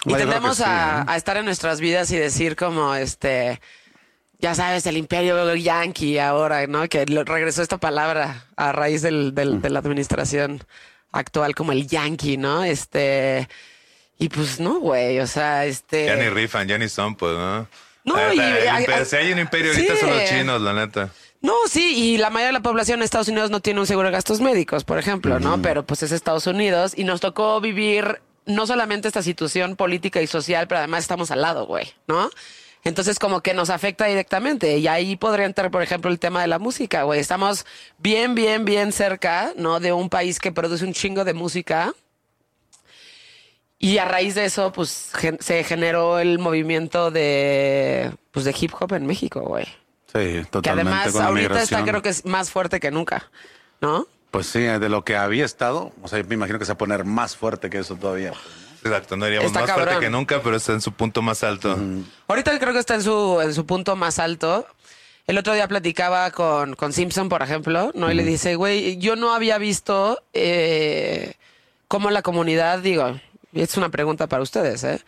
[0.04, 1.04] Y tendemos sí, a, ¿eh?
[1.06, 3.60] a estar en nuestras vidas y decir como este,
[4.38, 6.88] ya sabes, el imperio yankee ahora, ¿no?
[6.88, 10.64] Que regresó esta palabra a raíz del, del- de la administración
[11.12, 12.64] actual como el yankee, ¿no?
[12.64, 13.48] Este
[14.18, 16.06] y pues no, güey, o sea, este.
[16.06, 17.66] Ya ni rifan, ya ni son, pues, ¿no?
[18.04, 20.00] No, Ah, y- hay- si hay un imperio ahorita sí.
[20.00, 21.10] son los chinos, la neta.
[21.40, 24.08] No, sí, y la mayoría de la población de Estados Unidos no tiene un seguro
[24.08, 25.60] de gastos médicos, por ejemplo, ¿no?
[25.62, 30.26] Pero pues es Estados Unidos y nos tocó vivir no solamente esta situación política y
[30.26, 32.30] social, pero además estamos al lado, güey, ¿no?
[32.84, 36.48] Entonces como que nos afecta directamente y ahí podría entrar, por ejemplo, el tema de
[36.48, 37.20] la música, güey.
[37.20, 37.64] Estamos
[37.98, 39.78] bien, bien, bien cerca, ¿no?
[39.78, 41.94] De un país que produce un chingo de música.
[43.78, 48.72] Y a raíz de eso, pues gen- se generó el movimiento de, pues, de hip
[48.78, 49.64] hop en México, güey.
[50.12, 50.62] Sí, totalmente.
[50.62, 53.30] Que además ahorita está creo que es más fuerte que nunca,
[53.80, 54.06] ¿no?
[54.32, 56.74] Pues sí, de lo que había estado, o sea, yo me imagino que se va
[56.74, 58.32] a poner más fuerte que eso todavía.
[58.82, 59.86] Exacto, no diríamos Está más cabrón.
[59.88, 61.78] fuerte que nunca, pero está en su punto más alto.
[62.26, 64.66] Ahorita creo que está en su, en su punto más alto.
[65.26, 68.10] El otro día platicaba con, con Simpson, por ejemplo, ¿no?
[68.10, 71.34] Y le dice, güey, yo no había visto eh,
[71.86, 73.20] cómo la comunidad, digo,
[73.52, 75.00] y es una pregunta para ustedes, ¿eh?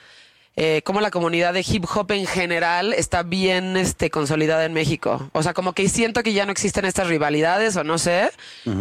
[0.56, 5.28] Eh, cómo la comunidad de hip hop en general está bien este, consolidada en México.
[5.32, 8.30] O sea, como que siento que ya no existen estas rivalidades o no sé,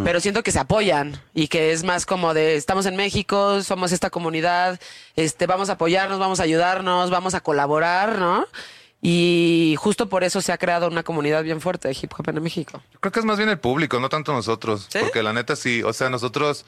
[0.04, 3.92] pero siento que se apoyan y que es más como de estamos en México, somos
[3.92, 4.80] esta comunidad,
[5.16, 8.46] este, vamos a apoyarnos, vamos a ayudarnos, vamos a colaborar, ¿no?
[9.02, 12.42] Y justo por eso se ha creado una comunidad bien fuerte de hip hop en
[12.44, 12.82] México.
[12.94, 14.88] Yo creo que es más bien el público, no tanto nosotros.
[14.90, 15.00] ¿Sí?
[15.02, 16.66] Porque la neta sí, o sea, nosotros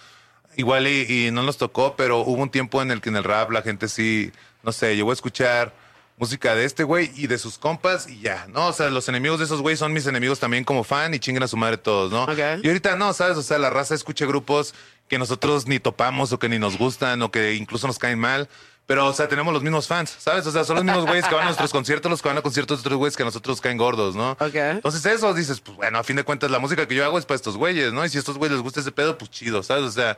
[0.58, 3.24] igual y, y no nos tocó, pero hubo un tiempo en el que en el
[3.24, 4.32] rap la gente sí,
[4.66, 5.74] no sé, llegó a escuchar
[6.18, 8.68] música de este güey y de sus compas y ya, ¿no?
[8.68, 11.44] O sea, los enemigos de esos güeyes son mis enemigos también como fan y chinguen
[11.44, 12.24] a su madre todos, ¿no?
[12.24, 12.64] Ok.
[12.64, 13.38] Y ahorita no, ¿sabes?
[13.38, 14.74] O sea, la raza escucha grupos
[15.08, 18.50] que nosotros ni topamos o que ni nos gustan o que incluso nos caen mal.
[18.88, 20.46] Pero, o sea, tenemos los mismos fans, ¿sabes?
[20.46, 22.42] O sea, son los mismos güeyes que van a nuestros conciertos, los que van a
[22.44, 24.34] conciertos de otros güeyes que a nosotros caen gordos, ¿no?
[24.34, 24.56] Ok.
[24.56, 27.26] Entonces eso dices, pues bueno, a fin de cuentas la música que yo hago es
[27.26, 28.06] para estos güeyes, ¿no?
[28.06, 29.86] Y si a estos güeyes les gusta ese pedo, pues chido, ¿sabes?
[29.86, 30.18] O sea,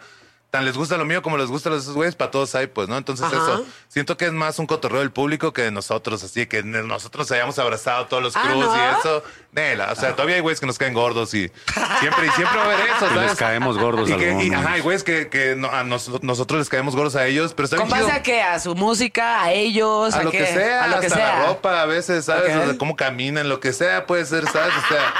[0.49, 2.87] tan les gusta lo mío como les gusta a esos güeyes, para todos hay, pues,
[2.87, 2.97] ¿no?
[2.97, 3.35] Entonces Ajá.
[3.35, 7.29] eso, siento que es más un cotorreo del público que de nosotros, así que nosotros
[7.31, 8.75] hayamos abrazado todos los Ah, ¿no?
[8.75, 9.23] y eso.
[9.57, 11.51] Nela, o sea, todavía hay güeyes que nos caen gordos y
[11.99, 13.35] siempre, y siempre va a haber eso, Y les ¿sabes?
[13.39, 16.69] caemos gordos Y, que, y, ajá, hay güeyes que, que no- a nos- nosotros les
[16.69, 18.19] caemos gordos a ellos, pero está ¿Con bien base chido.
[18.19, 18.41] a qué?
[18.43, 19.41] ¿A su música?
[19.41, 20.13] ¿A ellos?
[20.13, 20.37] A lo qué?
[20.37, 21.39] que sea, A lo que hasta sea.
[21.39, 22.55] la ropa a veces, ¿sabes?
[22.55, 22.61] Ok.
[22.61, 24.73] O sea, cómo caminan, lo que sea puede ser, ¿sabes?
[24.75, 25.13] O sea,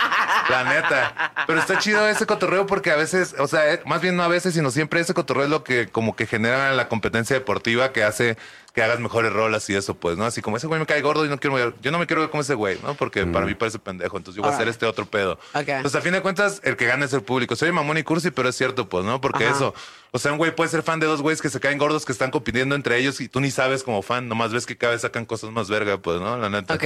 [0.50, 1.32] la neta.
[1.48, 4.28] Pero está chido ese cotorreo porque a veces, o sea, eh, más bien no a
[4.28, 8.04] veces, sino siempre ese cotorreo es lo que como que genera la competencia deportiva que
[8.04, 8.38] hace
[8.78, 10.26] que hagas mejores rolas y eso, pues, ¿no?
[10.26, 12.22] Así como ese güey me cae gordo y no quiero, ver- yo no me quiero
[12.22, 12.94] ver como ese güey, ¿no?
[12.94, 15.40] Porque para mí parece pendejo, entonces yo voy a hacer este otro pedo.
[15.56, 15.68] Ok.
[15.68, 17.56] Entonces, a fin de cuentas, el que gana es el público.
[17.56, 19.20] Soy mamón y cursi, pero es cierto, pues, ¿no?
[19.20, 19.56] Porque Ajá.
[19.56, 19.74] eso,
[20.12, 22.12] o sea, un güey puede ser fan de dos güeyes que se caen gordos que
[22.12, 25.02] están compitiendo entre ellos y tú ni sabes como fan, nomás ves que cada vez
[25.02, 26.38] sacan cosas más verga, pues, ¿no?
[26.38, 26.76] La neta.
[26.76, 26.84] Ok.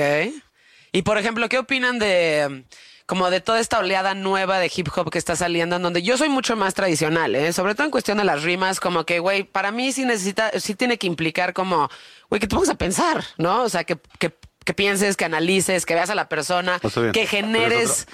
[0.94, 2.64] Y por ejemplo, ¿qué opinan de
[3.12, 6.18] como de toda esta oleada nueva de hip hop que está saliendo, en donde yo
[6.18, 7.51] soy mucho más tradicional, ¿eh?
[7.51, 10.76] sobre todo en cuestión de las rimas, como que, güey, para mí sí necesita, sí
[10.76, 11.89] tiene que implicar como,
[12.30, 13.64] güey, que te pongas a pensar, ¿no?
[13.64, 14.34] O sea, que, que,
[14.64, 16.80] que pienses, que analices, que veas a la persona,
[17.12, 18.07] que generes,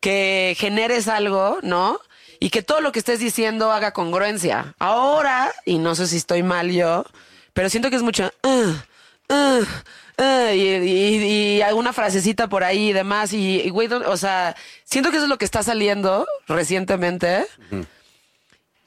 [0.00, 1.98] que generes algo, ¿no?
[2.38, 4.74] Y que todo lo que estés diciendo haga congruencia.
[4.78, 7.06] Ahora, y no sé si estoy mal yo,
[7.54, 8.30] pero siento que es mucho.
[8.42, 8.84] "Ah,
[9.30, 9.60] ah,
[10.18, 13.32] ah", y, y- y alguna frasecita por ahí y demás.
[13.32, 14.54] Y, güey, o sea,
[14.84, 17.46] siento que eso es lo que está saliendo recientemente.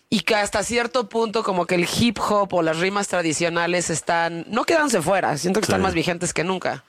[0.10, 4.46] Y que hasta cierto punto, como que el hip hop o las rimas tradicionales están.
[4.50, 6.84] No quedanse fuera, siento que están más vigentes que nunca.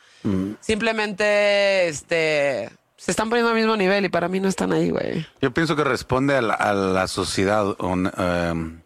[0.61, 2.70] Simplemente, este.
[2.97, 5.26] Se están poniendo al mismo nivel y para mí no están ahí, güey.
[5.41, 7.76] Yo pienso que responde a la, a la sociedad
[8.18, 8.80] em,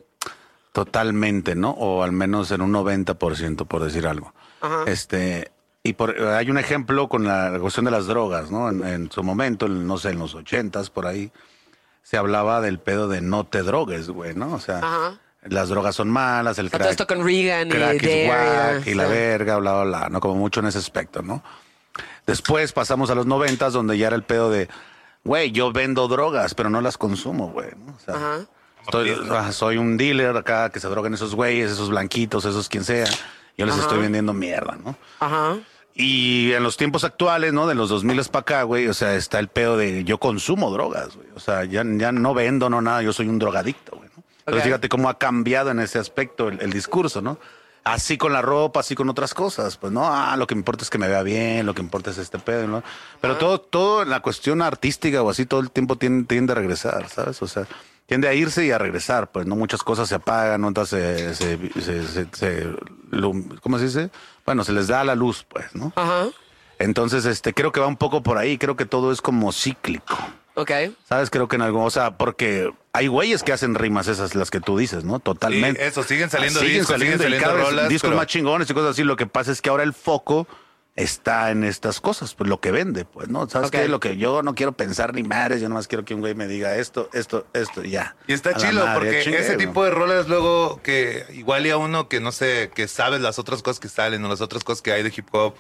[0.73, 1.71] totalmente, ¿no?
[1.71, 4.35] O al menos en un 90%, por decir algo.
[4.61, 4.85] Ajá.
[4.87, 5.51] Este,
[5.83, 8.69] y por, hay un ejemplo con la cuestión de las drogas, ¿no?
[8.69, 11.33] En, en su momento, en, no sé, en los ochentas, por ahí,
[12.03, 14.53] se hablaba del pedo de no te drogues, güey, ¿no?
[14.55, 15.19] O sea, Ajá.
[15.45, 19.07] las drogas son malas, el crack, todo esto con Reagan y is whack y la
[19.07, 20.21] verga, bla, bla, bla, ¿no?
[20.21, 21.43] Como mucho en ese aspecto, ¿no?
[22.27, 24.69] Después pasamos a los noventas, donde ya era el pedo de,
[25.25, 27.95] güey, yo vendo drogas, pero no las consumo, güey, ¿no?
[27.95, 28.39] O sea, Ajá.
[28.83, 33.07] estoy- soy un dealer acá que se drogan esos güeyes, esos blanquitos, esos quien sea.
[33.61, 33.83] Yo les Ajá.
[33.85, 34.97] estoy vendiendo mierda, ¿no?
[35.21, 35.59] Ajá.
[35.95, 37.67] Y en los tiempos actuales, ¿no?
[37.67, 41.15] De los 2000 para acá, güey, o sea, está el pedo de yo consumo drogas,
[41.15, 41.29] güey.
[41.35, 44.09] O sea, ya, ya no vendo, no nada, yo soy un drogadicto, güey.
[44.17, 44.23] ¿no?
[44.39, 47.39] Entonces, fíjate cómo ha cambiado en ese aspecto el, el discurso, ¿no?
[47.85, 50.85] Así con la ropa, así con otras cosas, pues no, ah, lo que me importa
[50.85, 52.83] es que me vea bien, lo que importa es este pedo, ¿no?
[53.21, 56.57] Pero todo, todo en la cuestión artística o así todo el tiempo tiende, tiende a
[56.57, 57.41] regresar, ¿sabes?
[57.43, 57.67] O sea,
[58.11, 61.57] tiende a irse y a regresar, pues no muchas cosas se apagan, otras se, se,
[61.81, 62.67] se- se- se
[63.13, 64.11] lum- ¿cómo se dice?
[64.45, 65.93] Bueno, se les da la luz, pues, ¿no?
[65.95, 66.27] Ajá.
[66.81, 70.19] Entonces, este, creo que va un poco por ahí, creo que todo es como cíclico.
[70.55, 70.73] Ok.
[71.09, 71.31] ¿Sabes?
[71.31, 74.61] Creo que en algo, o sea, porque hay güeyes que hacen rimas esas, las que
[74.61, 75.21] tú dices, ¿no?
[75.21, 75.81] Totalmente.
[75.81, 78.91] Sí, eso, siguen saliendo Siguen discos, siguen saliendo rolas, discos pero- más chingones y cosas
[78.91, 79.05] así.
[79.05, 80.49] Lo que pasa es que ahora el foco
[81.03, 83.49] está en estas cosas, pues lo que vende, pues, ¿no?
[83.49, 83.75] ¿Sabes Ok.
[83.75, 83.89] qué?
[83.89, 86.47] Lo que yo no quiero pensar ni madres, yo nomás quiero que un güey me
[86.47, 88.17] diga esto, esto, esto, y ya.
[88.27, 91.77] Y está madre, porque ya chingué, ese tipo de rolas luego que igual y a
[91.77, 94.83] uno que no sé, que sabes las otras cosas que salen o las otras cosas
[94.83, 95.55] que hay de hip hop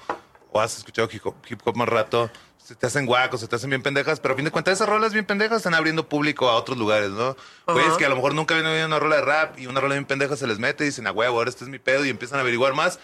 [0.52, 3.56] o has escuchado hip hop, hip hop más rato, se te hacen guacos, se te
[3.56, 6.48] hacen bien pendejas, pero a fin de cuentas esas rolas bien pendejas están abriendo público
[6.48, 7.36] a otros lugares, ¿no?
[7.66, 9.94] Güeyes que a lo mejor nunca habían oído una rola de rap y una rola
[9.94, 12.10] bien pendeja se les mete y dicen, a huevo, ahora este es mi pedo y
[12.10, 13.00] empiezan a averiguar más.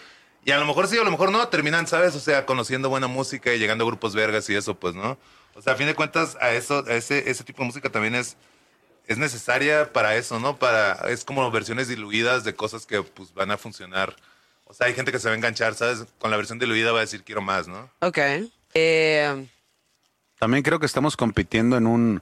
[0.47, 2.15] Y a lo mejor sí, a lo mejor no, terminan, ¿sabes?
[2.15, 5.17] O sea, conociendo buena música y llegando a grupos vergas y eso, pues, ¿no?
[5.55, 8.15] O sea, a fin de cuentas, a eso, a ese, ese tipo de música también
[8.15, 8.37] es,
[9.07, 10.55] es necesaria para eso, ¿no?
[10.57, 14.15] Para, es como versiones diluidas de cosas que pues van a funcionar.
[14.63, 16.05] O sea, hay gente que se va a enganchar, ¿sabes?
[16.17, 17.89] Con la versión diluida va a decir quiero más, ¿no?
[17.99, 18.19] Ok.
[18.73, 19.47] Eh,
[20.39, 22.21] También creo que estamos compitiendo en un,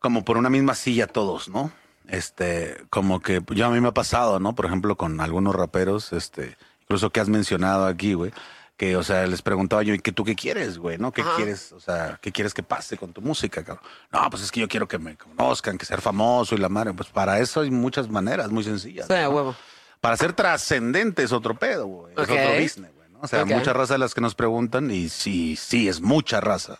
[0.00, 1.72] como por una misma silla todos, ¿no?
[2.08, 4.54] Este, como que yo a mí me ha pasado, ¿no?
[4.54, 8.32] Por ejemplo, con algunos raperos, este, incluso que has mencionado aquí, güey,
[8.76, 10.98] que, o sea, les preguntaba yo, ¿y qué tú qué quieres, güey?
[10.98, 11.10] ¿No?
[11.12, 11.36] ¿Qué Ajá.
[11.36, 13.84] quieres, o sea, qué quieres que pase con tu música, cabrón?
[14.12, 16.92] No, pues es que yo quiero que me conozcan, que ser famoso y la madre.
[16.92, 19.06] Pues para eso hay muchas maneras muy sencillas.
[19.06, 19.30] sí, ¿no?
[19.30, 19.56] huevo.
[20.00, 22.12] Para ser trascendente es otro pedo, güey.
[22.12, 23.20] Es otro business, güey, ¿no?
[23.22, 23.48] O sea, Ok.
[23.48, 26.78] mucha raza de las que nos preguntan, y sí, sí, es mucha raza.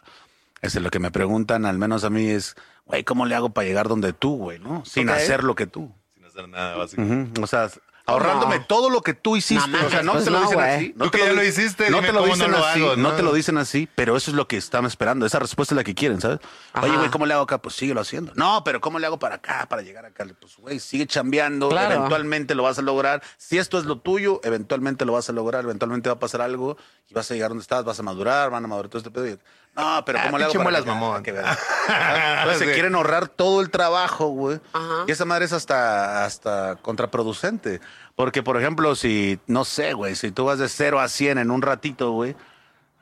[0.61, 3.66] Es lo que me preguntan, al menos a mí, es, güey, ¿cómo le hago para
[3.66, 4.84] llegar donde tú, güey, no?
[4.84, 5.92] Sin hacer lo que tú.
[6.14, 7.40] Sin hacer nada, básicamente.
[7.40, 7.70] O sea,
[8.07, 9.68] ahorrándome todo lo que tú hiciste.
[9.68, 10.94] No o sea, mames, no pues te lo no, dicen así.
[10.96, 12.80] No Tú te que ya di- lo hiciste, no te lo dicen no lo así.
[12.82, 13.16] hago, no ¿no?
[13.16, 15.26] te lo dicen así, pero eso es lo que están esperando.
[15.26, 16.38] Esa respuesta es la que quieren, ¿sabes?
[16.80, 17.59] Oye, güey, ¿cómo le hago acá?
[17.59, 18.32] Pues síguelo haciendo.
[18.36, 20.24] No, pero ¿cómo le hago para acá, para llegar acá?
[20.40, 21.68] Pues, güey, sigue chambeando.
[21.68, 21.94] Claro.
[21.94, 23.22] Eventualmente lo vas a lograr.
[23.36, 25.64] Si esto es lo tuyo, eventualmente lo vas a lograr.
[25.64, 26.76] Eventualmente va a pasar algo
[27.09, 29.26] y vas a llegar donde estás, vas a madurar, van a madurar todo este pedo.
[29.26, 29.38] y-
[29.77, 31.22] No, pero Ah, ¿cómo le hago para que- mamón.
[31.22, 31.31] que?
[31.89, 34.59] Entonces se quieren ahorrar todo el trabajo, güey.
[35.07, 37.81] Y esa madre es hasta, hasta contraproducente.
[38.14, 41.51] Porque, por ejemplo, si, no sé, güey, si tú vas de 0 a 100 en
[41.51, 42.35] un ratito, güey.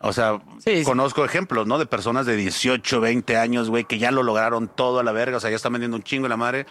[0.01, 0.85] O sea, Sí, sí.
[0.85, 1.79] conozco ejemplos, ¿no?
[1.79, 5.37] De personas de 18, 20 años, güey, que ya lo lograron todo a la verga.
[5.37, 6.67] O sea, ya están vendiendo un chingo la madre.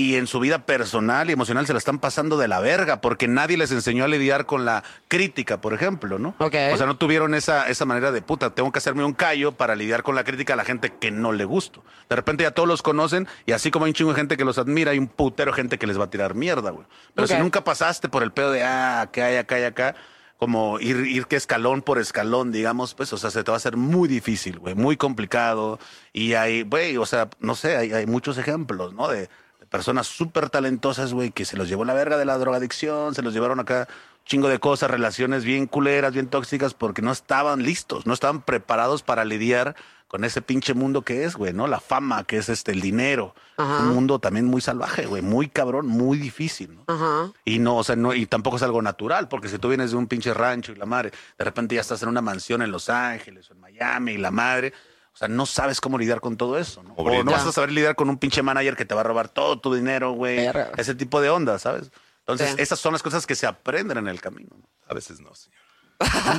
[0.00, 3.28] Y en su vida personal y emocional se la están pasando de la verga porque
[3.28, 6.34] nadie les enseñó a lidiar con la crítica, por ejemplo, ¿no?
[6.38, 6.54] Ok.
[6.72, 9.74] O sea, no tuvieron esa, esa manera de puta, tengo que hacerme un callo para
[9.74, 11.84] lidiar con la crítica a la gente que no le gusto.
[12.08, 14.44] De repente ya todos los conocen y así como hay un chingo de gente que
[14.46, 16.86] los admira, hay un putero gente que les va a tirar mierda, güey.
[17.14, 19.96] Pero si nunca pasaste por el pedo de, ah, acá hay, acá hay, acá,
[20.38, 23.58] como ir, ir que escalón por escalón, digamos, pues, o sea, se te va a
[23.58, 25.78] hacer muy difícil, güey, muy complicado.
[26.14, 29.08] Y hay, güey, o sea, no sé, hay, hay muchos ejemplos, ¿no?
[29.08, 29.28] De
[29.70, 33.32] personas súper talentosas, güey, que se los llevó la verga de la drogadicción, se los
[33.32, 33.88] llevaron acá
[34.26, 39.02] chingo de cosas, relaciones bien culeras, bien tóxicas, porque no estaban listos, no estaban preparados
[39.02, 39.74] para lidiar
[40.06, 41.68] con ese pinche mundo que es, güey, ¿no?
[41.68, 43.34] La fama, que es este, el dinero.
[43.56, 43.84] Ajá.
[43.84, 46.84] Un mundo también muy salvaje, güey, muy cabrón, muy difícil, ¿no?
[46.88, 47.32] Ajá.
[47.44, 49.96] Y no, o sea, no, y tampoco es algo natural, porque si tú vienes de
[49.96, 52.88] un pinche rancho y la madre, de repente ya estás en una mansión en Los
[52.88, 54.72] Ángeles o en Miami y la madre,
[55.20, 56.94] sea, no sabes cómo lidiar con todo eso, ¿no?
[56.94, 59.28] O no vas a saber lidiar con un pinche manager que te va a robar
[59.28, 60.50] todo tu dinero, güey.
[60.76, 61.90] Ese tipo de onda, ¿sabes?
[62.20, 62.62] Entonces, Sí.
[62.62, 64.50] esas son las cosas que se aprenden en el camino.
[64.56, 64.64] ¿no?
[64.88, 65.58] A veces no, señor.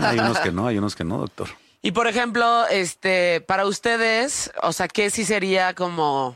[0.05, 1.47] hay unos que no, hay unos que no, doctor.
[1.81, 6.35] Y por ejemplo, este, para ustedes, o sea, ¿qué sí sería como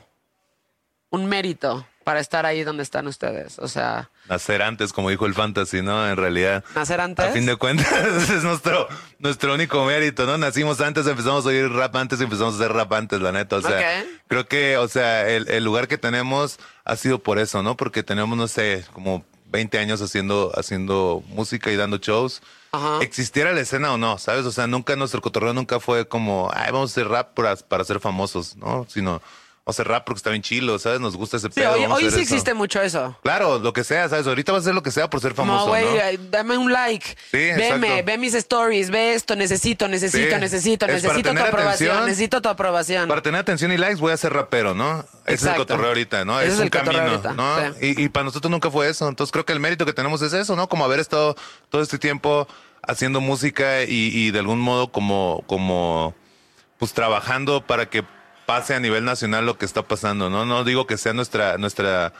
[1.09, 3.59] un mérito para estar ahí donde están ustedes?
[3.59, 6.07] O sea, Nacer antes, como dijo el fantasy, ¿no?
[6.07, 6.63] En realidad.
[6.73, 7.25] nacer antes.
[7.25, 7.91] A fin de cuentas,
[8.29, 8.87] es nuestro,
[9.19, 10.37] nuestro único mérito, ¿no?
[10.37, 13.57] Nacimos antes, empezamos a oír rap antes y empezamos a hacer rap antes, la neta.
[13.57, 14.07] O sea, Ok.
[14.29, 17.75] creo que, o sea, el, el lugar que tenemos ha sido por eso, ¿no?
[17.75, 22.41] Porque tenemos, no sé, como 20 años haciendo, haciendo música y dando shows.
[22.71, 22.99] Ajá.
[23.01, 24.45] Existiera la escena o no, ¿sabes?
[24.45, 27.83] O sea, nunca nuestro cotorreo nunca fue como, ay, vamos a hacer rap para, para
[27.83, 28.85] ser famosos, ¿no?
[28.89, 29.21] Sino,
[29.65, 30.99] vamos a hacer rap porque está bien chilo, ¿sabes?
[30.99, 31.71] Nos gusta ese Sí, pedo.
[31.73, 32.19] hoy, sí eso.
[32.19, 33.17] existe mucho eso.
[33.23, 34.27] Claro, lo que sea, ¿sabes?
[34.27, 35.95] Ahorita vas a hacer lo que sea por ser famoso, Como, güey, ¿no?
[35.95, 37.03] eh, dame un like.
[37.31, 38.05] Sí, Veme, exacto.
[38.05, 40.39] ve mis stories, ve esto, necesito, necesito, Sí.
[40.39, 42.05] necesito, Es necesito tu aprobación, atención.
[42.05, 43.07] necesito tu aprobación.
[43.09, 45.03] Para tener atención y likes voy a ser rapero, ¿no?
[45.25, 46.39] Ese es el cotorreo ahorita, ¿no?
[46.39, 47.57] Ese es, es un el camino, ahorita, ¿no?
[47.79, 47.95] sí.
[47.97, 49.09] Y, y para nosotros nunca fue eso.
[49.09, 50.69] Entonces creo que el mérito que tenemos es eso, ¿no?
[50.69, 51.35] Como haber estado
[51.69, 52.47] todo este tiempo
[52.87, 56.13] haciendo música y, y de algún modo como, como,
[56.77, 58.03] pues trabajando para que
[58.45, 60.45] pase a nivel nacional lo que está pasando, ¿no?
[60.45, 62.13] No digo que sea nuestra, nuestra,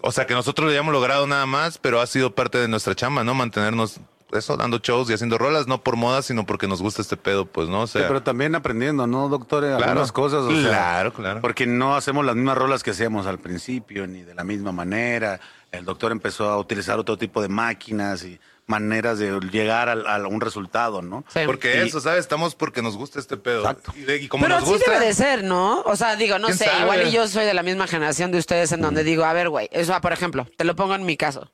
[0.00, 2.94] o sea, que nosotros lo hayamos logrado nada más, pero ha sido parte de nuestra
[2.94, 3.34] chamba, ¿no?
[3.34, 4.00] Mantenernos
[4.32, 7.46] eso, dando shows y haciendo rolas, no por moda, sino porque nos gusta este pedo,
[7.46, 7.82] pues, ¿no?
[7.82, 9.64] O sea, Sí, pero también aprendiendo, ¿no, doctor?
[9.64, 9.84] Claro.
[9.84, 10.42] Algunas cosas.
[10.42, 11.40] o sea, Claro, claro.
[11.40, 15.40] Porque no hacemos las mismas rolas que hacíamos al principio, ni de la misma manera.
[15.72, 18.40] El doctor empezó a utilizar otro tipo de máquinas y
[18.70, 21.24] maneras de llegar al- a, un resultado, ¿no?
[21.34, 21.40] Sí.
[21.44, 22.20] Porque Y- eso, ¿sabes?
[22.20, 23.58] Estamos porque nos gusta este pedo.
[23.60, 23.92] Exacto.
[23.96, 24.92] Y, de- y como Pero nos así gusta.
[24.92, 25.82] debe de ser, ¿no?
[25.82, 26.80] O sea, digo, no ¿Quién sé, sabe?
[26.82, 29.48] igual y yo soy de la misma generación de ustedes en donde digo, a ver,
[29.50, 31.50] güey, eso, por ejemplo, te lo pongo en mi caso.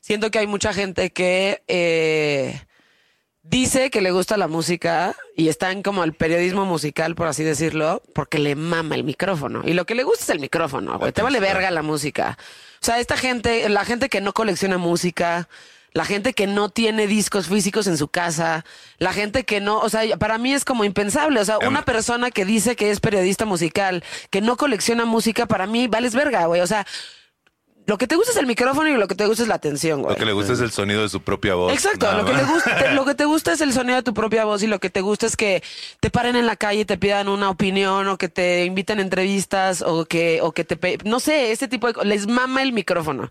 [0.00, 2.60] Siento que hay mucha gente que eh,
[3.42, 7.42] dice que le gusta la música y está en como el periodismo musical, por así
[7.44, 9.62] decirlo, porque le mama el micrófono.
[9.64, 11.12] Y lo que le gusta es el micrófono, güey.
[11.12, 12.36] Te vale verga la música.
[12.80, 15.48] O sea, esta gente, la gente que no colecciona música,
[15.96, 18.66] la gente que no tiene discos físicos en su casa,
[18.98, 21.40] la gente que no, o sea, para mí es como impensable.
[21.40, 21.68] O sea, Em.
[21.68, 26.14] una persona que dice que es periodista musical, que no colecciona música, para mí vales
[26.14, 26.60] verga, güey.
[26.60, 26.86] O sea,
[27.86, 30.02] lo que te gusta es el micrófono y lo que te gusta es la atención,
[30.02, 30.14] güey.
[30.14, 31.72] Lo que le gusta es el sonido de su propia voz.
[31.72, 34.44] Exacto, lo que, le gusta, lo que te gusta es el sonido de tu propia
[34.44, 35.62] voz y lo que te gusta es que
[36.00, 39.02] te paren en la calle y te pidan una opinión o que te inviten a
[39.02, 40.98] entrevistas o que, o que te...
[41.04, 42.04] No sé, ese tipo de...
[42.04, 43.30] Les mama el micrófono.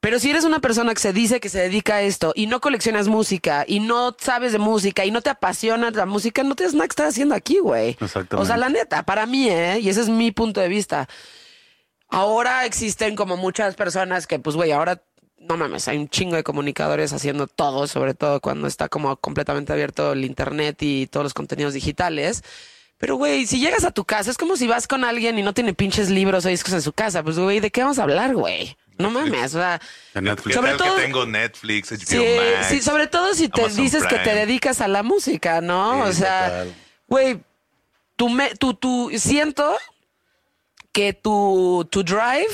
[0.00, 2.60] Pero si eres una persona que se dice que se dedica a esto y no
[2.60, 6.74] coleccionas música y no sabes de música y no te apasiona la música, no tienes
[6.74, 7.96] nada que estar haciendo aquí, güey.
[8.00, 8.36] Exactamente.
[8.36, 9.80] O sea, la neta, para mí, ¿eh?
[9.80, 11.08] Y ese es mi punto de vista.
[12.08, 15.02] Ahora existen como muchas personas que, pues, güey, ahora
[15.40, 19.72] no mames, hay un chingo de comunicadores haciendo todo, sobre todo cuando está como completamente
[19.72, 22.42] abierto el internet y todos los contenidos digitales.
[22.98, 25.54] Pero, güey, si llegas a tu casa, es como si vas con alguien y no
[25.54, 27.22] tiene pinches libros o discos en su casa.
[27.22, 28.76] Pues, güey, ¿de qué vamos a hablar, güey?
[28.98, 29.80] No mames, o sea,
[30.14, 30.46] Netflix.
[30.56, 32.66] ¿Qué sobre todo- que tengo Netflix, HBO sí, Max?
[32.68, 36.04] sí, sobre todo si te Amazon dices que te dedicas a la música, ¿no?
[36.04, 36.66] Sí, o sea,
[37.06, 37.40] güey,
[38.16, 39.76] tu, me- tu, tu, siento
[40.92, 42.48] que tu, tu drive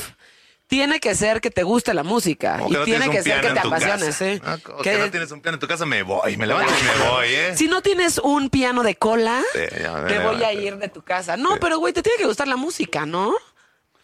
[0.67, 3.49] tiene que ser que te guste la música y que no tiene que ser que
[3.51, 4.13] te en tu apasione, casa.
[4.13, 4.41] sí.
[4.45, 6.83] Ah, Que- que no tienes un piano en tu casa, me voy, me levanto y
[6.83, 7.57] me voy, ¿eh?
[7.57, 10.89] Si no tienes un piano de cola, Sí, ya me te voy a ir de
[10.89, 11.37] tu casa.
[11.37, 13.35] No, pero güey, te tiene que gustar la música, ¿no?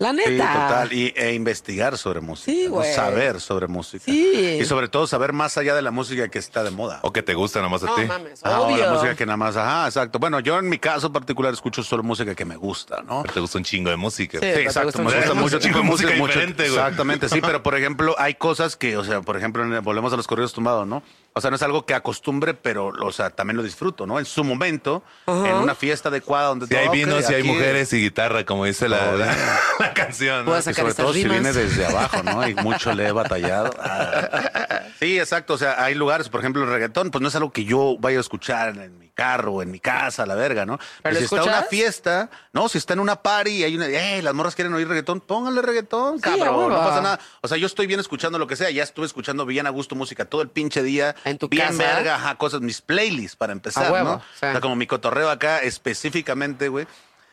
[0.00, 0.28] La neta.
[0.30, 0.92] Sí, total.
[0.94, 2.50] Y, e investigar sobre música.
[2.50, 2.76] Sí, ¿no?
[2.76, 2.94] güey.
[2.94, 4.02] Saber sobre música.
[4.06, 4.58] Sí.
[4.60, 7.00] Y sobre todo saber más allá de la música que está de moda.
[7.02, 8.04] O que te gusta nomás a No ti.
[8.06, 10.18] mames, Ah, o la música que nada más, ajá, exacto.
[10.18, 13.24] Bueno, yo en mi caso particular escucho solo música que me gusta, ¿no?
[13.24, 14.38] Te gusta un chingo de música.
[14.40, 14.46] Sí.
[14.46, 14.86] Exacto.
[14.86, 16.78] gusta Me gusta mucho tipo de música, música mucho- diferente, güey.
[16.78, 20.26] Exactamente, sí, pero por ejemplo, hay cosas que, o sea, por ejemplo, volvemos a los
[20.26, 21.02] corridos tumbados, ¿no?
[21.32, 24.18] O sea, no es algo que acostumbre, pero, o sea, también lo disfruto, ¿no?
[24.18, 27.92] En su momento, en una fiesta adecuada donde Si hay vinos, si hay aquí- mujeres
[27.92, 29.36] y guitarra, como dice la, la,
[29.78, 30.42] la canción.
[30.42, 31.40] Y sacar sobre estas todo si rimas.
[31.40, 32.48] viene desde abajo, ¿no?
[32.48, 33.70] Y mucho le he batallado.
[33.80, 34.82] Ah.
[34.98, 35.54] Sí, exacto.
[35.54, 38.18] O sea, hay lugares, por ejemplo, el reggaetón, pues no es algo que yo vaya
[38.18, 40.78] a escuchar en mi carro o en mi casa, la verga, ¿no?
[41.02, 41.68] ¿Pero si lo está en una escuchas?
[41.70, 44.88] fiesta, no, si está en una party y hay una, eh, las morras quieren oír
[44.88, 46.70] reggaetón, pónganle reggaetón, Sí, cabrón.
[46.70, 47.20] no pasa nada.
[47.42, 49.94] O sea, yo estoy bien escuchando lo que sea, ya estuve escuchando bien a gusto
[49.94, 51.14] música todo el pinche día.
[51.24, 51.78] En tu bien casa.
[51.82, 54.18] verga, ajá, cosas, mis playlists para empezar, A huevo, ¿no?
[54.20, 54.46] sí.
[54.46, 56.86] O sea, como mi cotorreo acá específicamente, güey.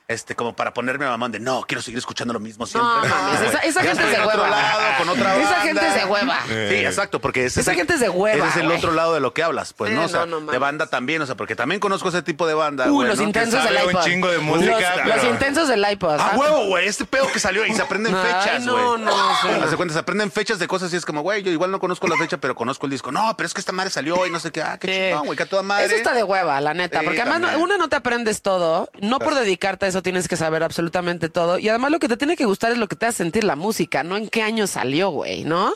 [0.10, 2.90] Este, como para ponerme a mamón de no, quiero seguir escuchando lo mismo siempre.
[3.10, 4.50] No, mames, esa- esa gente es otro hueva.
[4.50, 5.44] lado, con otra banda.
[5.52, 6.40] Esa gente es de hueva.
[6.48, 9.14] Sí, exacto, porque ese Esa el- gente es de hueva, Ese es el otro lado
[9.16, 10.06] de lo que hablas, pues, Sí, ¿no?
[10.06, 12.54] O sea, no, no de banda también, o sea, porque también conozco ese tipo de
[12.54, 13.24] banda, güey, los ¿no?
[13.26, 14.04] Intensos del un iPod.
[14.06, 16.16] chingo de música, los, pero- los intensos del iPod.
[16.22, 19.02] Ah, huevo, güey, este pedo que salió y se aprenden fechas, no, güey.
[19.04, 19.48] no, sí.
[19.62, 22.08] Hace cuenta, se aprenden fechas de cosas y es como, güey, yo igual no conozco
[22.08, 23.12] la fecha, pero conozco el disco.
[23.12, 24.62] No, pero es que esta madre salió y no sé qué.
[24.62, 25.88] Ah, qué chingón, güey, que a toda madre.
[25.88, 27.02] Eso está de hueva, la neta.
[27.02, 28.90] Porque además, no- una, no te aprendes todo.
[29.02, 31.60] No por dedicarte a eso tienes que saber absolutamente todo.
[31.60, 33.56] Y además, lo que te tiene que gustar es lo que te hace sentir la
[33.56, 35.74] música, no en qué año salió, güey, ¿no?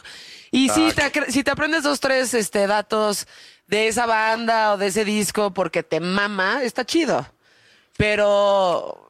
[0.52, 3.26] Y si te, si te aprendes dos, tres este, datos
[3.68, 7.26] de esa banda o de ese disco porque te mama, está chido.
[7.98, 9.08] Pero.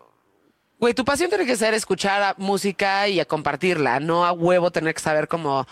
[0.79, 4.95] Güey, tu pasión tiene que ser escuchar música y a compartirla, no a huevo tener
[4.95, 5.67] que saber como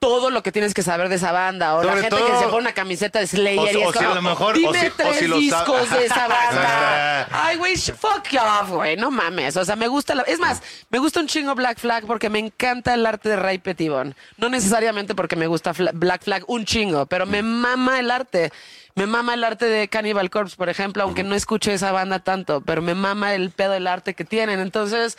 [0.00, 1.74] todo lo que tienes que saber de esa banda.
[1.74, 3.98] O la gente que se pone una camiseta de Slayer O- y es o si
[3.98, 7.22] como, a lo mejor- dime o si- o tres si discos de esa banda.
[7.22, 7.28] Ah.
[7.48, 9.56] Ay, güey, sh- fuck you off, güey, no mames.
[9.56, 10.22] O sea, me gusta la...
[10.22, 13.58] Es más, me gusta un chingo Black Flag porque me encanta el arte de Ray
[13.58, 14.14] Petibon.
[14.36, 18.52] No necesariamente porque me gusta Fla- Black Flag un chingo, pero me mama el arte.
[18.94, 22.60] Me mama el arte de Cannibal Corpse, por ejemplo, aunque no escuche esa banda tanto,
[22.60, 24.58] pero me mama el pedo del arte que tienen.
[24.60, 25.16] Entonces,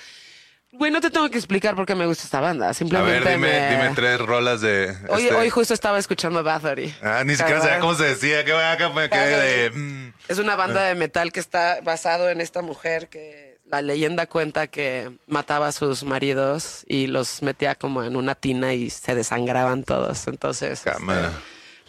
[0.72, 2.70] güey, no te tengo que explicar por qué me gusta esta banda.
[2.70, 4.95] A Simplemente ver, dime, me- dime tres rolas de.
[5.09, 6.93] Hoy, este- hoy justo estaba escuchando Bathory.
[7.01, 8.45] Ah, ni siquiera sabía cómo se decía.
[8.45, 9.72] Que acá me quedé de.
[9.72, 10.13] mm.
[10.28, 14.67] Es una banda de metal que está basado en esta mujer que la leyenda cuenta
[14.67, 19.84] que mataba a sus maridos y los metía como en una tina y se desangraban
[19.84, 20.28] todos.
[20.28, 21.28] Entonces, Cámara.
[21.28, 21.39] este,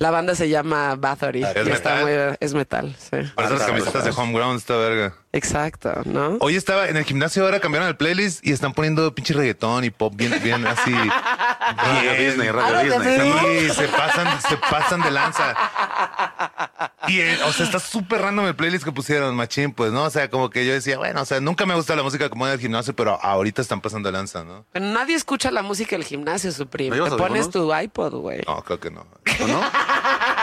[0.01, 1.45] la banda se llama Bathory.
[1.45, 2.03] ¿Es y está metal?
[2.31, 3.17] muy- es metal, sí.
[3.37, 5.15] Para esas camisetas de Homegrown, esta verga.
[5.33, 6.39] Exacto, ¿no?
[6.41, 9.91] Hoy estaba en el gimnasio, ahora cambiaron el playlist y están poniendo pinche reggaetón y
[9.91, 10.93] pop bien, bien así.
[11.77, 12.15] Radio.
[12.19, 13.69] Disney, Ah, Radio ¿de Disney.
[13.69, 15.55] Sí, se pasan, se pasan de lanza.
[17.09, 20.05] Y, eh, o sea, está súper random el playlist que pusieron, machín, pues, ¿no?
[20.05, 22.47] O sea, como que yo decía, bueno, o sea, nunca me gusta la música como
[22.47, 24.67] en el gimnasio, pero ahorita están pasando lanza, ¿no?
[24.73, 26.97] Pero nadie escucha la música del gimnasio, Supreme.
[26.97, 28.43] ¿No Te pones tu iPod, güey.
[28.47, 29.01] No, creo que no.
[29.41, 29.61] ¿O no?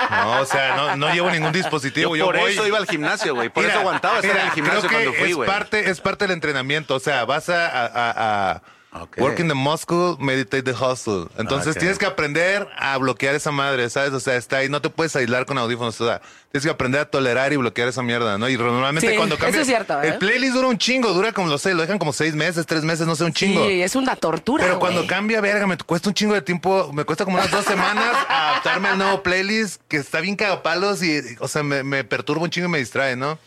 [0.09, 2.15] No, o sea, no, no llevo ningún dispositivo.
[2.15, 3.49] Yo, por voy- eso iba al gimnasio, güey.
[3.49, 5.47] Por Mira, eso aguantaba estar mira, en el gimnasio creo que cuando fui, es güey.
[5.49, 6.95] parte, es parte del entrenamiento.
[6.95, 8.61] O sea, vas a, a, a- a
[8.93, 9.17] Ok.
[9.19, 11.27] work in the muscle, meditate the hustle.
[11.37, 11.79] Entonces Ok.
[11.79, 14.11] tienes que aprender a bloquear esa madre, ¿sabes?
[14.13, 15.99] O sea, está ahí, no te puedes aislar con audífonos.
[16.01, 16.21] O sea,
[16.51, 18.47] tienes que aprender a tolerar y bloquear esa mierda, ¿no?
[18.49, 19.61] Y normalmente Sí, cuando eso cambia.
[19.61, 20.07] es cierto, ¿eh?
[20.07, 22.83] El playlist dura un chingo, dura como lo sé, lo dejan como seis meses, tres
[22.83, 23.67] meses, no sé, un chingo.
[23.67, 24.63] Sí, es una tortura.
[24.63, 25.09] Pero cuando güey.
[25.09, 28.87] cambia, verga, me cuesta un chingo de tiempo, me cuesta como unas dos semanas adaptarme
[28.87, 32.67] al nuevo playlist que está bien cagapalos y, o sea, me, me perturba un chingo
[32.67, 33.37] y me distrae, ¿no?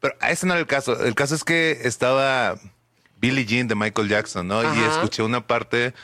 [0.00, 1.02] Pero ese no era el caso.
[1.04, 2.56] El caso es que estaba
[3.20, 4.62] Billie Jean de Michael Jackson, ¿no?
[4.62, 4.92] Y Ajá.
[4.92, 5.94] escuché una parte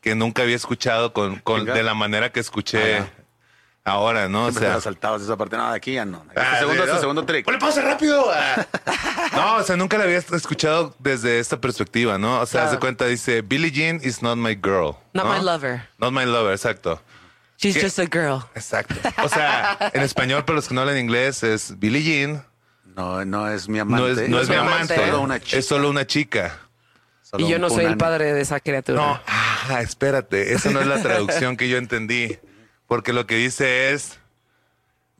[0.00, 3.08] que nunca había escuchado con, con de la manera que escuché Ah,
[3.92, 4.46] ahora, ¿no?
[4.46, 5.56] O sea, saltabas esa parte.
[5.56, 6.24] No, de aquí ya no.
[6.28, 7.00] Este Ah, segundo, este no.
[7.00, 7.44] segundo trick.
[7.44, 8.26] ¡Ponle pausa rápido!
[8.32, 8.66] Ah.
[9.34, 12.40] No, o sea, nunca la había escuchado desde esta perspectiva, ¿no?
[12.40, 12.74] O sea, Claro.
[12.76, 14.94] se cuenta, dice, Billie Jean is not my girl.
[15.12, 15.32] Not ¿no?
[15.34, 15.88] my lover.
[15.98, 17.00] Not my lover, exacto.
[17.58, 17.82] She's ¿Qué?
[17.82, 18.42] just a girl.
[18.54, 18.94] Exacto.
[19.22, 22.44] O sea, en español, para los que no hablan inglés, es Billie Jean.
[22.94, 24.02] No, no es mi amante.
[24.02, 24.94] No es, no es mi amante.
[24.94, 25.10] amante.
[25.10, 25.58] Solo una chica.
[25.58, 26.58] Es solo una chica.
[27.22, 29.00] Solo Y yo no soy el padre de esa criatura.
[29.00, 30.52] No, ah, espérate.
[30.52, 32.38] Esa no es la traducción que yo entendí.
[32.86, 34.18] Porque lo que dice es: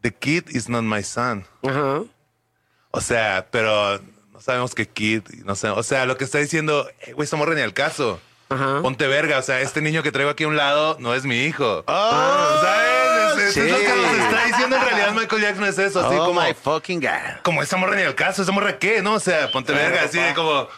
[0.02, 1.44] The kid is not my son.
[1.66, 2.02] Ajá.
[2.90, 4.00] O sea, pero
[4.32, 5.22] no sabemos qué kid.
[5.44, 5.68] No sé.
[5.68, 8.20] O sea, lo que está diciendo, eh, güey, esta morra ni al caso.
[8.50, 8.82] Ajá.
[8.82, 11.44] ponte verga, o sea, este niño que traigo aquí a un lado no es mi
[11.44, 11.82] hijo.
[11.86, 12.93] Oh, ¿Sabes?
[13.48, 16.26] Es, es lo que nos está diciendo en realidad Michael Jackson es eso, así oh
[16.26, 17.40] como, my fucking God.
[17.42, 19.14] como esa morra ni al caso, esa morra qué, ¿no?
[19.14, 20.68] O sea, ponte verga, así de como...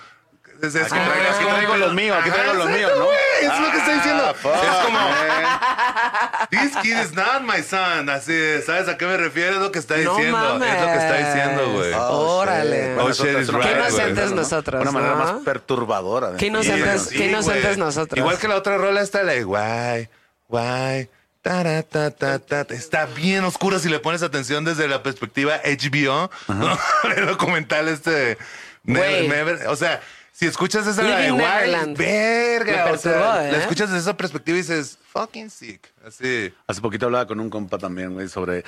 [0.62, 3.04] Es, es Aquí como, traigo- aquí traigo los míos, aquí traigo los míos, ¿no?
[3.04, 4.24] güey, Es lo que está diciendo.
[4.26, 6.48] Ah, fuck, es como, man.
[6.50, 8.08] This kid is not my son.
[8.08, 8.32] Así,
[8.64, 9.56] ¿sabes a qué me refiero?
[9.56, 10.38] Es lo que está No diciendo.
[10.38, 10.74] mames.
[10.74, 11.92] Es lo que está diciendo, güey.
[11.92, 12.96] Oh, Órale.
[12.98, 14.36] Oh, shit eso is right, Qué manera, inocentes ¿no?
[14.36, 15.18] nosotros, Una manera ¿no?
[15.24, 16.32] más perturbadora.
[16.38, 17.76] Qué inocentes, Sí, qué inocentes güey.
[17.76, 18.18] nosotros.
[18.18, 20.08] Igual que la otra rola está la de guay,
[20.48, 21.10] guay.
[21.54, 22.74] Ta, ta, ta, ta, ta.
[22.74, 26.78] Está bien oscura si le pones atención desde la perspectiva HBO, ¿no?
[27.16, 28.38] el documental este de
[28.84, 29.28] Güey.
[29.28, 30.00] Never- Never- o sea,
[30.32, 31.96] si escuchas esa la de Neverland.
[31.96, 33.56] verga, o sea, perturbó, la ¿eh?
[33.60, 36.52] escuchas desde esa perspectiva y dices, fucking sick, así.
[36.66, 38.62] Hace poquito hablaba con un compa también, güey, sobre.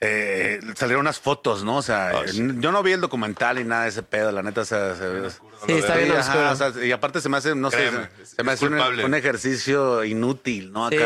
[0.00, 1.76] eh, salieron unas fotos, ¿no?
[1.76, 2.42] O sea, Oh, sí.
[2.58, 4.62] yo no vi el documental y nada de ese pedo, la neta.
[4.62, 5.30] O sea, se-
[5.66, 6.40] Sí, está bien oscuro.
[6.48, 8.66] ajá, o sea, y aparte se me hace, no Créeme, sé, es- se me hace
[8.66, 10.90] un, ejercicio inútil, ¿no?
[10.90, 10.96] Sí.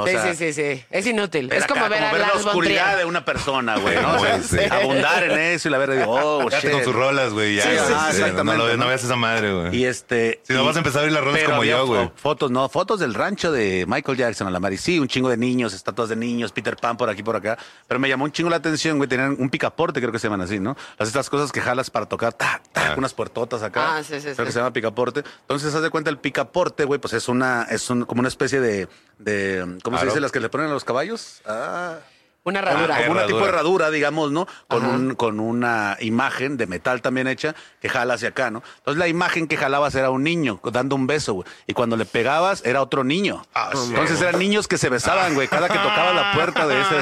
[0.00, 0.84] O sí, sea, sí, sí, sí.
[0.90, 1.48] Es inútil.
[1.48, 3.96] ver Es como acá, ver a la Lars von oscuridad de una persona, güey,
[4.70, 6.70] abundar en eso y la verdad digo, oh, shit.
[6.70, 7.62] con sus rolas, güey, ya.
[7.62, 8.76] Sí, no, exactamente, No, lo- ¿no?
[8.76, 9.76] no veas esa madre, güey.
[9.76, 10.40] Y este.
[10.44, 12.00] Si no y- vas a empezar a oír las rolas como yo, güey.
[12.06, 14.76] fo- Fotos, no, fotos del rancho de Michael Jackson a la Mari.
[14.76, 17.58] Sí, un chingo de niños, estatuas de niños, Peter Pan por aquí, por acá.
[17.86, 19.08] Pero me llamó un chingo la atención, güey.
[19.08, 20.76] Tenían un picaporte, creo que se llaman así, ¿no?
[20.98, 22.94] Las estas cosas que jalas para tocar, ta, ta, Ah.
[22.96, 23.96] unas puertotas acá.
[23.96, 24.42] Ah, sí, sí, Creo sí.
[24.44, 25.24] que se llama picaporte.
[25.40, 28.60] Entonces, haz de cuenta, el picaporte, güey, pues es una, es un, como una especie
[28.60, 28.88] de,
[29.18, 30.20] de ¿cómo se dice?
[30.20, 31.42] Las que le ponen a los caballos.
[31.46, 31.96] Ah.
[32.44, 32.96] Una herradura.
[32.96, 33.90] Ah, Como una tipo de Herradura.
[33.90, 34.46] digamos, ¿no?
[34.68, 38.62] Con, un, con una imagen de metal también hecha que jala hacia acá, ¿no?
[38.78, 41.46] Entonces la imagen que jalabas era un niño dando un beso, güey.
[41.66, 43.44] Y cuando le pegabas era otro niño.
[43.54, 43.88] Ah, sí.
[43.90, 45.48] Entonces eran niños que se besaban, güey.
[45.48, 46.96] Cada que tocaba la puerta de ese.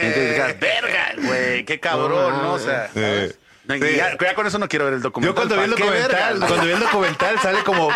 [0.00, 2.52] Ah, digas, verga, güey, qué cabrón, ¿no?
[2.52, 2.88] O sea.
[2.94, 3.34] Sí.
[3.68, 3.96] Sí.
[3.96, 5.34] Ya, ya con eso no quiero ver el documental.
[5.34, 7.88] Yo cuando vi el ¿Pa' qué documental, cuando vi el documental sale como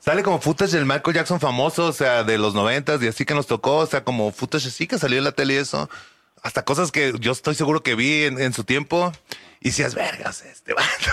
[0.00, 3.34] sale como footage del Michael Jackson famoso, o sea, de los noventas y así que
[3.34, 5.88] nos tocó, o sea, como footage así que salió en la tele y eso,
[6.42, 9.12] hasta cosas que yo estoy seguro que vi en, en su tiempo
[9.60, 11.12] y decías, vergas, este vato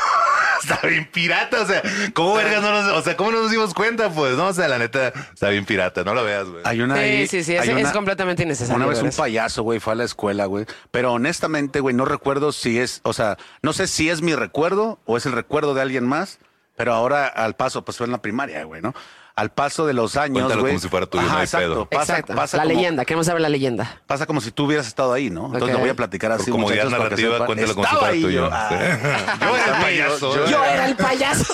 [0.61, 1.81] está bien pirata, o sea,
[2.13, 4.47] ¿cómo vergas no nos, o sea, cómo no nos dimos cuenta, pues, no?
[4.47, 6.61] O sea, la neta, está bien pirata, no lo veas, güey.
[6.65, 7.55] Hay una Sí, ahí- sí, sí.
[7.55, 8.75] Es, hay es una- completamente innecesario.
[8.77, 10.65] Una vez un payaso, güey, fue a la escuela, güey.
[10.91, 14.99] Pero honestamente, güey, no recuerdo si es, o sea, no sé si es mi recuerdo
[15.05, 16.39] o es el recuerdo de alguien más,
[16.75, 18.93] pero ahora al paso, pues fue en la primaria, güey, ¿no?
[19.35, 20.73] Al paso de los años, Cuéntalo güey.
[20.73, 21.67] como si fuera tuyo, Ajá, no hay exacto.
[21.69, 21.85] pedo.
[21.85, 22.35] Pasa, Exacto.
[22.35, 23.05] pasa la como- leyenda.
[23.05, 24.01] Queremos saber la leyenda.
[24.05, 25.45] Pasa como si tú hubieras estado ahí, ¿no?
[25.45, 25.73] Entonces Ok.
[25.73, 26.51] lo voy a platicar así.
[26.51, 28.41] Para que narrativa, cuéntalo como si Estaba fuera ahí tuyo.
[28.41, 28.49] yo.
[28.51, 28.69] Ah.
[29.41, 29.45] Sí.
[29.45, 30.35] Yo era el payaso.
[30.35, 31.53] Yo- Yo era el payaso.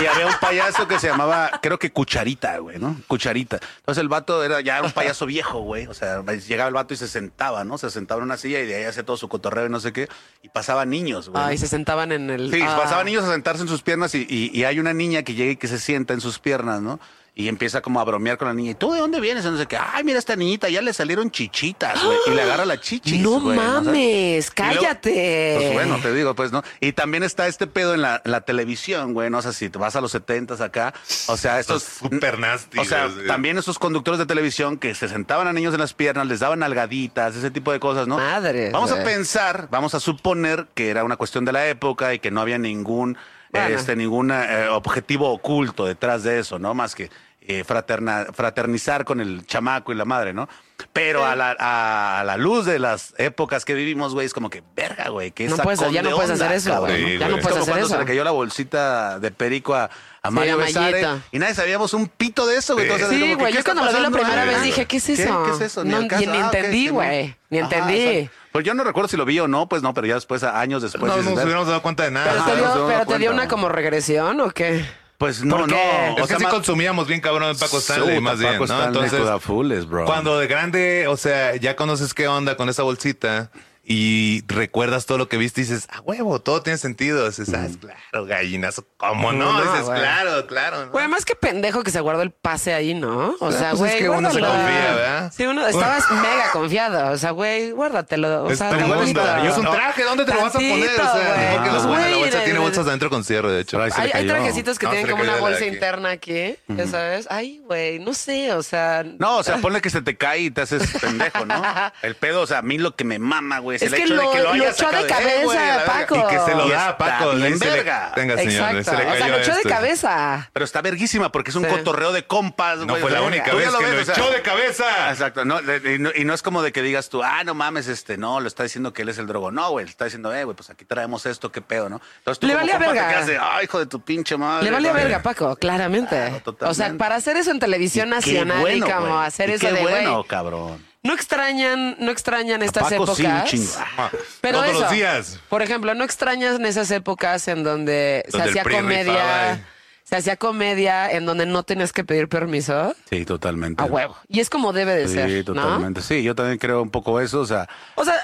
[0.00, 2.96] Y había un payaso que se llamaba, creo que Cucharita, güey, ¿no?
[3.08, 3.58] Cucharita.
[3.78, 5.86] Entonces el vato era ya era un payaso viejo, güey.
[5.88, 7.78] O sea, llegaba el vato y se sentaba, ¿no?
[7.78, 9.92] Se sentaba en una silla y de ahí hacía todo su cotorreo y no sé
[9.92, 10.08] qué.
[10.42, 11.42] Y pasaban niños, güey.
[11.42, 12.52] Ay, se sentaban en el.
[12.52, 12.76] Sí, Ah.
[12.80, 15.52] pasaban niños a sentarse en sus piernas y, y- y hay una niña que llega
[15.52, 16.98] y que se sienta en sus piernas, ¿no?
[17.34, 18.72] Y empieza como a bromear con la niña.
[18.72, 19.44] ¿Y tú de dónde vienes?
[19.44, 19.76] Y no sé qué.
[19.78, 22.18] Ay, mira esta niñita, ya le salieron chichitas, güey.
[22.26, 23.62] Y le agarra la chichis, No güey, ¿no?
[23.62, 25.54] mames, luego- cállate.
[25.56, 26.64] pues bueno, te digo, pues, ¿no?
[26.80, 29.94] Y también está este pedo en la, la televisión, güey, no sé si te vas
[29.94, 30.92] a los setentas acá,
[31.28, 31.84] o sea, estos...
[31.84, 35.78] Súper nasty, O sea, también esos conductores de televisión que se sentaban a niños en
[35.80, 38.16] las piernas, les daban nalgaditas, ese tipo de cosas, ¿no?
[38.16, 42.18] Madres, Vamos a pensar, vamos a suponer que era una cuestión de la época y
[42.18, 43.16] que no había ningún,
[43.50, 43.76] Bueno.
[43.76, 46.74] este, ningún eh, objetivo oculto detrás de eso, ¿no?
[46.74, 47.10] Más que
[47.40, 50.48] eh, fraterna- fraternizar con el chamaco y la madre, ¿no?
[50.92, 54.50] Pero a, la, a, a la luz de las épocas que vivimos, güey, es como
[54.50, 57.04] que, verga, güey, que No puedes- ya no puedes hacer eso, cabrón, güey.
[57.14, 57.42] Sí, ya no güey.
[57.42, 57.94] puedes como hacer cuando eso.
[57.94, 61.18] se le cayó la bolsita de perico a, a Sí, Mario Mayita.
[61.32, 62.86] y nadie sabíamos un pito de eso, güey.
[62.86, 62.92] Sí.
[62.92, 63.52] Entonces, Sí, güey.
[63.52, 65.44] ¿qué Yo cuando lo vi la primera vez dije, ¿qué es eso?
[65.44, 65.84] ¿Qué, es eso?
[65.84, 66.30] No, al ni- caso.
[66.30, 67.34] ni Ah, entendí, güey.
[67.50, 68.02] Ni Ajá, entendí.
[68.18, 68.38] exacto.
[68.58, 70.82] Pues yo no recuerdo si lo vi o no, pues no, pero ya después, años
[70.82, 71.04] después.
[71.04, 72.32] no nos hubiéramos dado cuenta de nada.
[72.32, 74.84] Pero te dio, pero te dio una como regresión o qué?
[75.16, 75.76] Pues no, ¿Por no.
[75.76, 78.66] Es o que sea, sí más- consumíamos bien cabrón en Paco Stanley, más bien, Paco
[78.66, 78.74] ¿no?
[78.82, 80.06] Stanley Entonces, fools, bro.
[80.06, 83.52] cuando de grande, o sea, ya conoces qué onda con esa bolsita
[83.90, 87.26] y recuerdas todo lo que viste y dices, a huevo, todo tiene sentido.
[87.26, 89.50] Dices, ah, es claro, gallinazo, ¿cómo no?
[89.52, 89.98] No, dices, güey.
[89.98, 90.84] claro, claro.
[90.86, 90.92] ¿no?
[90.92, 93.34] Güey, más que pendejo que se guardó el pase ahí, ¿no?
[93.40, 93.90] O sea, pues güey.
[93.92, 95.32] es que uno se confía, ¿verdad?
[95.34, 97.12] Sí, uno estabas mega confiado.
[97.12, 98.44] O sea, güey, guárdatelo.
[98.44, 99.22] O sea, tantito.
[99.46, 100.72] es un traje, ¿dónde te lo vas a poner?
[100.72, 101.56] O Tantito, sea, güey.
[101.56, 103.80] no que los Güey, la bolsa de- tiene de- bolsas adentro con cierre, de hecho.
[103.82, 105.74] Ay, Hay, hay trajecitos que No, tienen como una de bolsa de aquí.
[105.74, 107.26] interna aquí, ya sabes.
[107.30, 109.02] Ay, güey, no sé, o sea.
[109.18, 111.62] No, o sea, ponle que se te cae y te haces pendejo, ¿no?
[112.02, 113.77] El pedo, o sea, a mí lo que me mama, güey.
[113.86, 115.82] Es el que hecho lo- de que lo lo haya echó de eh, cabeza.
[115.86, 116.16] Paco.
[116.16, 117.30] Y que se lo Y da a Paco.
[117.32, 118.12] bien ahí se le- verga.
[118.16, 118.76] Venga, señor.
[118.76, 118.90] Exacto.
[118.90, 119.68] se le O sea, cayó lo echó de este.
[119.68, 120.50] cabeza.
[120.52, 121.70] Pero está verguísima porque es un Sí.
[121.70, 124.14] cotorreo de compas, No güey, fue o la única vez que ves, lo o sea,
[124.14, 125.10] echó de cabeza.
[125.10, 127.88] Exacto, no, y no, y no es como de que digas tú, ah, no mames,
[127.88, 129.50] este, no, lo está diciendo que él es el drogo.
[129.50, 132.00] No, güey, le está diciendo, eh, güey, pues aquí traemos esto, qué pedo, ¿no?
[132.18, 133.08] Entonces tú Le como valía te verga.
[133.08, 134.64] quedas de, ay, hijo de tu pinche madre.
[134.64, 136.42] Le valía verga, Paco, claramente.
[136.42, 139.66] Claro, o sea, para hacer eso en televisión nacional bueno, y como hacer Y eso
[139.66, 140.87] qué de bueno, cabrón.
[141.02, 143.48] No extrañan, no extrañan estas Paco épocas.
[143.50, 143.68] sí.
[143.96, 144.10] Ah,
[144.40, 145.40] Pero Todos eso, los días.
[145.48, 149.66] Por ejemplo, ¿no extrañas en esas épocas en donde, se Donde hacía rifaba, comedia?
[150.02, 152.94] Se hacía comedia en donde no tenías que pedir permiso.
[153.10, 153.82] Sí, totalmente.
[153.82, 154.16] A huevo.
[154.28, 155.44] Y es como debe de Sí, ser, ¿no?
[155.44, 156.00] totalmente.
[156.02, 158.14] Sí, yo también creo un poco eso, o sea, O sea,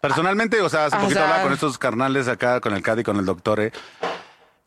[0.00, 2.82] Personalmente, o sea, hace Ah, o poquito sea- hablaba con estos carnales acá, con el
[2.82, 3.72] CAD y con el doctor, eh,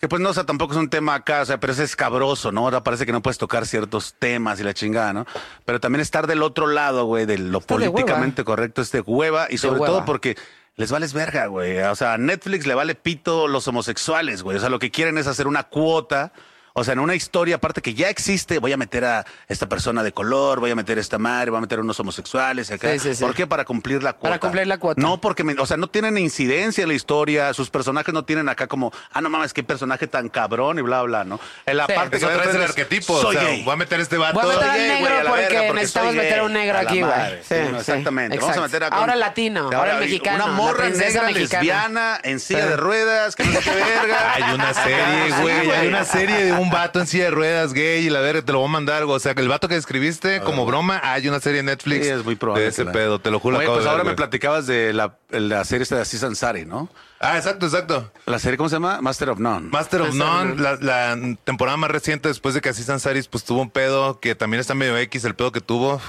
[0.06, 2.52] que pues no, o sea, tampoco es un tema acá, o sea, pero es escabroso,
[2.52, 2.62] ¿no?
[2.62, 5.26] Ahora parece que no puedes tocar ciertos temas y la chingada, ¿no?
[5.66, 9.02] Pero también estar del otro lado, güey, de lo Está de políticamente correcto es de
[9.02, 9.88] hueva y sobre hueva.
[9.88, 10.38] todo porque
[10.76, 11.80] les vales verga, güey.
[11.80, 14.58] O sea, a Netflix le vale pito los homosexuales, güey.
[14.58, 16.34] O sea, lo que quieren es hacer una cuota.
[16.78, 20.04] O sea, en una historia, aparte que ya existe, voy a meter a esta persona
[20.04, 22.92] de color, voy a meter a esta madre, voy a meter a unos homosexuales acá.
[22.92, 23.24] Sí, sí, sí.
[23.24, 23.48] ¿Por qué?
[23.48, 24.28] Para cumplir la cuota.
[24.28, 25.02] Para cumplir la cuota.
[25.02, 28.50] No, porque, me- o sea, no tienen incidencia en la historia, sus personajes no tienen
[28.50, 31.40] acá como, ah, no mames, qué personaje tan cabrón y bla, bla, ¿no?
[31.66, 31.94] En la Sí.
[31.96, 33.22] parte Eso que traes el es, arquetipo.
[33.22, 33.64] Soy o sea, gay.
[33.64, 34.42] voy a meter este vato.
[34.42, 36.46] Voy a meter al gay, negro güey, a porque verga, necesitamos meter gay.
[36.46, 37.14] un negro A aquí, güey.
[37.48, 37.76] Sí, no, sí.
[37.92, 38.38] exactamente.
[38.38, 41.32] Vamos a meter a Ahora latino, ahora mexicano, Una morra negra mexicana.
[41.62, 42.68] lesbiana en silla Sí.
[42.68, 44.34] de ruedas, que no sé qué verga.
[44.34, 45.72] Hay una serie, güey.
[45.72, 48.52] Hay una serie de un vato en silla de ruedas gay y la verga te
[48.52, 49.04] lo voy a mandar.
[49.04, 52.12] O sea, que el vato que escribiste como broma, hay una serie en Netflix Sí,
[52.12, 52.64] es muy probable.
[52.64, 53.20] de ese pedo.
[53.20, 53.58] Te lo juro.
[53.58, 56.66] Oye, pues de ver, ahora me platicabas de la, la serie esta de Aziz Ansari,
[56.66, 56.90] ¿no?
[57.20, 58.12] Ah, exacto, exacto.
[58.26, 59.02] La serie, ¿cómo se llama?
[59.02, 59.70] Master of None.
[59.70, 63.24] Master of Master of None, la, la temporada más reciente después de que Aziz Ansari
[63.24, 66.02] pues tuvo un pedo que también está medio X el pedo que tuvo.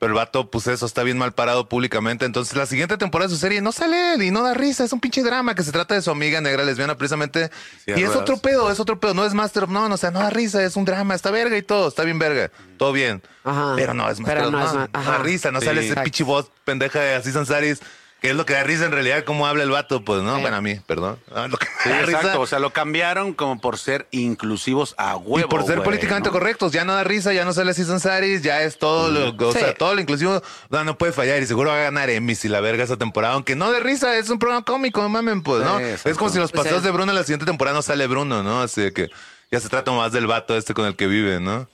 [0.00, 2.24] Pero el vato, pues eso, está bien mal parado públicamente.
[2.24, 4.82] Entonces, la siguiente temporada de su serie no sale él y no da risa.
[4.82, 7.50] Es un pinche drama que se trata de su amiga negra lesbiana, precisamente.
[7.84, 9.12] Sí, y es otro pedo, es otro pedo.
[9.12, 11.54] No es Master of None, o sea, no da risa, es un drama, está verga
[11.58, 12.50] y todo, está bien verga.
[12.78, 13.22] Todo bien.
[13.44, 13.74] Ajá.
[13.76, 15.66] Pero no es Master Pero of no No da risa, no Sí.
[15.66, 17.80] sale ese pinche voz pendeja de Aziz Ansaris,
[18.20, 20.38] que es lo que da risa en realidad, cómo habla el vato, pues, ¿no?
[20.40, 21.18] Bueno, a mí, perdón.
[21.34, 22.40] Ah, lo que Sí, da risa- exacto.
[22.42, 25.46] O sea, lo cambiaron como por ser inclusivos a huevo.
[25.46, 26.32] y por ser güey, políticamente ¿no?
[26.34, 29.52] correctos, ya no da risa, ya no sale así Sansaris, ya es todo lo, o
[29.52, 29.58] Sí.
[29.58, 32.48] sea, todo lo inclusivo, no, no puede fallar y seguro va a ganar Emmys y
[32.48, 35.78] la verga esa temporada, aunque no de risa, es un programa cómico, mamen, pues, ¿no?
[35.78, 36.86] Sí, es como si los Pues, paseos sí.
[36.86, 38.60] de Bruno en la siguiente temporada no sale Bruno, ¿no?
[38.62, 39.08] Así de que
[39.50, 41.68] ya se trata más del vato este con el que vive, ¿no?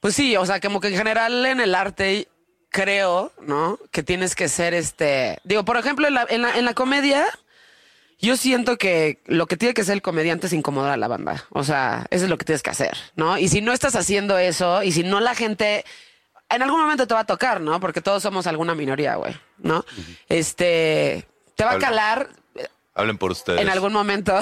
[0.00, 2.28] Pues sí, o sea, como que en general en el arte
[2.70, 3.78] creo, ¿no?
[3.90, 5.38] Que tienes que ser este.
[5.44, 7.26] Digo, por ejemplo, en la, en la, en la comedia,
[8.18, 11.44] yo siento que lo que tiene que ser el comediante es incomodar a la banda.
[11.50, 13.38] O sea, eso es lo que tienes que hacer, ¿no?
[13.38, 15.84] Y si no estás haciendo eso, y si no la gente.
[16.48, 17.80] En algún momento te va a tocar, ¿no?
[17.80, 19.84] Porque todos somos alguna minoría, güey, ¿no?
[20.28, 21.26] Este.
[21.56, 22.28] Te va a calar
[22.94, 23.60] Hablen por ustedes.
[23.60, 24.38] en algún momento.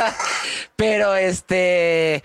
[0.76, 2.22] Pero este,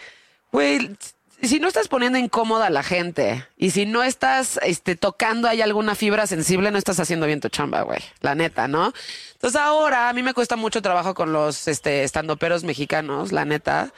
[0.52, 0.96] güey,
[1.42, 5.62] si no estás poniendo incómoda a la gente y si no estás este, tocando ahí
[5.62, 8.00] alguna fibra sensible, no estás haciendo bien tu chamba, güey.
[8.22, 8.94] La neta, ¿no?
[9.34, 13.94] Entonces ahora a mí me cuesta mucho trabajo con los este, estandoperos mexicanos, la neta.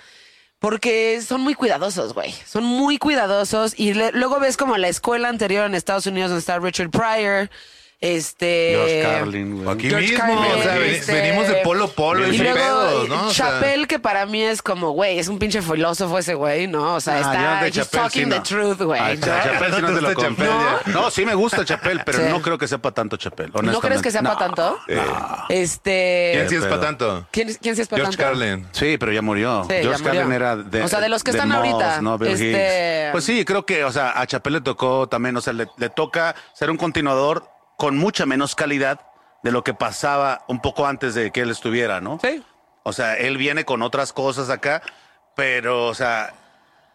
[0.60, 2.34] Porque son muy cuidadosos, güey.
[2.46, 3.80] Son muy cuidadosos.
[3.80, 7.50] Y luego ves como la escuela anterior en Estados Unidos donde está Richard Pryor.
[8.02, 8.72] Este.
[8.76, 9.76] George Carlin, güey.
[9.76, 12.56] Aquí George mismo, Carlin, o sea, ven- este, venimos de polo polo y, y luego
[12.56, 13.28] pedos, ¿no?
[13.28, 16.68] O sea, Chappelle, que para mí es como, güey, es un pinche filósofo ese güey,
[16.68, 16.96] ¿no?
[16.96, 18.44] O sea, Ah, está he's Chappelle talking sí the no.
[18.44, 19.02] truth, güey.
[19.02, 19.26] Ah, ¿no?
[19.26, 22.24] Chappelle no sí me gusta Chappelle, pero Sí.
[22.30, 23.52] no creo que sepa tanto Chappelle.
[23.64, 24.38] ¿No crees que sepa No.
[24.38, 24.80] tanto?
[24.88, 25.02] eh,
[25.50, 26.32] Este.
[26.36, 27.28] ¿Quién sí es para tanto?
[27.32, 28.40] ¿Quién, quién sí es para George tanto?
[28.40, 28.66] Carlin.
[28.72, 29.64] Sí, pero ya murió.
[29.68, 30.20] Sí, ya George murió.
[30.22, 30.84] Carlin era de.
[30.84, 33.10] O sea, de los que están ahorita, este-.
[33.12, 36.34] Pues sí, creo que, o sea, a Chappelle le tocó también, o sea, le toca
[36.54, 37.44] ser un continuador
[37.80, 39.00] con mucha menos calidad
[39.42, 42.20] de lo que pasaba un poco antes de que él estuviera, ¿no?
[42.22, 42.44] Sí.
[42.84, 44.82] O sea, él viene con otras cosas acá,
[45.34, 46.34] pero, o sea,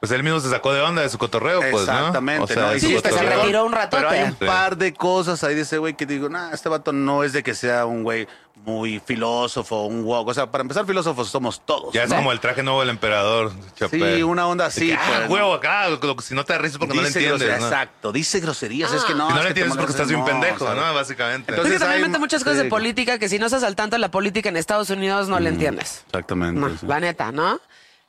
[0.00, 1.92] Pues él mismo se sacó de onda de su cotorreo, pues, ¿no?
[1.98, 2.76] Exactamente, O sea, ¿no?
[2.76, 4.02] Y Sí, se retiró un ratote.
[4.02, 4.44] Pero hay un Sí.
[4.44, 7.42] par de cosas ahí de ese güey que digo, nah, este vato no es de
[7.42, 8.28] que sea un güey
[8.66, 10.28] muy filósofo, un woke.
[10.28, 11.92] O sea, para empezar, filósofos somos todos.
[11.94, 14.16] Ya es como el traje nuevo del emperador, Chappelle.
[14.16, 14.88] Sí, una onda así.
[14.88, 15.86] que, ah, pues, huevo acá,
[16.22, 17.66] si no te da risa porque no lo entiendes, ¿no?
[17.66, 19.28] Exacto, dice groserías, es que no.
[19.28, 20.82] Si no lo entiendes porque estás bien no, pendejo, ¿sabes?
[20.82, 20.94] ¿no?
[20.94, 21.50] Básicamente.
[21.52, 23.96] Entonces, Es que también hay- muchas cosas de política que si no estás al tanto
[23.96, 26.02] de la política en Estados Unidos no la entiendes.
[26.06, 26.60] Exactamente.
[26.60, 26.86] No, sí.
[26.86, 27.60] La neta, ¿no?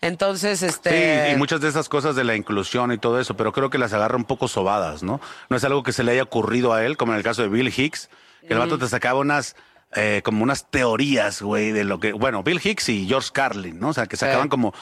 [0.02, 1.32] Entonces, Sí, este.
[1.32, 3.94] y muchas de esas cosas de la inclusión y todo eso, pero creo que las
[3.94, 5.20] agarra un poco sobadas, ¿no?
[5.50, 7.48] No es algo que se le haya ocurrido a él, como en el caso de
[7.48, 8.10] Bill Hicks,
[8.48, 9.56] que el vato te sacaba unas,
[9.96, 13.90] eh, como unas teorías, güey, de lo que, bueno, Bill Hicks y George Carlin, ¿no?
[13.90, 14.50] O sea, que sacaban Sí.
[14.50, 14.74] como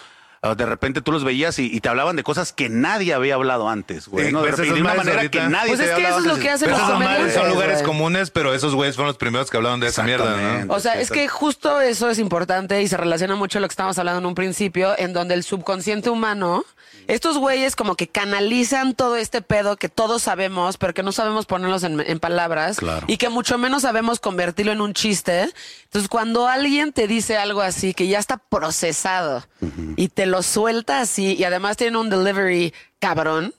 [0.56, 3.70] de repente tú los veías y, y te hablaban de cosas que nadie había hablado
[3.70, 4.28] antes, güey.
[4.28, 4.42] Sí, ¿no?
[4.42, 6.20] De, pues repente, de una manera ahorita- que nadie Pues te es había que eso
[6.20, 7.34] es lo que hacen los comediantes.
[7.34, 7.86] son lugares güey.
[7.86, 10.74] comunes, pero esos güeyes fueron los primeros que hablaron de esa mierda, ¿no?
[10.74, 13.74] O sea, es que justo eso es importante y se relaciona mucho a lo que
[13.74, 16.66] estábamos hablando en un principio, en donde el subconsciente humano,
[17.08, 21.46] estos güeyes como que canalizan todo este pedo que todos sabemos, pero que no sabemos
[21.46, 23.06] ponerlos en, en palabras Claro.
[23.08, 25.50] y que mucho menos sabemos convertirlo en un chiste.
[25.86, 29.44] Entonces, cuando alguien te dice algo así, que ya está procesado
[29.96, 33.54] y te lo suelta así y además tiene un delivery cabrón,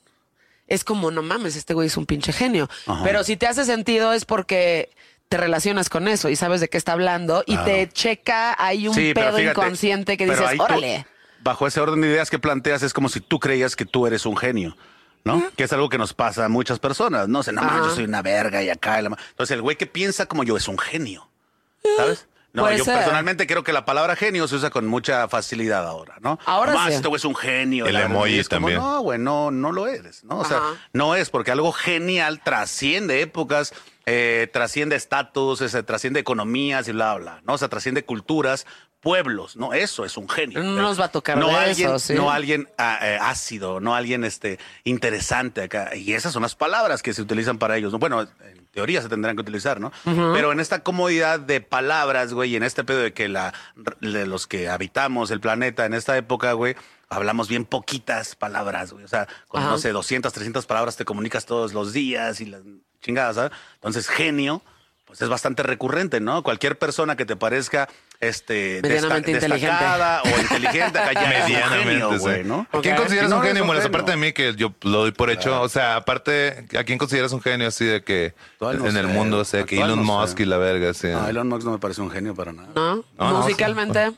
[0.66, 2.68] es como, no mames, este güey es un pinche genio.
[3.04, 4.90] Pero si te hace sentido es porque
[5.28, 8.94] te relacionas con eso y sabes de qué está hablando y te checa, hay un
[8.94, 11.06] Sí, pedo fíjate, inconsciente que dices, tú- órale.
[11.42, 14.26] bajo ese orden de ideas que planteas, es como si tú creías que tú eres
[14.26, 14.76] un genio.
[15.26, 15.42] ¿No?
[15.56, 17.38] Que es algo que nos pasa a muchas personas, ¿no?
[17.38, 19.00] O sea, no, yo soy una verga y acá.
[19.00, 21.30] y la Entonces, el güey que piensa como yo es un genio.
[21.96, 22.26] ¿Sabes?
[22.54, 22.94] No, puede yo ser.
[22.96, 26.38] personalmente creo que la palabra genio se usa con mucha facilidad ahora, ¿no?
[26.46, 26.94] Ahora Más, sí.
[26.94, 27.84] este güey es un genio.
[27.86, 28.80] El la- emoji y es como, también.
[28.80, 30.38] No, güey, no, no lo eres, ¿no?
[30.38, 30.74] O sea, Ajá.
[30.92, 33.74] no es porque algo genial trasciende épocas,
[34.06, 37.54] eh, trasciende estatus, ese, trasciende economías y bla, bla, ¿no?
[37.54, 38.66] O sea, trasciende culturas,
[39.00, 39.74] pueblos, ¿no?
[39.74, 40.62] Eso es un genio.
[40.62, 42.14] No nos va a tocar no de alguien, eso, sí.
[42.14, 45.94] No alguien ah, eh, ácido, no alguien este, interesante acá.
[45.94, 47.92] Y esas son las palabras que se utilizan para ellos.
[47.92, 47.98] ¿no?
[47.98, 49.92] Bueno, en teoría se tendrán que utilizar, ¿no?
[50.04, 53.54] Pero en esta comodidad de palabras, güey, y en este pedo de que la,
[54.00, 56.74] de los que habitamos el planeta en esta época, güey,
[57.08, 59.04] hablamos bien poquitas palabras, güey.
[59.04, 59.70] O sea, con, Ajá.
[59.70, 62.62] no sé, 200, 300 palabras te comunicas todos los días y las
[63.00, 63.52] chingadas, ¿sabes?
[63.76, 64.62] Entonces, genio.
[65.06, 66.42] Pues es bastante recurrente, ¿no?
[66.42, 67.88] Cualquier persona que te parezca
[68.28, 69.84] este Medianamente desta- inteligente.
[70.24, 72.18] o inteligente acá ya Medianamente, genio, sí.
[72.18, 72.66] güey, ¿no?
[72.72, 73.84] ¿A quién consideras No, un genio, un Muelas?
[73.84, 73.96] genio.
[73.98, 75.60] Aparte de mí, que yo lo doy por hecho.
[75.62, 79.06] O sea, aparte, ¿a quién consideras un genio así de que Actual no en el
[79.06, 80.42] sé, mundo, o sea, que Elon no Musk sé.
[80.42, 81.08] y la verga, sí.
[81.08, 82.68] No, Elon Musk no me parece un genio para nada.
[82.74, 82.96] ¿No?
[82.96, 84.12] No, no, Musicalmente.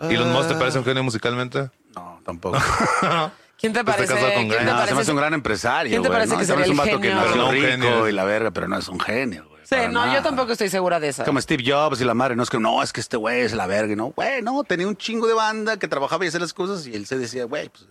[0.00, 1.70] ¿Elon Musk te parece un genio musicalmente?
[1.94, 2.58] No, tampoco.
[3.58, 4.12] ¿Quién te parece?
[4.12, 5.90] con ¿Quién te Gran- No, se me hace un gran empresario.
[5.90, 6.38] ¿Quién te güey, parece ¿no?
[6.40, 7.20] que Se me sería hace un el vato que genio?
[7.22, 8.08] nació Pero no un rico genio.
[8.08, 9.53] y la verga, pero no es un genio, güey.
[9.64, 10.14] Sí, no, nada.
[10.14, 11.24] yo tampoco estoy segura de eso.
[11.24, 13.52] Como Steve Jobs y la madre, no es que no, es que este güey es
[13.54, 16.52] la verga, no, güey, no, tenía un chingo de banda que trabajaba y hacía las
[16.54, 17.86] cosas y él se decía, güey, pues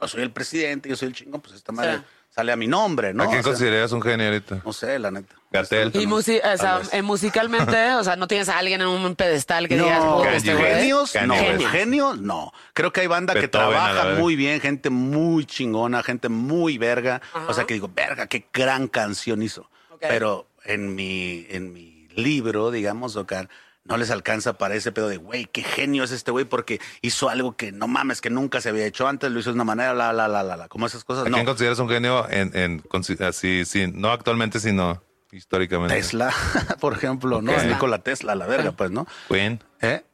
[0.00, 2.04] yo soy el presidente, yo soy el chingón, pues esta madre Sí.
[2.36, 3.22] sale a mi nombre, ¿no?
[3.24, 4.62] ¿A quién O sea, consideras un genio ahorita?
[4.64, 5.34] No sé, la neta.
[5.52, 5.90] Gatel.
[5.94, 6.94] Y musi- o sea, Tal vez.
[6.94, 10.22] eh, musicalmente, o sea, no tienes a alguien en un pedestal que no, digas, "Puta,
[10.24, 12.52] Kanye este genios, no, genios, no.
[12.72, 17.20] Creo que hay banda que Beethoven, trabaja muy bien, gente muy chingona, gente muy verga.
[17.48, 19.68] O sea, que digo, verga, qué gran canción hizo.
[20.00, 23.48] Pero en mi, en mi libro, digamos, Ocar,
[23.84, 27.28] no les alcanza para ese pedo de, güey, qué genio es este güey porque hizo
[27.28, 29.92] algo que no mames, que nunca se había hecho antes, lo hizo de una manera,
[29.92, 30.68] la, la, la, la, la.
[30.68, 31.36] Como esas cosas, ¿A no.
[31.36, 32.82] quién consideras un genio en, en
[33.24, 35.02] así, sí, no actualmente, sino
[35.32, 35.94] históricamente?
[35.94, 36.32] Tesla,
[36.80, 37.52] por ejemplo, ¿no?
[37.52, 37.58] Ok.
[37.58, 39.06] Es Nikola Tesla, la verga, pues, ¿no?
[39.28, 39.62] Queen.
[39.80, 40.04] ¿Eh?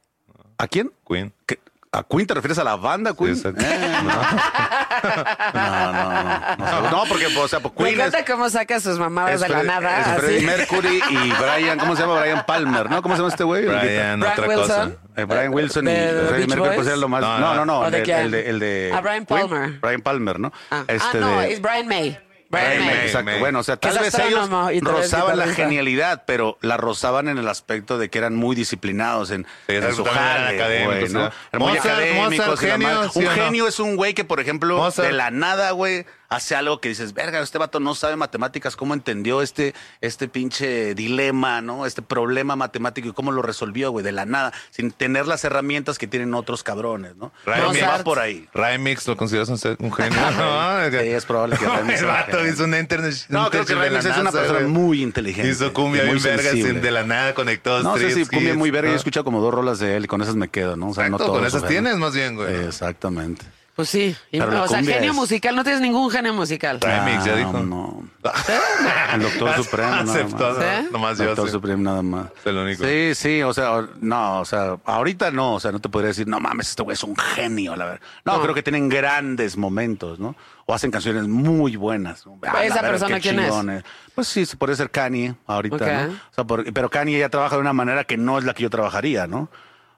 [0.57, 0.91] ¿A quién?
[1.07, 1.31] Queen.
[1.45, 1.59] ¿Qué?
[1.91, 3.35] ¿A Queen te refieres a la banda Queen?
[3.35, 3.47] Sí.
[3.47, 3.51] Eh,
[5.53, 6.11] no, no,
[6.57, 9.33] no, no, no, porque, o sea, pues, Me Queen es, encanta cómo saca sus mamadas
[9.35, 10.01] es de la nada.
[10.01, 10.19] es así.
[10.21, 12.19] Freddie Mercury y Brian, ¿cómo se llama?
[12.19, 13.01] Brian Palmer, ¿no?
[13.01, 13.65] ¿Cómo se llama este güey?
[13.65, 14.67] Brian, otra Wilson.
[14.67, 14.91] cosa.
[15.15, 16.75] Eh, Brian Wilson y ¿De Freddie Beach Mercury Boys?
[16.75, 17.21] pues era lo más.
[17.21, 17.55] No, No, no.
[17.55, 17.79] no, no.
[17.79, 19.47] ¿O el de el de, el de- Ah, Brian Queen.
[19.49, 19.79] Palmer.
[19.81, 20.53] Brian Palmer, ¿no?
[20.69, 22.19] Ah, Este Ah, no, es Brian May.
[22.51, 23.31] Exacto.
[23.39, 24.49] Bueno, o sea, tal vez ellos
[24.81, 29.45] rozaban la genialidad, pero la rozaban en el aspecto de que eran muy disciplinados en,
[29.67, 31.31] en su jale, güey, ¿no?
[31.59, 33.09] muy académicos y la genio, madre.
[33.13, 36.79] ¿sí Un genio es un güey que, por ejemplo, de la nada, güey, hace algo
[36.79, 41.85] que dices, verga, este vato no sabe matemáticas, ¿cómo entendió este, este pinche dilema, ¿no?
[41.85, 45.97] Este problema matemático y cómo lo resolvió, güey, de la nada, sin tener las herramientas
[45.97, 47.31] que tienen otros cabrones, ¿no?
[47.45, 47.89] Ryan Creo que Mix.
[47.89, 48.47] va por ahí.
[48.53, 50.19] Remix, ¿lo consideras un, genio?
[50.37, 53.15] no, Sí, es probable que Remix El vato hizo una internet.
[53.29, 55.49] No, creo que Remix es una persona muy inteligente.
[55.49, 58.87] Hizo cumbia muy verga sin de la nada conectó No sé si cumbia muy verga.
[58.87, 58.97] Yo he ¿no?
[58.97, 60.89] escuchado como dos rolas de él y con esas me quedo, ¿no?
[60.89, 62.65] O sea, no todo con esas tienes más bien, güey.
[62.65, 63.45] Exactamente.
[63.79, 64.13] Pues sí.
[64.29, 65.55] Y- o sea, genio es- musical.
[65.55, 66.81] No tienes ningún genio musical.
[66.81, 67.59] Remix, ya Ah, dijo.
[67.59, 68.03] No.
[69.13, 69.89] El doctor Supremo.
[69.89, 70.57] nada Aceptó, más.
[70.57, 70.61] ¿no?
[70.81, 70.87] ¿Sí?
[70.91, 71.25] Nomás yo.
[71.27, 71.49] Doctor.
[71.49, 72.25] Supremo nada más.
[72.41, 72.83] Es el único.
[72.83, 76.27] Sí, sí, o sea, no, o sea, ahorita no, o sea, no te podría decir,
[76.27, 78.01] no mames, este güey es un genio, la verdad.
[78.25, 78.41] No, No.
[78.41, 80.35] creo que tienen grandes momentos, ¿no?
[80.65, 82.25] O hacen canciones muy buenas.
[82.25, 82.37] ¿no?
[82.45, 83.53] Ah, ¿Esa verga, persona quién es?
[84.13, 86.03] Pues sí, se puede ser Kanye ahorita.
[86.07, 86.11] ¿no?
[86.13, 88.63] O sea, por- pero Kanye ya trabaja de una manera que no es la que
[88.63, 89.49] yo trabajaría, ¿no?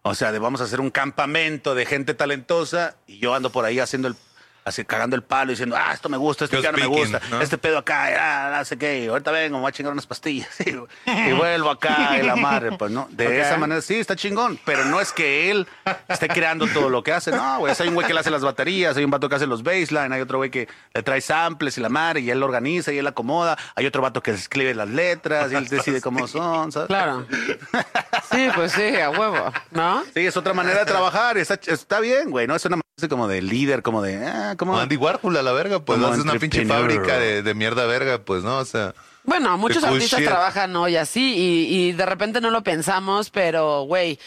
[0.04, 3.66] O sea, de vamos a hacer un campamento de gente talentosa y yo ando por
[3.66, 4.16] ahí haciendo el
[4.64, 7.22] así cagando el palo diciendo, ah, esto me gusta, esto Just ya no me gusta,
[7.30, 7.42] ¿no?
[7.42, 10.50] este pedo acá, ah, no sé qué, ahorita vengo, me voy a chingar unas pastillas
[10.66, 14.60] y, y vuelvo acá y la madre, pues no, de esa manera sí, está chingón,
[14.66, 15.68] pero no es que él
[16.08, 18.44] esté creando todo lo que hace, no, güey, hay un güey que le hace las
[18.44, 21.78] baterías, hay un vato que hace los baseline, hay otro güey que le trae samples
[21.78, 24.74] y la madre y él lo organiza y él acomoda, hay otro vato que escribe
[24.76, 26.88] las letras y él decide cómo son, ¿sabes?
[26.88, 27.26] Claro.
[28.32, 29.52] Sí, pues sí, a huevo.
[29.72, 30.06] ¿No?
[30.14, 32.56] Sí, es otra manera de trabajar está, está bien, güey, ¿no?
[32.56, 32.78] Es una
[33.10, 34.26] como de líder, como de...
[34.26, 37.54] ah, como, Andy Warhol a la verga, pues no es una pinche fábrica de, de
[37.54, 38.94] mierda verga, pues no, o sea.
[39.24, 40.28] Bueno, muchos artistas shit.
[40.28, 44.20] trabajan hoy así y, y de repente no lo pensamos, pero, güey,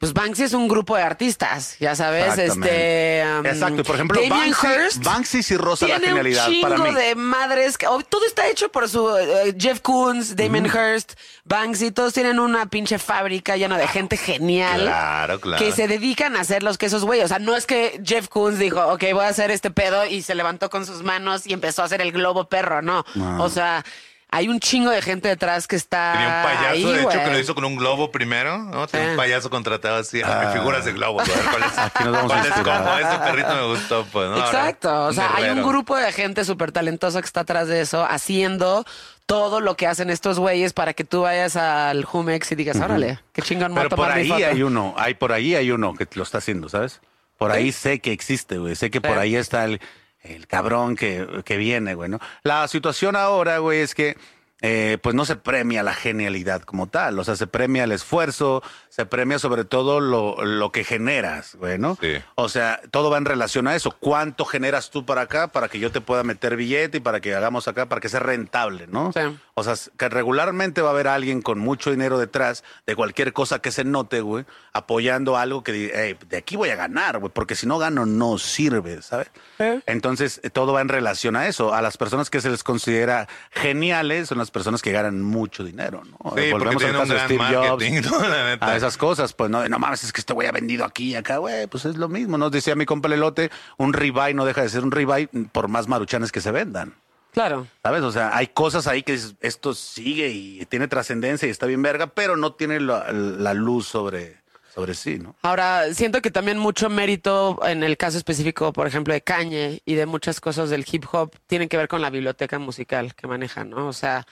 [0.00, 3.22] pues Banksy es un grupo de artistas, ya sabes, este...
[3.38, 6.68] um, Exacto, y por ejemplo, Banksy, Hirst Banksy sí roza la tiene genialidad un chingo
[6.70, 6.94] para mí.
[6.94, 7.76] de madres.
[7.76, 11.12] que- oh, todo está hecho por su eh, Jeff Koons, Damien Hirst,
[11.44, 11.90] Banksy.
[11.90, 14.80] Todos tienen una pinche fábrica llena de gente genial.
[14.80, 15.62] Claro, claro.
[15.62, 17.20] Que se dedican a hacer los quesos, güey.
[17.20, 20.22] O sea, no es que Jeff Koons dijo, ok, voy a hacer este pedo y
[20.22, 22.80] se levantó con sus manos y empezó a hacer el globo perro.
[22.80, 23.04] No.
[23.38, 23.84] O sea,
[24.30, 26.12] hay un chingo de gente detrás que está.
[26.12, 27.24] Tenía un payaso, ahí, de hecho, güey.
[27.24, 28.86] que lo hizo con un globo primero, ¿no?
[28.86, 30.90] Tenía un payaso contratado así, ah, figuras de.
[30.90, 31.78] A ver, ¿cuál es?
[31.78, 32.98] Aquí nos vamos a ¿Cuál es como?
[32.98, 34.36] Ese perrito me gustó, pues, ¿no?
[34.36, 37.80] Ahora, Exacto, o sea, hay un grupo de gente súper talentosa que está atrás de
[37.80, 38.84] eso, haciendo
[39.26, 43.20] todo lo que hacen estos güeyes para que tú vayas al Jumex y digas, órale,
[43.32, 44.44] qué chingón, Pero por ahí foto".
[44.44, 47.00] hay uno, hay por ahí hay uno que lo está haciendo, ¿sabes?
[47.38, 48.76] Por ahí sé que existe, güey.
[48.76, 49.80] Sé que por ahí está el,
[50.22, 52.18] el cabrón que, que viene, güey, ¿no?
[52.42, 54.16] La situación ahora, güey, es que
[54.62, 57.18] eh, pues no se premia la genialidad como tal.
[57.18, 58.62] O sea, se premia el esfuerzo,
[59.00, 61.96] se premia sobre todo lo, lo que generas, güey, ¿no?
[61.98, 62.18] Sí.
[62.34, 63.92] O sea, todo va en relación a eso.
[63.98, 67.34] ¿Cuánto generas tú para acá para que yo te pueda meter billete y para que
[67.34, 69.10] hagamos acá, para que sea rentable, ¿no?
[69.12, 69.20] Sí.
[69.54, 73.60] O sea, que regularmente va a haber alguien con mucho dinero detrás de cualquier cosa
[73.60, 74.44] que se note, güey,
[74.74, 78.04] apoyando algo que diga, "Ey, de aquí voy a ganar, güey, porque si no gano
[78.04, 79.30] no sirve, ¿sabes?
[79.56, 79.64] Sí.
[79.86, 81.72] Entonces, eh, todo va en relación a eso.
[81.72, 86.02] A las personas que se les considera geniales son las personas que ganan mucho dinero,
[86.04, 86.34] ¿no?
[86.36, 88.28] Sí, porque Volvemos al tienen un gran Steve Jobs.
[88.30, 88.66] La neta.
[88.66, 91.14] A esas cosas, pues no, no mames, es que este güey ha vendido aquí y
[91.14, 92.50] acá, güey, pues es lo mismo, ¿no?
[92.50, 96.32] Decía mi compa Lelote, un ribeye no deja de ser un ribeye por más maruchanes
[96.32, 96.94] que se vendan.
[97.32, 97.66] Claro.
[97.82, 98.02] ¿Sabes?
[98.02, 102.08] O sea, hay cosas ahí que esto sigue y tiene trascendencia y está bien verga,
[102.08, 104.40] pero no tiene la, la luz sobre,
[104.74, 105.36] sobre sí, ¿no?
[105.42, 109.94] Ahora, siento que también mucho mérito en el caso específico, por ejemplo, de Kanye y
[109.94, 113.70] de muchas cosas del hip hop, tienen que ver con la biblioteca musical que manejan,
[113.70, 113.88] ¿no?
[113.88, 114.26] O sea,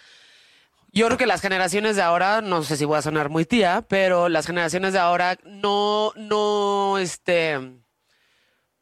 [0.92, 3.84] yo creo que las generaciones de ahora, no sé si voy a sonar muy tía,
[3.88, 7.58] pero las generaciones de ahora no, no, este,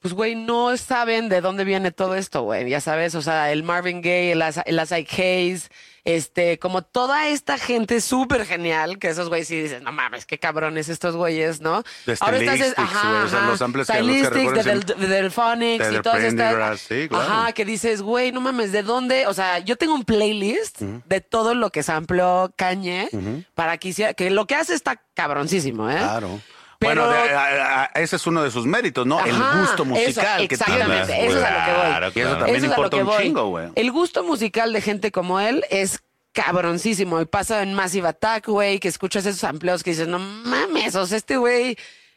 [0.07, 2.69] pues, güey, no saben de dónde viene todo esto, güey.
[2.71, 5.69] Ya sabes, o sea, el Marvin Gaye, el, As- el Hayes,
[6.05, 10.39] este, como toda esta gente súper genial, que esos güeyes sí dicen, no mames, qué
[10.39, 11.83] cabrones estos güeyes, ¿no?
[12.07, 15.07] De Ahora estás, Stylistics, ajá, o sea, los samples que- los que de, del, de
[15.09, 16.35] Delphonics de y todas estas.
[16.53, 17.25] Prendergast, sí, claro.
[17.33, 19.27] Ajá, que dices, güey, no mames, ¿de dónde?
[19.27, 23.09] O sea, yo tengo un playlist de todo lo que sampleó Kanye
[23.57, 25.97] para que hiciera, que lo que hace está cabroncísimo, ¿eh?
[25.99, 26.41] Claro.
[26.79, 29.19] Pero- Bueno, de- a- a- ese es uno de sus méritos, ¿no?
[29.19, 30.75] Ajá, el gusto eso, musical que tiene.
[30.75, 31.81] exactamente, eso es a lo que voy.
[31.81, 32.37] Claro, eso claro.
[32.39, 33.23] también Eso importa un voy.
[33.23, 33.69] chingo, güey.
[33.75, 36.01] El gusto musical de gente como él es
[36.33, 37.21] cabroncísimo.
[37.21, 41.07] Y pasa en Massive Attack, güey, que escuchas esos amplios que dices, no mames, o
[41.07, 41.77] sea, este güey,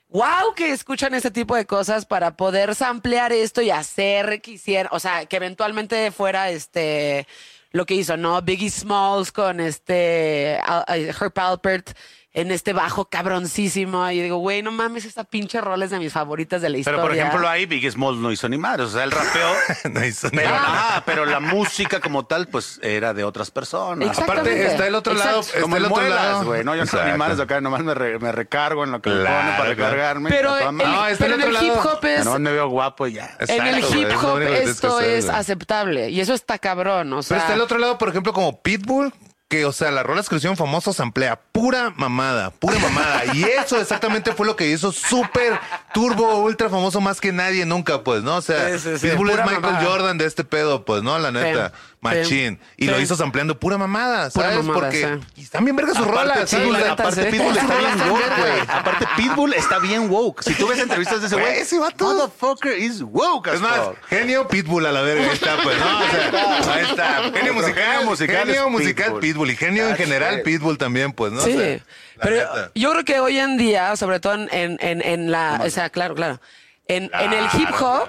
[0.10, 4.90] wow, que escuchan este tipo de cosas para poder samplear esto y hacer que hiciera,
[4.92, 7.28] o sea, que eventualmente fuera este
[7.72, 8.42] lo que hizo, ¿no?
[8.42, 11.92] Biggie Smalls con este eh, Herb Alpert
[12.34, 14.10] en este bajo cabroncísimo.
[14.12, 16.98] Y digo, güey, no mames, esta pinche rol es de mis favoritas de la historia.
[17.02, 19.50] Pero por ejemplo ahí Big Smalls no hizo ni madre, o sea, él rapeó,
[19.92, 20.62] No hizo pero, nada.
[20.98, 24.18] ah, pero la música como tal, pues era de otras personas.
[24.20, 25.40] Aparte, está el otro lado.
[25.42, 26.46] Está Como el el otro muelas, lado.
[26.46, 29.10] güey, no, yo no ni madres acá, nomás me, re- me recargo en lo que
[29.10, 30.30] me Claro, pone para recargarme.
[30.30, 30.78] Pero, el-.
[30.78, 32.26] No, está pero el en el hip hop es...
[32.26, 33.36] Nomás me veo guapo y ya.
[33.48, 35.36] En el hip es hop esto es güey.
[35.38, 38.62] aceptable y eso está cabrón, o sea, Pero está el otro lado, por ejemplo, como
[38.62, 39.14] Pitbull,
[39.50, 43.24] que, o sea, las rolas que hicieron famosos amplía pura mamada, pura mamada.
[43.34, 45.60] y eso exactamente fue lo que hizo súper
[45.92, 48.36] turbo, ultra famoso más que nadie nunca, pues, ¿no?
[48.38, 49.84] O sea, Sí, sí, sí, Pitbull es Michael mamada.
[49.84, 51.18] Jordan de este pedo, pues, ¿no?
[51.18, 52.60] La neta, Sí, machín.
[52.78, 54.64] Y lo hizo sampleando pura mamada, Pura ¿sabes?
[54.66, 55.42] mamada, Porque sí.
[55.42, 56.46] están bien vergas sus Aparte.
[56.58, 58.60] Pitbull, aparte está bien woke, güey.
[58.70, 60.42] Aparte Pitbull está bien woke.
[60.44, 63.48] Si tú ves entrevistas de ese Güey, ese vato- motherfucker is woke.
[63.54, 66.00] Es más, genio Pitbull a la verga, ahí está, pues, ¿no?
[66.00, 67.22] O sea, ahí está.
[67.38, 69.52] Genio musical, genio musical genio musical Pitbull.
[69.52, 70.42] Y genio en general.
[70.44, 71.42] Pitbull también, pues, ¿no?
[71.42, 71.80] O sí, sea,
[72.22, 72.72] pero neta.
[72.76, 75.90] yo creo que hoy en día, sobre todo en, en, en- en la, o sea,
[75.90, 76.40] claro, claro,
[76.88, 78.08] en, en el hip hop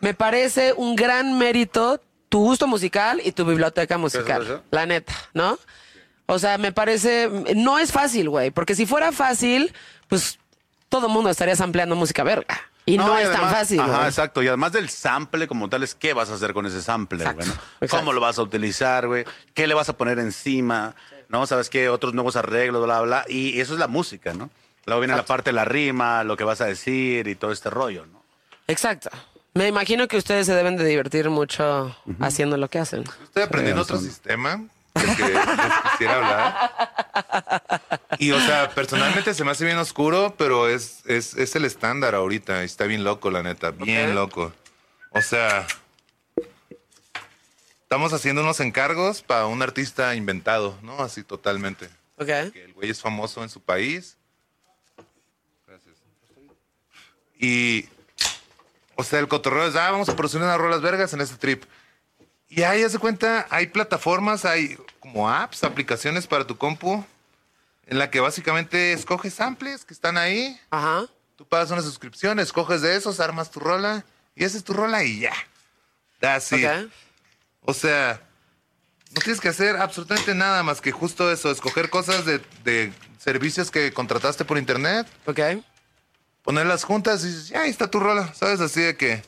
[0.00, 1.98] me parece un gran mérito
[2.32, 5.58] tu gusto musical y tu biblioteca musical, la neta, ¿no?
[6.24, 9.74] O sea, me parece, no es fácil, güey, porque si fuera fácil,
[10.08, 10.38] pues
[10.88, 12.58] todo el mundo estaría sampleando música verga.
[12.86, 14.08] Y no, y es tan fácil, Ajá, güey.
[14.08, 14.42] exacto.
[14.42, 17.44] Y además del sample como tal, es qué vas a hacer con ese sample, Exacto,
[17.80, 17.90] güey.
[17.90, 19.26] ¿Cómo lo vas a utilizar, güey?
[19.52, 20.94] ¿Qué le vas a poner encima?
[21.28, 21.46] ¿No?
[21.46, 21.90] ¿Sabes qué?
[21.90, 23.24] Otros nuevos arreglos, bla, bla.
[23.28, 24.48] Y eso es la música, ¿no?
[24.86, 27.68] Luego viene la parte de la rima, lo que vas a decir y todo este
[27.68, 28.22] rollo, ¿no?
[28.68, 29.10] Exacto.
[29.54, 33.04] Me imagino que ustedes se deben de divertir mucho haciendo lo que hacen.
[33.22, 34.64] Estoy aprendiendo otro sistema
[34.94, 35.40] del que les
[35.90, 37.62] quisiera hablar.
[38.18, 42.14] Y o sea, personalmente se me hace bien oscuro, pero es, es, es el estándar
[42.14, 42.62] ahorita.
[42.62, 43.72] Está bien loco, la neta.
[43.72, 44.52] Bien loco.
[45.10, 45.66] O sea,
[47.82, 51.00] estamos haciendo unos encargos para un artista inventado, ¿no?
[51.00, 51.90] Así totalmente.
[52.16, 52.26] Ok.
[52.52, 54.16] Que el güey es famoso en su país.
[55.66, 55.96] Gracias.
[57.38, 57.86] Y,
[59.02, 61.64] o sea, el cotorreo es, ah, vamos a producir unas rolas vergas en este trip.
[62.48, 67.04] Y ahí, haz de cuenta, hay plataformas, hay como apps, aplicaciones para tu compu,
[67.86, 71.06] en la que básicamente escoges samples que están ahí, Ajá.
[71.34, 74.04] tú pagas una suscripción, escoges de esos, armas tu rola,
[74.36, 75.32] y esa es tu rola y ya.
[76.20, 76.64] Así.
[76.64, 76.90] Ok.
[77.62, 78.22] O sea,
[79.10, 83.70] no tienes que hacer absolutamente nada más que justo eso, escoger cosas de, de servicios
[83.72, 85.40] que contrataste por internet, Ok.
[86.42, 88.60] Ponerlas juntas y dices, ya ahí está tu rola, ¿sabes?
[88.60, 89.22] Así de que...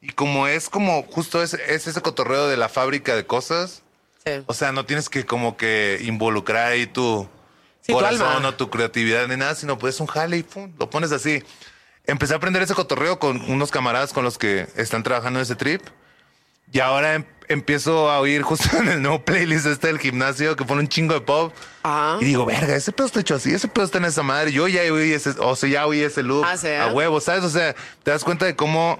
[0.00, 3.82] Y como es como justo ese, es ese cotorreo de la fábrica de cosas,
[4.26, 4.32] Sí.
[4.46, 7.28] o sea, no tienes que como que involucrar ahí tu
[7.82, 8.48] Sí, tu corazón alma.
[8.48, 11.42] o tu creatividad ni nada, sino pues un jale y pum, lo pones así.
[12.06, 15.56] Empecé a aprender ese cotorreo con unos camaradas con los que están trabajando en ese
[15.56, 15.82] trip.
[16.72, 20.64] Y ahora em- empiezo a oír justo en el nuevo playlist este del gimnasio que
[20.64, 21.54] pone un chingo de pop.
[21.82, 22.18] Ajá.
[22.20, 24.50] Y digo, verga, ese pedo está hecho así, ese pedo está en esa madre.
[24.52, 26.68] Yo ya oí ese, o sea, ya oí ese loop Ah, ¿sí?
[26.68, 27.44] a huevo, ¿sabes?
[27.44, 28.98] O sea, te das cuenta de cómo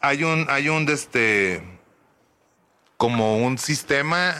[0.00, 1.62] hay un, hay un, de este,
[2.96, 4.34] como un sistema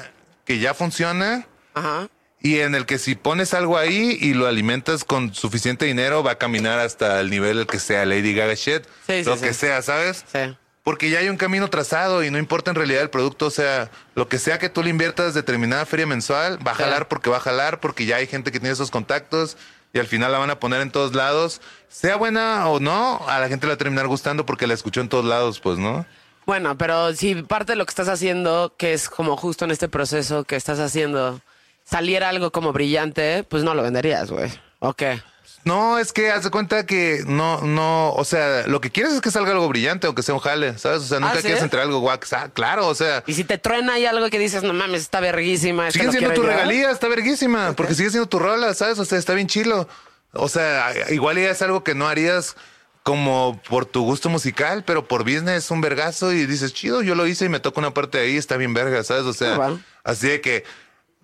[0.45, 2.09] que ya funciona Ajá.
[2.41, 6.33] y en el que si pones algo ahí y lo alimentas con suficiente dinero, va
[6.33, 9.45] a caminar hasta el nivel el que sea Lady Gaga shit, Sí, sí, lo sí.
[9.45, 10.25] que sea, ¿sabes?
[10.31, 10.57] Sí.
[10.83, 13.91] Porque ya hay un camino trazado y no importa en realidad el producto, o sea,
[14.17, 17.37] lo que sea que tú le inviertas determinada feria mensual, va a jalar porque va
[17.37, 19.57] a jalar, porque ya hay gente que tiene esos contactos
[19.93, 21.61] y al final la van a poner en todos lados.
[21.89, 25.01] Sea buena o no, a la gente le va a terminar gustando porque la escuchó
[25.01, 26.05] en todos lados, pues, ¿no?
[26.47, 29.89] Bueno, pero si parte de lo que estás haciendo, que es como justo en este
[29.89, 31.41] proceso que estás haciendo,
[31.85, 34.51] saliera algo como brillante, pues no lo venderías, güey.
[34.81, 35.23] ¿O qué?
[35.65, 39.21] No, es que haz de cuenta que no, no, o sea, lo que quieres es
[39.21, 41.03] que salga algo brillante o que sea un jale, ¿sabes?
[41.03, 41.43] O sea, nunca ¿Ah, sí?
[41.43, 42.33] quieres entrar algo guax.
[42.33, 45.21] Ah, claro, o sea, Y si te truena ahí algo que dices, no mames, está
[45.21, 45.91] verguísima.
[45.93, 48.99] Sigue siendo tu yo", regalía, está verguísima, porque sigue siendo tu rola, ¿sabes?
[48.99, 49.89] O sea, está bien chilo.
[50.33, 52.57] O sea, igual ya es algo que no harías
[53.03, 57.27] como por tu gusto musical, pero por business un vergazo y dices, chido, yo lo
[57.27, 59.25] hice y me toca una parte de ahí, está bien verga, ¿sabes?
[59.25, 59.81] O sea, bueno.
[60.05, 60.65] así de que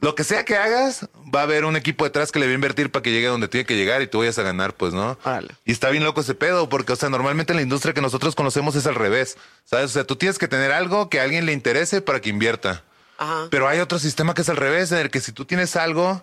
[0.01, 2.55] lo que sea que hagas, va a haber un equipo detrás que le va a
[2.55, 4.93] invertir para que llegue a donde tiene que llegar y tú vayas a ganar, pues,
[4.95, 5.19] ¿no?
[5.65, 8.35] Y está bien loco ese pedo, porque, o sea, normalmente en la industria que nosotros
[8.35, 9.87] conocemos es al revés, ¿sabes?
[9.87, 12.83] O sea, tú tienes que tener algo que a alguien le interese para que invierta.
[13.19, 13.49] Ajá.
[13.51, 16.23] Pero hay otro sistema que es al revés, en el que si tú tienes algo,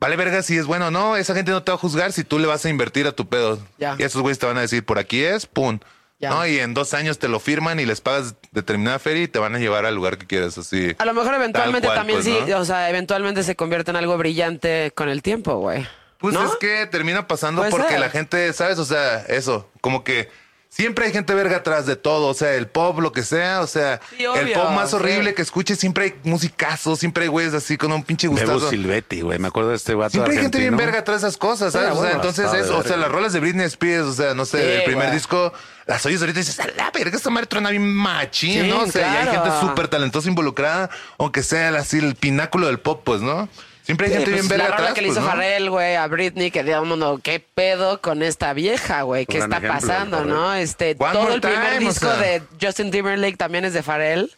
[0.00, 2.24] vale verga si es bueno o no, esa gente no te va a juzgar si
[2.24, 3.58] tú le vas a invertir a tu pedo.
[3.78, 3.96] Ya.
[3.98, 5.78] Y esos güeyes te van a decir, por aquí es, pum.
[6.18, 6.30] Ya.
[6.30, 6.46] ¿No?
[6.46, 9.54] Y en dos años te lo firman y les pagas determinada feria y te van
[9.54, 10.94] a llevar al lugar que quieras, así.
[10.98, 12.58] A lo mejor eventualmente cual, también pues, sí, ¿no?
[12.58, 15.86] o sea, eventualmente se convierte en algo brillante con el tiempo, güey.
[16.18, 16.44] Pues ¿No?
[16.44, 18.00] es que termina pasando Puede porque ser.
[18.00, 18.78] la gente, ¿sabes?
[18.78, 20.30] O sea, eso, como que
[20.74, 23.66] siempre hay gente verga atrás de todo, o sea, el pop, lo que sea, o
[23.66, 24.96] sea, Sí, el pop más sí.
[24.96, 28.70] horrible que escuches, siempre hay musicazos, siempre hay güeyes así con un pinche Bebo gustazo.
[28.70, 29.38] Silvetti, güey.
[29.38, 31.90] Me acuerdo de este vato Siempre hay gente bien verga atrás de esas cosas, ¿sabes?
[31.92, 34.58] O sea, entonces es, o sea, las rolas de Britney Spears, o sea, no sé,
[34.58, 35.52] Sí, el primer disco,
[35.86, 38.80] las oyes ahorita y dices, a la verga, esta madre truena bien machín, Sí, ¿no?
[38.80, 43.02] O sea, y hay gente súper talentosa involucrada, aunque sea así el pináculo del pop,
[43.04, 43.48] pues, ¿no?
[43.84, 45.32] Siempre hay gente pues, bien verga la rola atrás, que le pues, hizo ¿no?
[45.32, 49.26] Pharrell, güey, a Britney, que dio mundo, ¿qué pedo con esta vieja, güey?
[49.26, 50.54] ¿Qué está ejemplo, pasando, no?
[50.54, 52.16] Este, One todo el primer Time, o disco sea.
[52.16, 54.32] de Justin Timberlake también es de Pharrell.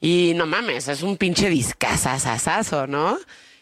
[0.00, 3.18] Y no mames, es un pinche discazazazazo, ¿no?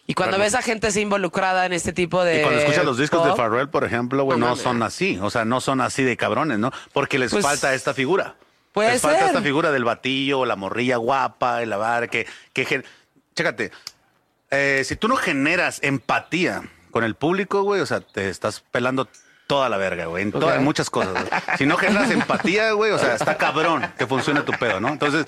[0.06, 0.44] Y cuando Claro.
[0.44, 2.38] ves a gente así involucrada en este tipo de.
[2.38, 5.18] Y cuando escuchas los discos de Farrell, por ejemplo, güey, No no, son así.
[5.22, 6.72] O sea, no son así de cabrones, ¿no?
[6.92, 8.34] Porque les Pues, falta esta figura.
[8.72, 12.82] puede les falta esta figura del batillo, la morrilla guapa, el lavar, que, que
[13.34, 13.70] Chécate,
[14.52, 16.62] eh, si tú no generas empatía
[16.92, 19.08] con el público, güey, o sea, te estás pelando
[19.46, 21.12] toda la verga, güey, en, todas- en muchas cosas.
[21.12, 21.26] güey.
[21.58, 24.88] Si no generas empatía, güey, o sea, está cabrón que funcione tu pedo, ¿no?
[24.88, 25.26] Entonces,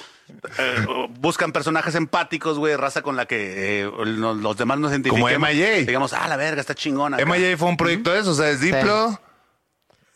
[0.58, 0.86] eh,
[1.18, 5.38] buscan personajes empáticos, güey, raza con la que eh, los, demás nos identifiquemos.
[5.38, 5.70] MIA.
[5.84, 7.16] Digamos, ah, la verga, está chingona.
[7.16, 7.26] acá".
[7.26, 9.18] MJ fue un proyecto de eso, o sea, es Diplo.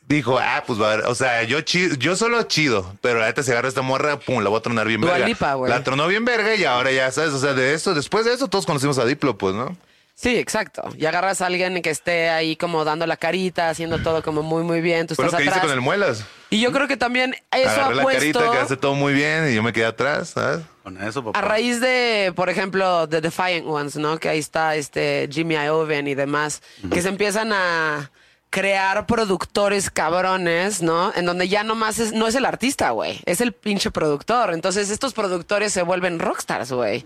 [0.09, 3.27] Dijo, ah, pues va a ver, o sea, yo chido, yo solo chido, pero la
[3.27, 5.27] neta se agarra esta morra, pum, la voy a tronar bien Dua verga.
[5.27, 5.71] Lipa, güey.
[5.71, 7.35] la tronó bien verga y ahora ya, ¿sabes?
[7.35, 9.77] O sea, de eso, después de eso todos conocimos a Diplo, pues, ¿no?
[10.15, 10.83] Sí, exacto.
[10.97, 14.65] Y agarras a alguien que esté ahí como dando la carita, haciendo todo como muy,
[14.65, 15.07] muy bien.
[15.07, 15.67] Tú Fue lo estás que hice atrás.
[15.67, 16.25] con el Muelas.
[16.51, 18.21] Y yo creo que también eso Agarré ha la puesto.
[18.41, 20.61] carita que hace todo muy bien y yo me quedé atrás, ¿sabes?
[20.83, 21.39] Con eso, papá.
[21.39, 24.19] A raíz de, por ejemplo, The Defiant Ones, ¿no?
[24.19, 28.11] Que ahí está este Jimmy Iovine y demás, que se empiezan a
[28.51, 31.13] crear productores cabrones, ¿no?
[31.15, 34.53] En donde ya nomás es, no es el artista, güey, es el pinche productor.
[34.55, 37.05] Entonces estos productores se vuelven rockstars, güey.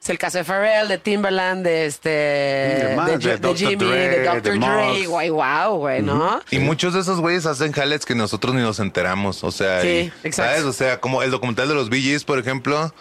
[0.00, 2.08] Es el caso de Pharrell, de Timberland, de este.
[2.08, 3.56] De más, de, de de Dr.
[3.56, 4.60] Jimmy, Dre, de Dr.
[4.60, 5.06] Dre.
[5.06, 6.40] Guay, wow, güey, ¿no?
[6.52, 9.42] Y muchos de esos güeyes hacen jales que nosotros ni nos enteramos.
[9.42, 10.52] O sea, Sí, y, exacto.
[10.52, 10.62] ¿sabes?
[10.62, 12.94] O sea, como el documental de los BGs, por ejemplo.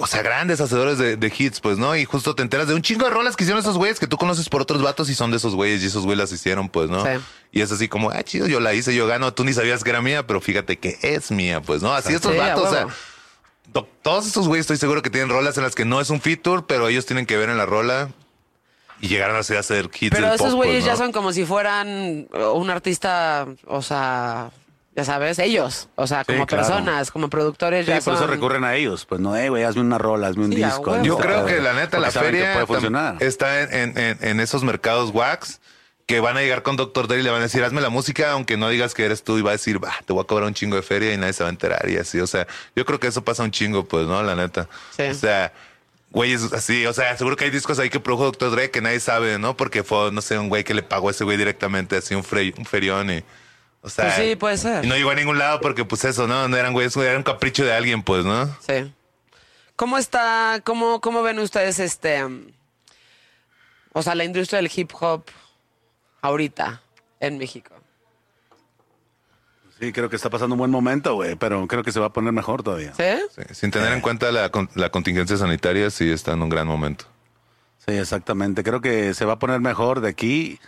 [0.00, 1.94] O sea, grandes hacedores de, de hits, pues, ¿no?
[1.94, 4.16] Y justo te enteras de un chingo de rolas que hicieron esos güeyes que tú
[4.16, 6.88] conoces por otros vatos y son de esos güeyes y esos güeyes las hicieron, pues,
[6.88, 7.04] ¿no?
[7.04, 7.10] Sí.
[7.52, 9.34] Y es así como, ah, chido, yo la hice, yo gano.
[9.34, 11.92] Tú ni sabías que era mía, pero fíjate que es mía, pues, ¿no?
[11.92, 12.86] Así estos Sí, vatos, o sea,
[14.02, 16.62] todos estos güeyes estoy seguro que tienen rolas en las que no es un feature,
[16.66, 18.10] pero ellos tienen que ver en la rola
[19.00, 21.32] y llegaron así a hacer hits Pero del esos pop, güeyes pues, ya son como
[21.32, 24.50] si fueran un artista, o sea,
[24.94, 26.66] ya sabes, ellos, o sea, como claro.
[26.66, 29.06] personas, como productores, Sí, ya por eso recurren a ellos.
[29.06, 31.02] Pues no, eh, güey, hazme una rola, hazme un Sí, disco.
[31.02, 33.16] Yo creo que la neta la feria puede tam- funcionar.
[33.20, 35.60] está en, en- en- en esos mercados wax
[36.06, 37.06] que van a llegar con Dr.
[37.08, 39.38] Dre y le van a decir, hazme la música, aunque no digas que eres tú,
[39.38, 41.32] y va a decir, va, te voy a cobrar un chingo de feria y nadie
[41.32, 42.20] se va a enterar y así.
[42.20, 42.46] O sea,
[42.76, 44.22] yo creo que eso pasa un chingo, pues, ¿no?
[44.22, 44.68] La neta.
[44.94, 45.04] Sí.
[45.04, 45.52] O sea,
[46.10, 48.50] güeyes así, o sea, seguro que hay discos ahí que produjo Dr.
[48.50, 49.56] Dre que nadie sabe, ¿no?
[49.56, 52.24] Porque fue, no sé, un güey que le pagó a ese güey directamente, así un,
[52.24, 53.24] fre- un ferión y...
[53.84, 54.84] O sea, Pues sí, puede ser.
[54.84, 56.46] Y no llegó a ningún lado porque, pues eso, ¿no?
[56.48, 58.46] No eran güeyes, era un capricho de alguien, pues, ¿no?
[58.66, 58.92] Sí.
[59.76, 62.46] ¿Cómo está, cómo, cómo ven ustedes este, um,
[63.92, 65.24] o sea, la industria del hip hop
[66.20, 66.80] ahorita
[67.18, 67.74] en México?
[69.80, 72.12] Sí, creo que está pasando un buen momento, güey, pero creo que se va a
[72.12, 72.94] poner mejor todavía.
[72.94, 73.02] ¿Sí?
[73.34, 76.68] Sí, sin tener en cuenta la, con- la contingencia sanitaria, sí está en un gran
[76.68, 77.06] momento.
[77.84, 78.62] Sí, exactamente.
[78.62, 80.60] Creo que se va a poner mejor de aquí.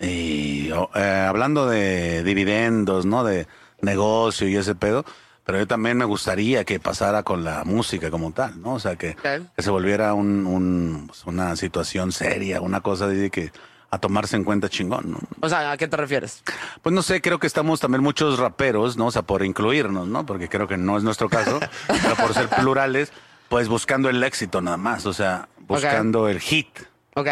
[0.00, 3.24] Y eh, hablando de dividendos, ¿no?
[3.24, 3.46] De
[3.80, 5.04] negocio y ese pedo.
[5.44, 8.74] Pero yo también me gustaría que pasara con la música como tal, ¿no?
[8.74, 9.16] O sea, que
[9.58, 13.50] se volviera un, un- pues, una situación seria, una cosa de que
[13.90, 15.18] a tomarse en cuenta chingón, ¿no?
[15.40, 16.42] O sea, ¿a qué te refieres?
[16.80, 19.06] Pues no sé, creo que estamos también muchos raperos, ¿no?
[19.06, 20.24] O sea, por incluirnos, ¿no?
[20.24, 21.58] Porque creo que no es nuestro caso,
[21.88, 23.12] pero por ser plurales,
[23.48, 26.68] pues buscando el éxito nada más, o sea, buscando el hit,
[27.16, 27.28] ¿Ok?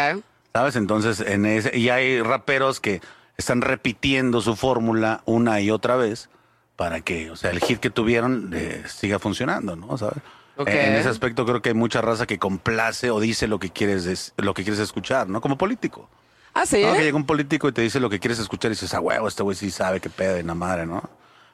[0.53, 0.75] ¿Sabes?
[0.75, 3.01] Entonces, en ese, y hay raperos que
[3.37, 6.29] están repitiendo su fórmula una y otra vez
[6.75, 9.97] para que, o sea, el hit que tuvieron eh, siga funcionando, ¿no?
[9.97, 10.17] ¿Sabes?
[10.57, 10.67] Ok.
[10.67, 13.69] Eh, En ese aspecto creo que hay mucha raza que complace o dice lo que
[13.69, 15.41] quieres, lo que quieres escuchar, ¿no?
[15.41, 16.09] Como político.
[16.53, 16.83] Ah, sí.
[16.83, 18.99] No, que llega un político y te dice lo que quieres escuchar y dices, ah,
[18.99, 21.09] huevo, este güey sí sabe qué pedo y la madre, ¿no?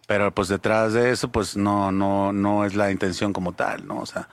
[0.08, 4.00] Pero pues detrás de eso, pues no, no, no es la intención como tal, ¿no?
[4.00, 4.28] O sea,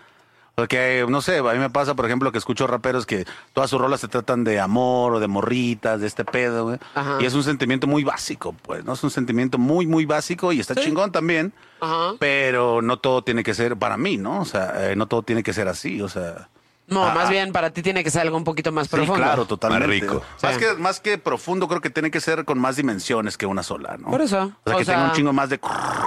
[0.54, 3.80] porque, no sé, a mí me pasa, por ejemplo, que escucho raperos que todas sus
[3.80, 6.78] rolas se tratan de amor o de morritas, de este pedo, güey.
[6.94, 7.18] Ajá.
[7.20, 8.92] Y es un sentimiento muy básico, pues, ¿no?
[8.92, 11.52] Es un sentimiento muy, muy básico y está chingón también.
[11.80, 12.14] Ajá.
[12.20, 14.40] Pero no todo tiene que ser para mí, ¿no?
[14.40, 16.48] O sea, eh, no todo tiene que ser así, o sea...
[16.86, 17.30] No, Ah, más ah.
[17.30, 19.14] bien para ti tiene que ser algo un poquito más Sí, profundo.
[19.22, 19.86] claro, totalmente.
[19.86, 20.22] Más rico.
[20.42, 20.60] Más, Sí.
[20.60, 23.96] que, más que profundo, creo que tiene que ser con más dimensiones que una sola,
[23.96, 24.10] ¿no?
[24.10, 24.52] Por eso.
[24.64, 25.58] O sea, O que sea- tenga un chingo más de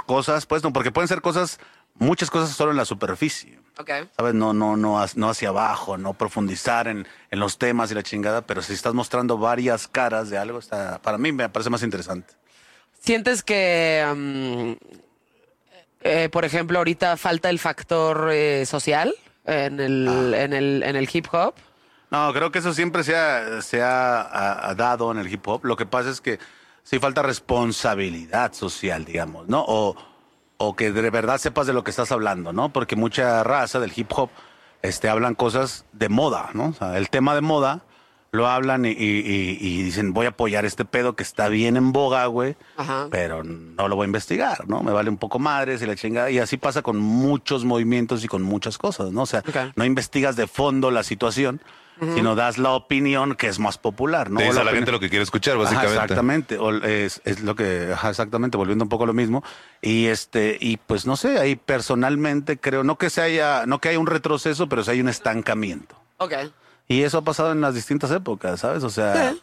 [0.06, 1.58] cosas, pues, no, porque pueden ser cosas,
[1.94, 3.58] muchas cosas solo en la superficie.
[3.76, 3.90] Ok.
[4.16, 4.34] ¿Sabes?
[4.34, 8.42] No, no, no, no hacia abajo, no profundizar en, en los temas y la chingada,
[8.42, 12.34] pero si estás mostrando varias caras de algo, está, para mí me parece más interesante.
[13.00, 14.72] ¿Sientes que, mm,
[16.02, 19.14] eh, por ejemplo, ahorita falta el factor eh, social
[19.48, 20.38] en el, Ah.
[20.42, 21.54] en, el, en el hip hop?
[22.10, 25.46] No, creo que eso siempre se ha, se ha, ha- ha dado en el hip
[25.46, 25.64] hop.
[25.64, 26.38] Lo que pasa es que
[26.82, 29.64] sí falta responsabilidad social, digamos, ¿no?
[29.66, 29.94] O,
[30.56, 32.70] o que de verdad sepas de lo que estás hablando, ¿no?
[32.72, 34.30] Porque mucha raza del hip hop
[34.82, 36.68] este, hablan cosas de moda, ¿no?
[36.68, 37.82] O sea, el tema de moda
[38.38, 41.76] lo hablan y, y- y- y dicen, voy a apoyar este pedo que está bien
[41.76, 43.08] en boga, güey, Ajá.
[43.10, 44.82] pero no lo voy a investigar, ¿no?
[44.82, 46.30] Me vale un poco madres y la chingada.
[46.30, 49.22] Y así pasa con muchos movimientos y con muchas cosas, ¿no?
[49.22, 49.42] O sea,
[49.76, 51.60] no investigas de fondo la situación,
[52.14, 54.38] sino das la opinión que es más popular, ¿no?
[54.38, 55.94] Te dice a la gente lo que quiere escuchar, Ajá, básicamente.
[55.94, 59.42] exactamente, o es, es lo que, ajá, exactamente, volviendo un poco a lo mismo.
[59.82, 63.88] Y este, y pues no sé, ahí personalmente creo, no que se haya, no que
[63.88, 66.00] haya un retroceso, pero sí hay un estancamiento.
[66.18, 66.34] Ok.
[66.88, 68.82] Y eso ha pasado en las distintas épocas, ¿sabes?
[68.84, 69.42] O sea, Sí.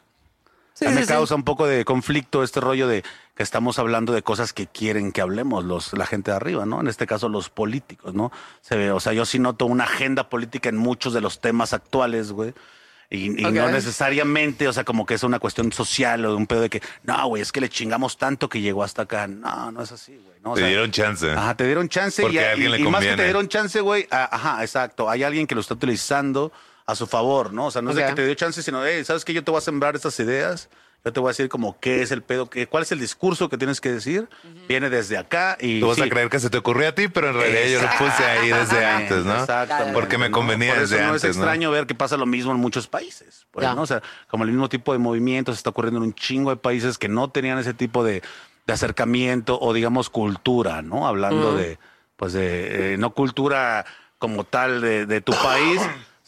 [0.77, 1.07] Sí, me sí.
[1.07, 3.01] causa un poco de conflicto este rollo de
[3.33, 6.81] que estamos hablando de cosas que quieren que hablemos los, la gente de arriba, ¿no?
[6.81, 8.29] En este caso los políticos, ¿no?
[8.59, 11.71] Se ve, o sea, yo sí noto una agenda política en muchos de los temas
[11.71, 12.53] actuales, güey.
[13.09, 16.59] Y, no necesariamente, o sea, como que es una cuestión social o de un pedo
[16.61, 19.27] de que, no, güey, es que le chingamos tanto que llegó hasta acá.
[19.27, 20.39] No, no es así, güey.
[20.43, 20.51] ¿no?
[20.51, 21.31] O Te sea, dieron chance.
[21.31, 23.47] Ajá, te dieron chance Porque y, a alguien y- le y más que te dieron
[23.47, 25.09] chance, güey, ajá, exacto.
[25.09, 26.51] Hay alguien que lo está utilizando
[26.85, 27.67] a su favor, ¿no?
[27.67, 29.33] O sea, no es de que te dio chance, sino, hey, ¿sabes qué?
[29.33, 30.69] Yo te voy a sembrar estas ideas.
[31.03, 33.47] Yo te voy a decir como qué es el pedo, qué, cuál es el discurso
[33.47, 34.27] que tienes que decir.
[34.67, 35.79] Viene desde acá y...
[35.79, 36.01] Tú vas sí.
[36.01, 38.49] a creer que se te ocurrió a ti, pero en realidad yo lo puse ahí
[38.49, 39.39] desde antes, ¿no?
[39.39, 40.33] Exactamente, Porque me ¿no?
[40.35, 42.87] convenía Por desde eso no antes, es extraño ver que pasa lo mismo en muchos
[42.87, 43.45] países.
[43.51, 43.63] pues.
[43.75, 43.83] ¿no?
[43.83, 46.97] O sea, como el mismo tipo de movimientos está ocurriendo en un chingo de países
[46.97, 48.23] que no tenían ese tipo de,
[48.65, 51.07] de acercamiento o digamos cultura, ¿no?
[51.07, 51.77] Hablando de,
[52.15, 53.85] pues de, eh, no cultura
[54.17, 55.79] como tal de, de tu país,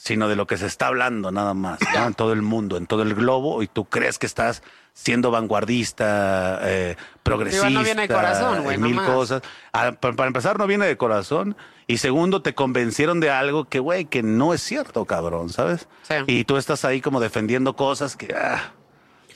[0.08, 2.08] sino de lo que se está hablando nada más, ¿no?
[2.08, 4.64] en todo el mundo, en todo el globo, y tú crees que estás
[4.94, 9.10] siendo vanguardista, eh, progresista, no viene de corazón, güey, mil nomás.
[9.12, 9.42] cosas.
[9.72, 11.56] Ah, pa- para, empezar, no viene de corazón,
[11.86, 15.88] y segundo, te convencieron de algo que, güey, que no es cierto, cabrón, ¿sabes?
[16.04, 16.16] Sí.
[16.28, 18.34] Y tú estás ahí como defendiendo cosas que...
[18.36, 18.72] ah,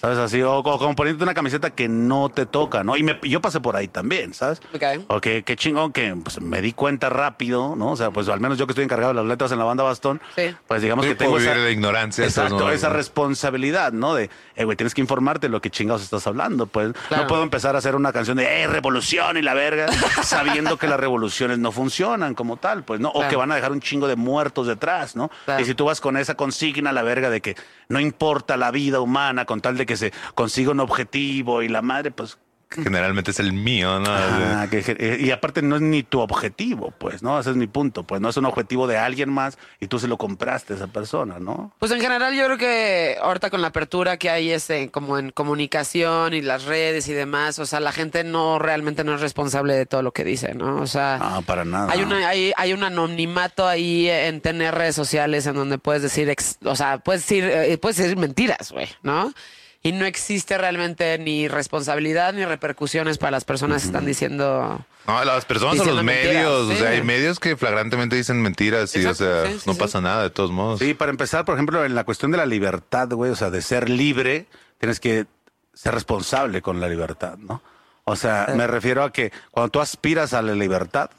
[0.02, 0.18] ¿Sabes?
[0.18, 2.98] Así, o, o como poniéndote una camiseta que no te toca, ¿no?
[2.98, 4.60] Y me- yo pasé por ahí también, ¿sabes?
[4.74, 5.06] Ok.
[5.08, 7.92] Porque qué chingón que pues, me di cuenta rápido, ¿no?
[7.92, 9.84] O sea, pues al menos yo que estoy encargado de las letras en la banda
[9.84, 10.56] Bastón, Sí.
[10.68, 12.96] pues digamos Sí, que tengo esa, de ignorancia, Exacto, no- esa no.
[12.96, 14.16] responsabilidad, ¿no?
[14.16, 16.94] De, eh, güey, tienes que informarte de lo que chingados estás hablando, pues.
[17.08, 17.24] Claro.
[17.24, 19.86] No puedo empezar a hacer una canción de, eh, revolución y la verga,
[20.24, 23.10] sabiendo que las revoluciones no funcionan como tal, pues, ¿no?
[23.10, 23.30] O Claro.
[23.30, 25.30] que van a dejar un chingo de muertos detrás, ¿no?
[25.46, 25.62] Claro.
[25.62, 27.56] Y si tú vas con esa consigna, la verga, de que
[27.92, 31.82] no importa la vida humana con tal de que se consiga un objetivo y la
[31.82, 32.38] madre, pues,
[32.72, 34.10] Generalmente es el mío, ¿no?
[34.10, 37.40] Ah, que- que- y aparte no es ni tu objetivo, pues, ¿no?
[37.40, 40.08] Ese es mi punto, pues no es un objetivo de alguien más y tú se
[40.08, 41.74] lo compraste a esa persona, ¿no?
[41.80, 45.32] Pues en general yo creo que ahorita con la apertura que hay este, como en
[45.32, 49.74] comunicación y las redes y demás, o sea, la gente no realmente no es responsable
[49.76, 50.78] de todo lo que dice, ¿no?
[50.82, 51.92] O sea, No, para nada.
[51.92, 56.30] hay una hay, hay un anonimato ahí en tener redes sociales en donde puedes decir,
[56.30, 59.34] ex- o sea, puedes decir eh, puedes decir mentiras, güey, ¿no?
[59.84, 65.26] Y no existe realmente ni responsabilidad ni repercusiones para las personas que están diciendo No,
[65.26, 66.68] las personas o Diciendo los mentiras, medios.
[66.68, 66.74] sí.
[66.74, 69.74] O sea, hay medios que flagrantemente dicen mentiras y, Exacto, o sea, sí, sí, no
[69.74, 69.80] sí.
[69.80, 70.80] pasa nada de todos modos.
[70.80, 73.64] Sí, para empezar, por ejemplo, en la cuestión de la libertad, güey, o sea, de
[73.64, 74.46] ser libre,
[74.78, 75.26] tienes que
[75.74, 77.64] ser responsable con la libertad, ¿no?
[78.04, 81.10] O sea, me refiero a que cuando tú aspiras a la libertad,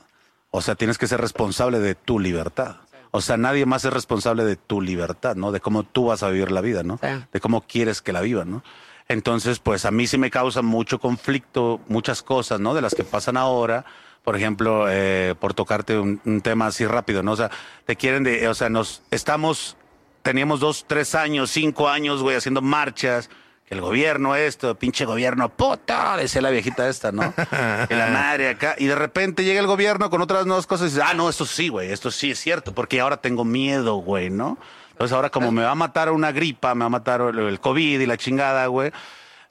[0.52, 2.76] o sea, tienes que ser responsable de tu libertad.
[3.12, 5.52] O sea, nadie más es responsable de tu libertad, ¿no?
[5.52, 6.98] De cómo tú vas a vivir la vida, ¿no?
[7.00, 7.08] Sí.
[7.30, 8.64] De cómo quieres que la vivan, ¿no?
[9.06, 12.72] Entonces, pues a mí sí me causa mucho conflicto, muchas cosas, ¿no?
[12.72, 13.84] De las que pasan ahora.
[14.24, 17.32] Por ejemplo, eh, por tocarte un, un tema así rápido, ¿no?
[17.32, 17.50] O sea,
[17.84, 19.76] te quieren de, o sea, nos estamos,
[20.22, 23.28] teníamos dos, tres años, cinco años, güey, haciendo marchas.
[23.72, 27.32] El gobierno esto, pinche gobierno, puta, decía la viejita esta, ¿no?
[27.88, 28.74] Que la madre acá.
[28.76, 31.46] Y de repente llega el gobierno con otras nuevas cosas y dice, ah, no, esto
[31.46, 34.58] sí, güey, esto sí es cierto, porque ahora tengo miedo, güey, ¿no?
[34.90, 37.60] Entonces ahora como me va a matar una gripa, me va a matar el, el
[37.60, 38.92] COVID y la chingada, güey,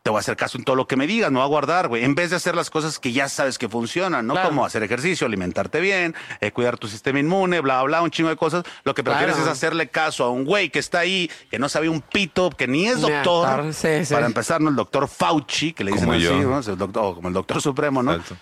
[0.03, 1.87] te voy a hacer caso en todo lo que me digas, me voy a guardar,
[1.87, 2.03] güey.
[2.03, 4.33] En vez de hacer las cosas que ya sabes que funcionan, ¿no?
[4.33, 4.49] Claro.
[4.49, 8.29] Como hacer ejercicio, alimentarte bien, eh, cuidar tu sistema inmune, bla, bla, bla, un chingo
[8.29, 8.63] de cosas.
[8.83, 9.51] Lo que prefieres Claro.
[9.51, 12.67] es hacerle caso a un güey que está ahí, que no sabe un pito, que
[12.67, 13.73] ni es doctor.
[13.73, 14.13] sí, sí.
[14.13, 14.69] Para empezar, ¿no?
[14.69, 16.23] El doctor Fauci, que le dicen así.
[16.29, 16.59] ¿no?
[16.59, 18.13] El doctor, o como el doctor supremo, ¿no?
[18.13, 18.35] Exacto.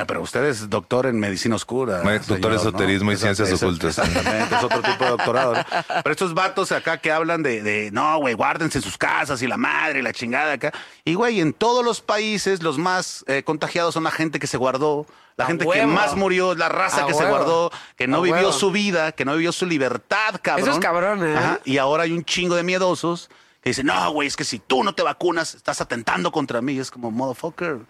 [0.00, 2.02] Ah, Pero usted es doctor en medicina oscura.
[2.02, 3.98] No, es doctor en señor, esoterismo y ciencias ocultas.
[3.98, 5.54] Exactamente, es otro tipo de doctorado.
[5.54, 5.64] ¿no?
[6.02, 9.46] Pero estos vatos acá que hablan de, de, no, güey, guárdense en sus casas y
[9.46, 10.72] la madre y la chingada acá.
[11.04, 14.56] Y, güey, en todos los países los más eh, contagiados son la gente que se
[14.56, 15.06] guardó,
[15.36, 18.20] la A gente que más murió, la raza A que se guardó, que no A
[18.22, 18.52] vivió huevo.
[18.52, 20.68] su vida, que no vivió su libertad, cabrón.
[20.68, 21.36] Eso es cabrón, ¿eh?
[21.36, 23.30] Ajá, Y ahora hay un chingo de miedosos
[23.62, 26.74] que dicen, no, güey, es que si tú no te vacunas, estás atentando contra mí.
[26.74, 27.80] Y es como, motherfucker.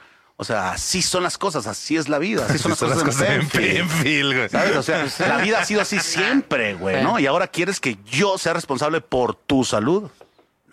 [0.41, 3.29] O sea, así son las cosas, así es la vida, así son Son las cosas,
[3.29, 4.35] en en Penfield.
[4.35, 4.49] Güey.
[4.49, 4.75] ¿Sabes?
[4.75, 7.19] O sea, la vida ha sido así siempre, güey, ¿no?
[7.19, 10.09] Y ahora quieres que yo sea responsable por tu salud.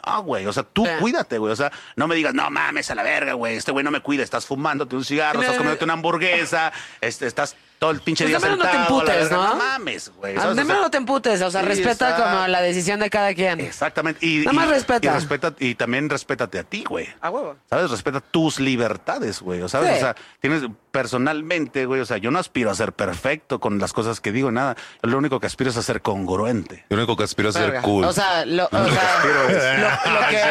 [0.06, 1.52] No, güey, o sea, tú cuídate, güey.
[1.52, 3.58] O sea, no me digas, no mames a la verga, güey.
[3.58, 6.72] Este güey no me cuida, estás fumándote un cigarro, estás comiéndote una hamburguesa,
[7.02, 8.96] este, estás todo el pinche Pues día de menos no te sentado.
[9.00, 9.36] emputes, verga.
[9.50, 9.56] ¿no?
[9.56, 10.36] mames, güey.
[10.38, 12.24] Ah, de menos no te emputes, o sea, sí, respeta exacto.
[12.24, 13.60] como la decisión de cada quien.
[13.60, 14.26] Exactamente.
[14.26, 15.08] Y, Nada más y- respeta.
[15.08, 17.08] Y, respeta, y también respétate a ti, güey.
[17.22, 17.56] A huevo.
[17.70, 17.92] ¿Sabes?
[17.92, 19.62] Respeta tus libertades, güey.
[19.62, 19.90] O ¿Sabes?
[19.92, 19.96] Sí.
[19.98, 20.64] O sea, tienes
[21.02, 22.02] personalmente, güey.
[22.02, 24.76] O sea, yo no aspiro a ser perfecto con las cosas que digo, nada.
[25.04, 26.86] Yo lo único que aspiro es a ser congruente.
[26.90, 27.82] Yo lo único que aspiro es ser Verga.
[27.84, 28.04] cool.
[28.06, 30.42] O sea, lo, o sea, lo- lo que...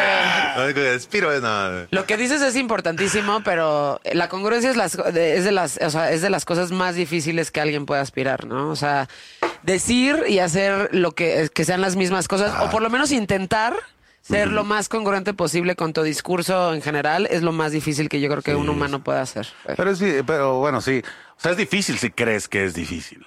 [0.57, 1.87] Lo único que aspiro es nada.
[1.91, 5.91] Lo que dices es importantísimo, pero la congruencia es, las, de- es, de las, o
[5.91, 8.71] sea, es de las cosas más difíciles que alguien puede aspirar, ¿no?
[8.71, 9.09] O sea,
[9.63, 13.75] decir y hacer lo que, que sean las mismas cosas, o por lo menos intentar
[14.27, 18.21] ser lo más congruente posible con tu discurso en general, es lo más difícil que
[18.21, 19.47] yo creo que un humano puede hacer.
[19.77, 21.03] Pero, es, pero bueno, sí.
[21.37, 23.25] O sea, es difícil si crees que es difícil.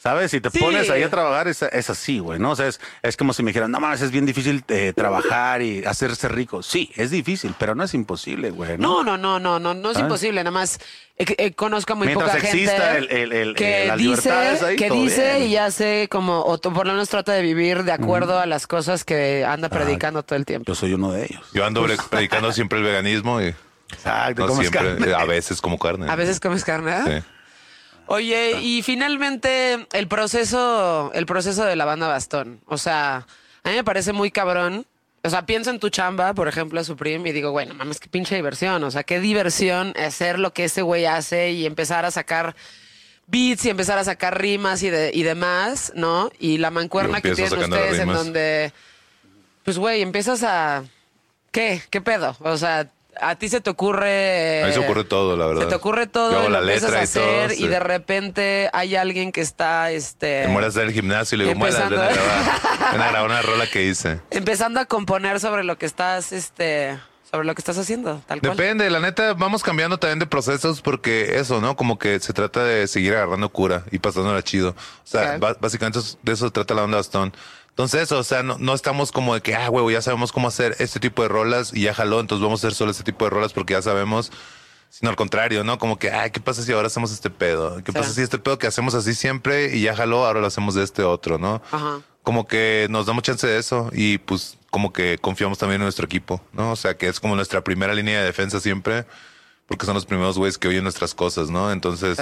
[0.00, 0.30] ¿Sabes?
[0.30, 0.60] Si te Sí.
[0.60, 2.52] pones ahí a trabajar, es, es así, güey, ¿no?
[2.52, 5.60] O sea, es, es como si me dijeran, no mames, es bien difícil eh, trabajar
[5.60, 6.62] y hacerse rico.
[6.62, 8.78] Sí, es difícil, pero no es imposible, güey.
[8.78, 10.00] No, no, no, no, no, no es ¿Ah?
[10.02, 10.40] imposible.
[10.44, 10.78] Nada más
[11.16, 14.08] eh, eh, conozco a muy Mientras poca exista gente el- el- el- que las dice,
[14.10, 15.48] libertades ahí, que dice bien.
[15.50, 19.02] y hace como, o por lo menos trata de vivir de acuerdo a las cosas
[19.04, 20.66] que anda predicando todo el tiempo.
[20.70, 21.42] Yo soy uno de ellos.
[21.52, 23.46] Yo ando pre- predicando siempre el veganismo y
[23.92, 25.18] Exacto, no como siempre, escándalo.
[25.18, 26.08] a veces como carne.
[26.08, 26.92] A veces comes carne.
[26.92, 27.02] ¿eh?
[27.20, 27.26] Sí.
[28.10, 32.62] Oye, y finalmente el proceso, el proceso de la banda Bastón.
[32.66, 33.26] O sea,
[33.62, 34.86] a mí me parece muy cabrón.
[35.22, 38.34] O sea, pienso en tu chamba, por ejemplo, Supreme, y digo, bueno, mames, qué pinche
[38.34, 38.82] diversión.
[38.82, 42.56] O sea, qué diversión hacer lo que ese güey hace y empezar a sacar
[43.26, 46.30] beats y empezar a sacar rimas y, de, y demás, ¿no?
[46.38, 48.72] Y la mancuerna que tienen ustedes en donde,
[49.64, 50.82] pues, güey, empiezas a...
[51.50, 51.82] ¿Qué?
[51.90, 52.34] ¿Qué pedo?
[52.40, 52.90] O sea,
[53.20, 54.62] a ti se te ocurre...
[54.64, 55.62] A mí se ocurre todo, la verdad.
[55.62, 59.32] Se te ocurre todo, la letra a y todo, hacer y de repente hay alguien
[59.32, 60.42] que está, este...
[60.42, 62.14] Te mueres del gimnasio y le digo, mueras, ven a grabar,
[62.92, 64.20] ven a grabar una rola que hice.
[64.30, 66.98] Empezando a componer sobre lo que estás, este...
[67.30, 68.56] Sobre lo que estás haciendo, tal cual.
[68.56, 71.76] Depende, la neta, vamos cambiando también de procesos porque eso, ¿no?
[71.76, 74.70] Como que se trata de seguir agarrando cura y pasándola chido.
[74.70, 74.74] O
[75.04, 75.38] sea, Ok.
[75.38, 77.34] ba- básicamente de eso se trata la onda bastón.
[77.78, 80.48] Entonces, eso, o sea, no, no estamos como de que, ah, huevo, ya sabemos cómo
[80.48, 83.24] hacer este tipo de rolas y ya jaló, entonces vamos a hacer solo este tipo
[83.24, 84.32] de rolas porque ya sabemos.
[84.90, 85.78] Sino al contrario, ¿no?
[85.78, 87.80] Como que, ay, ¿qué pasa si ahora hacemos este pedo?
[87.84, 90.74] ¿Qué pasa si este pedo que hacemos así siempre y ya jaló, ahora lo hacemos
[90.74, 91.62] de este otro, ¿no?
[91.70, 92.00] Ajá.
[92.24, 96.06] Como que nos damos chance de eso y pues como que confiamos también en nuestro
[96.06, 96.72] equipo, ¿no?
[96.72, 99.06] O sea, que es como nuestra primera línea de defensa siempre,
[99.68, 101.70] porque son los primeros güeyes que oyen nuestras cosas, ¿no?
[101.70, 102.18] Entonces.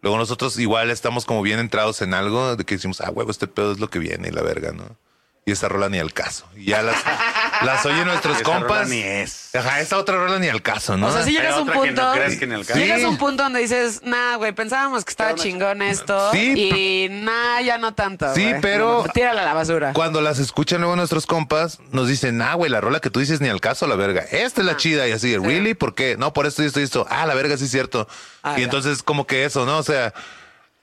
[0.00, 3.46] Luego nosotros igual estamos como bien entrados en algo de que decimos, ah, huevo, este
[3.46, 4.96] pedo es lo que viene y la verga, ¿no?
[5.44, 6.46] Y esta rola ni al caso.
[6.56, 6.96] Y ya las,
[7.64, 8.88] las oyen nuestros Esa rola compas.
[8.88, 9.54] ni es.
[9.54, 11.06] Ajá, esta otra rola ni al caso, ¿no?
[11.08, 12.02] O sea, si llegas a un que punto.
[12.02, 12.78] no crees que ni al caso.
[12.78, 13.04] Llegas Sí.
[13.04, 16.30] a un punto donde dices, nah, güey, pensábamos que estaba chingón esto.
[16.32, 18.34] Sí, Y nah, ya no tanto.
[18.34, 18.60] Sí, güey.
[18.60, 19.92] pero- Tírala a la basura.
[19.92, 23.40] Cuando las escuchan luego nuestros compas, nos dicen, ah, güey, la rola que tú dices
[23.40, 24.22] ni al caso, la verga.
[24.30, 25.08] Esta es la chida.
[25.08, 25.74] Y así, ¿really?
[25.74, 26.16] ¿Por qué?
[26.16, 27.06] No, por esto y esto y esto.
[27.10, 28.08] Ah, la verga, sí es cierto.
[28.42, 28.64] Ah, y ya.
[28.64, 29.78] entonces, como que eso, ¿no?
[29.78, 30.12] O sea,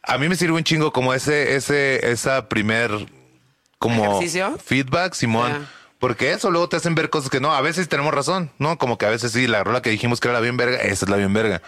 [0.03, 2.91] a mí me sirve un chingo como ese, ese, esa primer,
[3.80, 4.57] como ¿Ejercicio?
[4.64, 5.68] feedback, Simón.
[6.06, 8.77] Porque eso luego te hacen ver cosas que no, a veces tenemos razón, ¿no?
[8.77, 11.06] Como que a veces sí, la rola que dijimos que era la bien verga, esa
[11.06, 11.64] es la bien verga.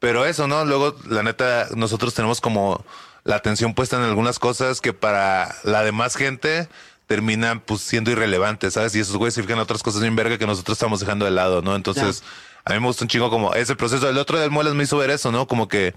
[0.00, 0.64] Pero eso, ¿no?
[0.64, 2.82] Luego, la neta, nosotros tenemos como
[3.24, 6.70] la atención puesta en algunas cosas que para la demás gente
[7.06, 8.94] terminan pues siendo irrelevantes, ¿sabes?
[8.94, 11.32] Y esos güeyes se fijan en otras cosas bien verga que nosotros estamos dejando de
[11.32, 11.76] lado, ¿no?
[11.76, 12.22] Entonces,
[12.64, 14.08] a mí me gusta un chingo como ese proceso.
[14.08, 15.46] El otro del Muelas me hizo ver eso, ¿no?
[15.46, 15.92] Como que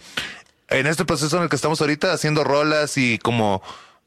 [0.67, 3.61] en este proceso en el que estamos ahorita haciendo rolas y como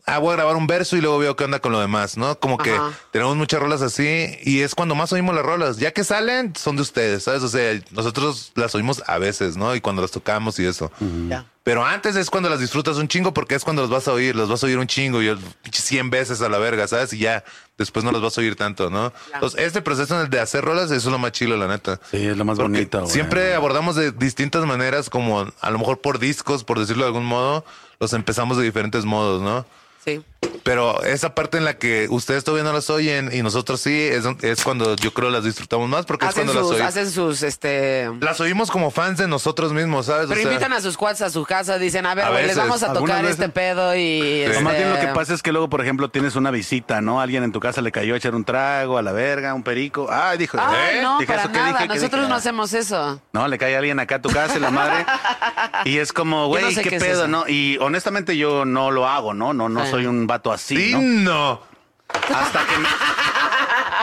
[0.08, 2.38] ah, voy a grabar un verso y luego veo qué onda con lo demás, ¿no?
[2.38, 2.92] Como que Ajá.
[3.10, 5.76] tenemos muchas rolas así y es cuando más oímos las rolas.
[5.78, 7.42] Ya que salen, son de ustedes, ¿sabes?
[7.42, 9.74] O sea, nosotros las oímos a veces, ¿no?
[9.74, 10.90] Y cuando las tocamos y eso.
[11.28, 11.46] Ya.
[11.62, 14.34] Pero antes es cuando las disfrutas un chingo porque es cuando las vas a oír,
[14.34, 15.36] las vas a oír un chingo y
[15.70, 17.12] 100 veces a la verga, ¿sabes?
[17.12, 17.44] Y ya
[17.76, 19.12] después no las vas a oír tanto, ¿no?
[19.34, 22.00] Entonces, este proceso en el de hacer rolas, es lo más chilo, la neta.
[22.10, 23.00] Sí, es lo más Porque bonito.
[23.00, 23.10] güey.
[23.12, 27.26] Siempre abordamos de distintas maneras, como a lo mejor por discos, por decirlo de algún
[27.26, 27.64] modo,
[28.00, 29.66] los empezamos de diferentes modos, ¿no?
[30.04, 30.22] Sí.
[30.68, 34.26] Pero esa parte en la que ustedes todavía no las oyen y nosotros sí, es,
[34.42, 36.96] es cuando yo creo las disfrutamos más porque Hacen es cuando sus, las oímos.
[36.96, 38.10] hacen sus, este...
[38.20, 40.26] Las oímos como fans de nosotros mismos, ¿sabes?
[40.26, 42.46] O Pero sea, invitan a sus cuates a su casa, dicen, a ver, A güey,
[42.46, 43.38] les vamos a tocar veces.
[43.38, 44.42] este pedo y...
[44.42, 47.20] Este, más bien lo que pasa es que luego, por ejemplo, tienes una visita, ¿no?
[47.22, 50.08] Alguien en tu casa le cayó a echar un trago a la verga, un perico.
[50.10, 50.58] Ay, dijo.
[50.60, 51.02] Ay, ¿eh?
[51.02, 51.68] no, Dije, para ¿eso qué nada.
[51.72, 51.82] dije?
[51.88, 52.28] ¿Qué Nosotros dije?
[52.28, 53.22] no hacemos eso.
[53.32, 55.06] No, le cae alguien acá a tu casa y la madre.
[55.86, 57.28] y es como, güey, no sé ¿qué, qué es pedo, eso.
[57.28, 57.48] no?
[57.48, 59.54] Y honestamente yo no lo hago, ¿no?
[59.54, 59.92] No, no Sí.
[59.92, 61.00] soy un vato así, Sí, ¿no?
[61.02, 61.68] no.
[62.34, 62.88] Hasta que me,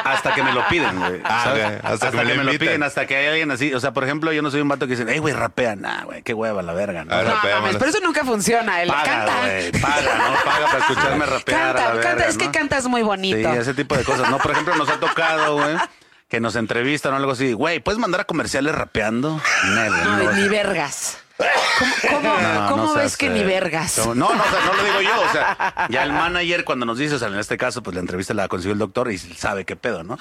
[0.04, 1.22] hasta que me lo piden, güey.
[1.24, 1.44] Ah.
[1.84, 2.68] Hasta Hasta, que que, me lo me lo invitan.
[2.68, 3.74] piden, hasta que hay alguien así.
[3.74, 5.76] O sea, por ejemplo, yo no soy un vato que dice, hey, güey, rapea.
[5.76, 7.14] Nah, güey, qué hueva la verga, ¿no?
[7.16, 8.82] A ver, No, mames, pero eso nunca funciona.
[8.84, 9.40] El Paga, canta.
[9.40, 10.34] güey, paga, ¿no?
[10.52, 13.52] Paga para escucharme rapear a la Canta, verga, canta, es que cantas muy bonito.
[13.52, 14.38] Sí, ese tipo de cosas, ¿no?
[14.38, 15.76] Por ejemplo, nos ha tocado, güey,
[16.30, 17.54] que nos entrevistan o algo así.
[17.54, 19.42] Güey, ¿puedes mandar a comerciales rapeando?
[19.74, 21.18] Nel, güey, No, no, ni vergas.
[21.38, 23.98] ¿Cómo, cómo, no, cómo no ves seas, que eh, ni vergas?
[24.06, 25.22] No, no, o sea, no lo digo yo.
[25.22, 28.00] O sea, ya el manager cuando nos dice, o sea, en este caso, pues la
[28.00, 30.18] entrevista la consiguió el doctor y sabe qué pedo, ¿no?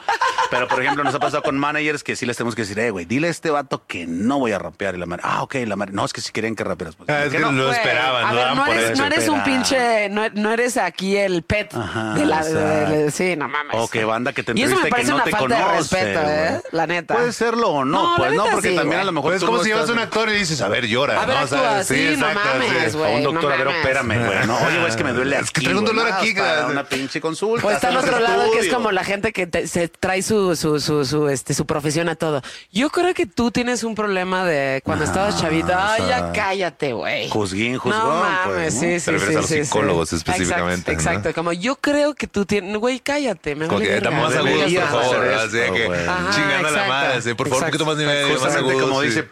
[0.50, 2.90] Pero, por ejemplo, nos ha pasado con managers que sí les tenemos que decir, eh,
[2.90, 4.94] güey, dile a este vato que no voy a rapear.
[4.96, 6.96] Y la madre, ah, ok, la madre, no, es que si quieren que rapearas.
[6.96, 7.52] Pues, Ah, es ¿por qué que no?
[7.52, 10.50] lo esperaban, a lo ver, daban no por eres, no eres un pinche, no, no
[10.52, 13.76] eres aquí el pet Ajá, de la, de- de- sí, no mames.
[13.76, 15.30] O que banda que te Y eso me entrevista y parece que no una te
[15.30, 16.60] falta de conoce, respeto, ¿eh?
[16.72, 17.14] La neta.
[17.14, 19.58] Puede serlo o no, No, pues no, porque también a lo mejor Pues es como
[19.58, 21.22] no si llevas un actor y dices, a ver, llora.
[21.22, 21.42] A ver, ¿no?
[21.42, 22.96] actúa, sí, no mames, sí.
[22.98, 23.80] O un güey, doctor, no a ver, mames.
[23.80, 24.56] espérame, güey, ¿no?
[24.58, 26.60] Oye, güey, es que me duele Es que aquí, traigo un güey, dolor aquí, para
[26.62, 26.72] güey.
[26.72, 27.62] una pinche consulta.
[27.62, 30.56] Pues está hacemos otro lado que es como la gente que te- se trae su,
[30.56, 32.42] su, su, su, este, su profesión a todo.
[32.72, 35.94] Yo creo que tú tienes un problema de cuando estabas chavita.
[35.94, 37.28] Ay, o ya sea, cállate, güey.
[37.28, 41.20] juzguín, juzgón, No mames, pues, sí, sí, Te refieres sí, a los psicólogos específicamente, Exacto,
[41.20, 41.34] exacto.
[41.34, 45.28] Como yo creo que tú tienes, güey, cállate, me vale dame más agudos, por favor.
[45.34, 46.00] Así que güey.
[46.00, 46.88] Chingando a la exacto.
[46.88, 47.14] madre.
[47.18, 48.88] así, Por favor, un poquito más nivel, más Justamente agudos.
[48.88, 49.28] como dice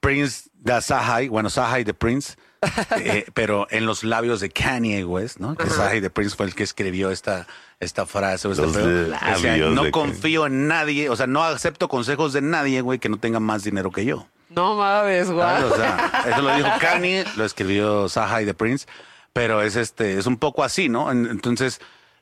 [0.00, 2.34] Prince de Sahai, bueno, Sahai de Prince,
[2.98, 5.54] eh, pero en los labios de Kanye West, ¿no?
[5.56, 7.46] Que Sahai de Prince fue el que escribió esta,
[7.80, 8.48] esta frase.
[8.48, 9.08] o este Los pedo.
[9.08, 12.98] labios Decía, no de confío en nadie, o sea, no acepto consejos de nadie, güey,
[12.98, 14.26] que no tenga más dinero que yo.
[14.48, 15.62] No mames, güey.
[15.64, 18.86] O sea, eso lo dijo Kanye, lo escribió Sahai de Prince,
[19.32, 21.10] pero es este, es un poco así, ¿no?
[21.12, 21.80] En- Entonces,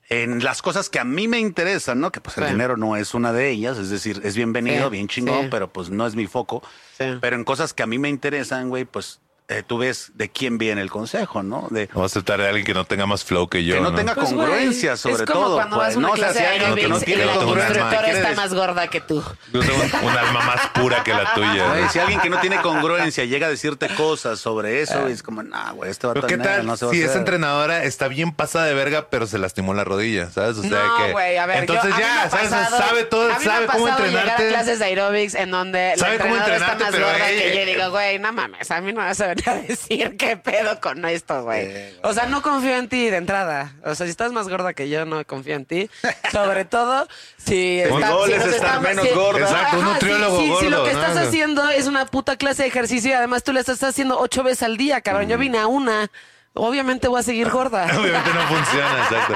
[0.08, 2.12] en las cosas que a mí me interesan, ¿no?
[2.12, 2.50] Que pues el Sí.
[2.50, 5.48] dinero no es una de ellas, es decir, es bienvenido, Sí, bien chingón, sí.
[5.50, 6.62] pero pues no es mi foco.
[6.98, 7.04] Sí.
[7.20, 10.56] Pero en cosas que a mí me interesan, güey, pues eh, tú ves de quién
[10.56, 11.68] viene el consejo, ¿no?
[11.70, 13.74] De No aceptar a alguien que no tenga más flow que yo.
[13.74, 15.54] que no, tenga Pues, congruencia, sobre es como todo.
[15.56, 16.14] cuando pues, vas a una ¿no?
[16.14, 19.22] O sea, si alguien que no tiene congruencia, está más gorda que tú.
[19.52, 21.88] Yo tengo un, un alma más pura que la tuya.
[21.90, 25.72] Si alguien que no tiene congruencia llega a decirte cosas sobre eso, es como, nah,
[25.72, 28.08] güey, este va a Pero ¿qué tal no se va si a esa entrenadora está
[28.08, 30.56] bien pasada de verga, pero se lastimó la rodilla, ¿sabes?
[30.56, 31.58] O sea no, que güey, a ver.
[31.58, 32.48] entonces yo- ya, ¿sabes?
[32.48, 34.48] pasado- sabe todo, sabe cómo entrenarte.
[34.48, 37.60] clases de aerobics en donde la entrenadora está más gorda que yo.
[37.60, 40.80] Y digo, güey, no mames, a mí no me vas a a decir qué pedo
[40.80, 41.68] con esto, güey.
[42.02, 43.74] O sea, no confío en ti de entrada.
[43.84, 45.90] O sea, si estás más gorda que yo, no confío en ti.
[46.32, 47.06] Sobre todo
[47.36, 47.96] si está-
[48.26, 49.40] si nos está- menos si- gorda.
[49.40, 52.68] Exacto, un nutriólogo si, si- si lo que estás haciendo es una puta clase de
[52.68, 55.28] ejercicio y además tú le estás haciendo ocho veces al día, cabrón.
[55.28, 56.10] Yo vine a una.
[56.56, 57.84] Obviamente voy a seguir gorda.
[57.98, 59.34] Obviamente no funciona, exacto.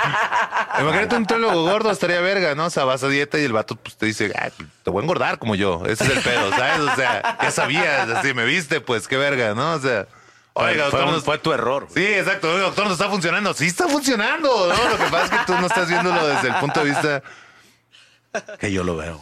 [0.81, 2.67] Imagínate un teólogo gordo, estaría verga, ¿no?
[2.67, 4.53] O sea, vas a dieta y el vato pues, te dice, "Ay,
[4.85, 5.83] te voy a engordar como yo.
[5.87, 6.79] Ese es el pedo, ¿sabes?
[6.79, 9.73] O sea, ya sabías, así me viste, pues qué verga, ¿no?
[9.73, 10.07] O sea,
[10.53, 11.89] oiga, fue, doctor, nos- fue tu error.
[11.91, 12.07] güey.
[12.07, 13.53] Sí, exacto, oiga, doctor, no está funcionando.
[13.53, 14.91] Sí está funcionando, ¿no?
[14.91, 17.23] Lo que pasa es que tú no estás viéndolo desde el punto de vista.
[18.61, 19.21] Que yo lo veo.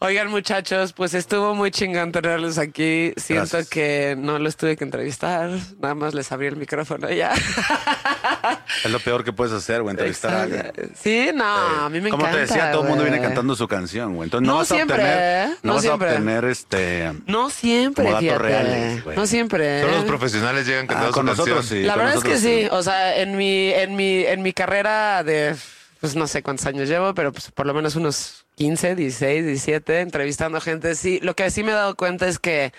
[0.00, 3.12] Oigan, muchachos, pues estuvo muy chingón tenerlos aquí.
[3.16, 3.68] Siento Gracias.
[3.68, 5.50] que no los tuve que entrevistar.
[5.80, 7.34] Nada más les abrí el micrófono y ya.
[8.84, 10.72] Es lo peor que puedes hacer, güey, entrevistar a alguien.
[10.94, 12.36] Sí, no, a mí me Como encanta.
[12.46, 14.26] te decía, todo el mundo viene cantando su canción, güey.
[14.28, 15.54] Entonces no, No vas siempre, a obtener, ¿eh?
[15.54, 16.08] no, No vas siempre.
[16.08, 17.12] a obtener este.
[17.26, 18.42] No siempre, Como datos fíjate.
[18.48, 19.16] reales, güey.
[19.16, 19.80] no siempre.
[19.80, 20.06] Solo los ¿eh?
[20.06, 21.80] profesionales llegan Ah, cantando con su nosotros canción.
[21.80, 21.86] sí.
[21.86, 22.68] La con verdad es que nosotros sí.
[22.70, 25.56] O sea, en mi, en mi, en mi carrera de,
[26.00, 30.00] pues no sé cuántos años llevo, pero pues por lo menos unos 15, 16, 17,
[30.00, 30.96] entrevistando gente.
[30.96, 32.72] Sí, lo que sí me he dado cuenta es que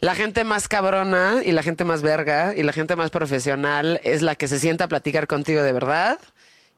[0.00, 4.20] la gente más cabrona y la gente más verga y la gente más profesional es
[4.20, 6.18] la que se sienta a platicar contigo de verdad.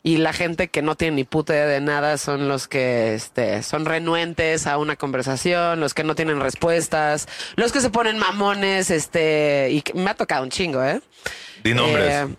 [0.04, 3.64] Y la gente que no tiene ni puta idea de nada son los que este,
[3.64, 7.26] son renuentes a una conversación, los que no tienen respuestas,
[7.56, 11.00] los que se ponen mamones, este, y me ha tocado un chingo, ¿eh?
[11.64, 12.30] Di nombres.
[12.30, 12.36] Eh,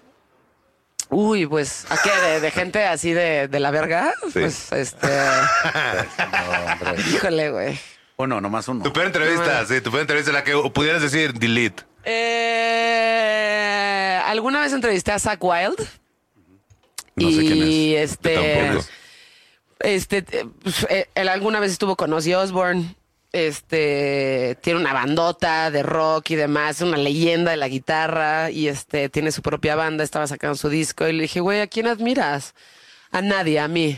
[1.11, 2.09] uy, pues, ¿a qué?
[2.09, 4.13] ¿De, de gente así de, de la verga?
[4.33, 5.07] Pues, este.
[7.13, 7.79] Híjole, güey.
[8.17, 8.83] Bueno, nomás uno.
[8.83, 11.83] Tu peor entrevista, No, sí, tu peor entrevista, la que pudieras decir delete.
[12.03, 13.11] Eh,
[14.25, 15.79] ¿Alguna vez entrevisté a Zach Wild?
[17.15, 18.11] No sé y quién es.
[18.11, 18.35] este.
[18.35, 18.85] Yo tampoco.
[19.79, 22.95] Este, eh, pues, eh, él alguna vez estuvo con Ozzy Osbourne.
[23.33, 28.67] Este tiene una bandota de rock y demás, es una leyenda de la guitarra y
[28.67, 31.87] este tiene su propia banda, estaba sacando su disco y le dije, güey, ¿a quién
[31.87, 32.53] admiras?
[33.11, 33.97] A nadie, a mí.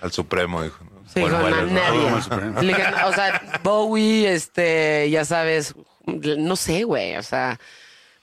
[0.00, 0.84] Al Supremo, dijo.
[1.14, 1.72] Sí, Bueno, con bueno, a ¿no?
[1.72, 2.62] nadie.
[2.62, 5.74] Le dije, o sea, Bowie, este, ya sabes,
[6.06, 7.60] no sé, güey, o sea,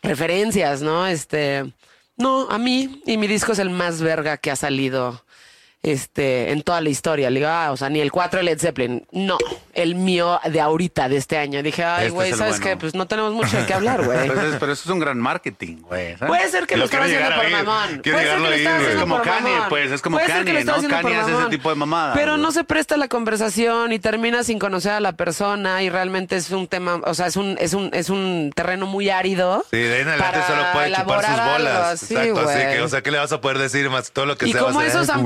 [0.02, 1.08] referencias, ¿no?
[1.08, 1.72] Este,
[2.18, 5.24] no, a mí, y mi disco es el más verga que ha salido,
[5.84, 7.30] este, en toda la historia.
[7.30, 9.38] Le digo, ah, o sea, ni el 4 de Led Zeppelin, no,
[9.74, 11.64] el mío de ahorita, de este año.
[11.64, 12.66] Dije, ay, Este güey, es el ¿sabes bueno.
[12.72, 12.78] qué?
[12.78, 14.28] Pues no tenemos mucho de qué hablar, güey.
[14.28, 16.16] Pero, es- pero eso es un gran marketing, güey.
[16.18, 18.00] Puede ser que Lo lo estaba haciendo por mamón.
[18.04, 20.64] Quiero Puede ser que lo estaba haciendo Es como Kanye, pues, es como Puede Kanye,
[20.66, 20.74] ¿no?
[20.90, 22.42] Kanye hace ese tipo de mamadas, Pero güey.
[22.44, 26.50] no se presta la conversación y termina sin conocer a la persona y realmente es
[26.52, 29.66] un tema, o sea, es un, es un, es un terreno muy árido.
[29.72, 32.04] Sí, de ahí en adelante solo puede chupar sus elaborar algo bolas.
[32.04, 34.38] así, Exacto, así que, o sea, ¿qué le vas a poder decir más todo lo
[34.38, 34.62] que Y sea?
[34.62, 35.24] como vas a- esos han Uy.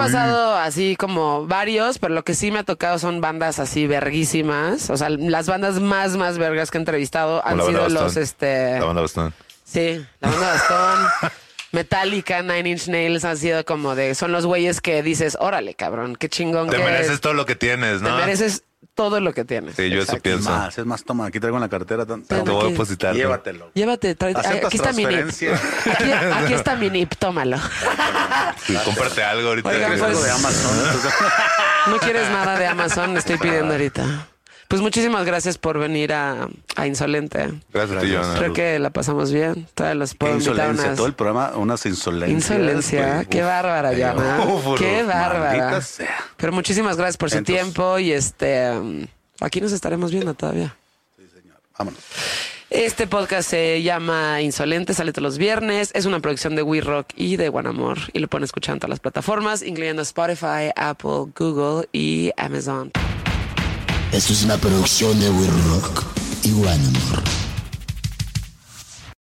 [0.51, 4.89] Así como varios, pero lo que sí me ha tocado son bandas así verguísimas.
[4.89, 8.79] O sea, las bandas más, más vergas que he entrevistado han sido los, este...
[8.79, 9.33] La banda Bastón.
[9.63, 11.31] Sí, la banda Bastón,
[11.71, 16.15] Metallica, Nine Inch Nails han sido como de, son los güeyes que dices, órale, cabrón,
[16.15, 17.21] qué chingón Te que mereces eres.
[17.21, 18.17] todo lo que tienes, Te ¿no?
[18.17, 18.63] mereces
[18.95, 19.75] todo lo que tienes.
[19.75, 20.29] Sí, yo eso Exacto.
[20.29, 20.49] Es pienso.
[20.49, 22.05] más, es más, toma, aquí traigo en la cartera.
[22.05, 23.15] tan- Te Toma voy a depositar.
[23.15, 23.71] Llévatelo.
[23.73, 25.27] Llévate, ¿Aceptas aquí está mi nip.
[25.27, 27.57] Aquí, aquí está mi nip, tómalo.
[28.65, 29.69] Sí, cómprate algo ahorita.
[29.69, 30.77] Oigan, pues- Algo de Amazon.
[30.85, 31.13] entonces-
[31.87, 34.27] No quieres nada de Amazon, estoy pidiendo ahorita.
[34.73, 37.53] Pues muchísimas gracias por venir a, a Insolente.
[37.71, 38.39] Gracias a ti, Joana.
[38.39, 39.67] Creo que la pasamos bien.
[39.75, 40.95] Todavía los puedo invitar unas...
[40.95, 42.31] todo el programa, unas insolencias.
[42.31, 43.91] Insolencia, qué Uf, bárbara,
[44.47, 45.79] uf, Qué bárbara.
[45.81, 46.17] sea.
[46.37, 49.05] Pero muchísimas gracias por su Entonces- tiempo y este um,
[49.41, 50.75] aquí nos estaremos viendo todavía.
[51.77, 52.01] Vámonos.
[52.71, 55.91] Este podcast se llama Insolente, sale todos los viernes.
[55.93, 58.79] Es una producción de We Rock y de One Amor y lo pueden escuchar en
[58.79, 62.91] todas las plataformas, incluyendo Spotify, Apple, Google y Amazon.
[64.13, 66.03] Esto es una producción de We Rock
[66.43, 67.22] y One Amor.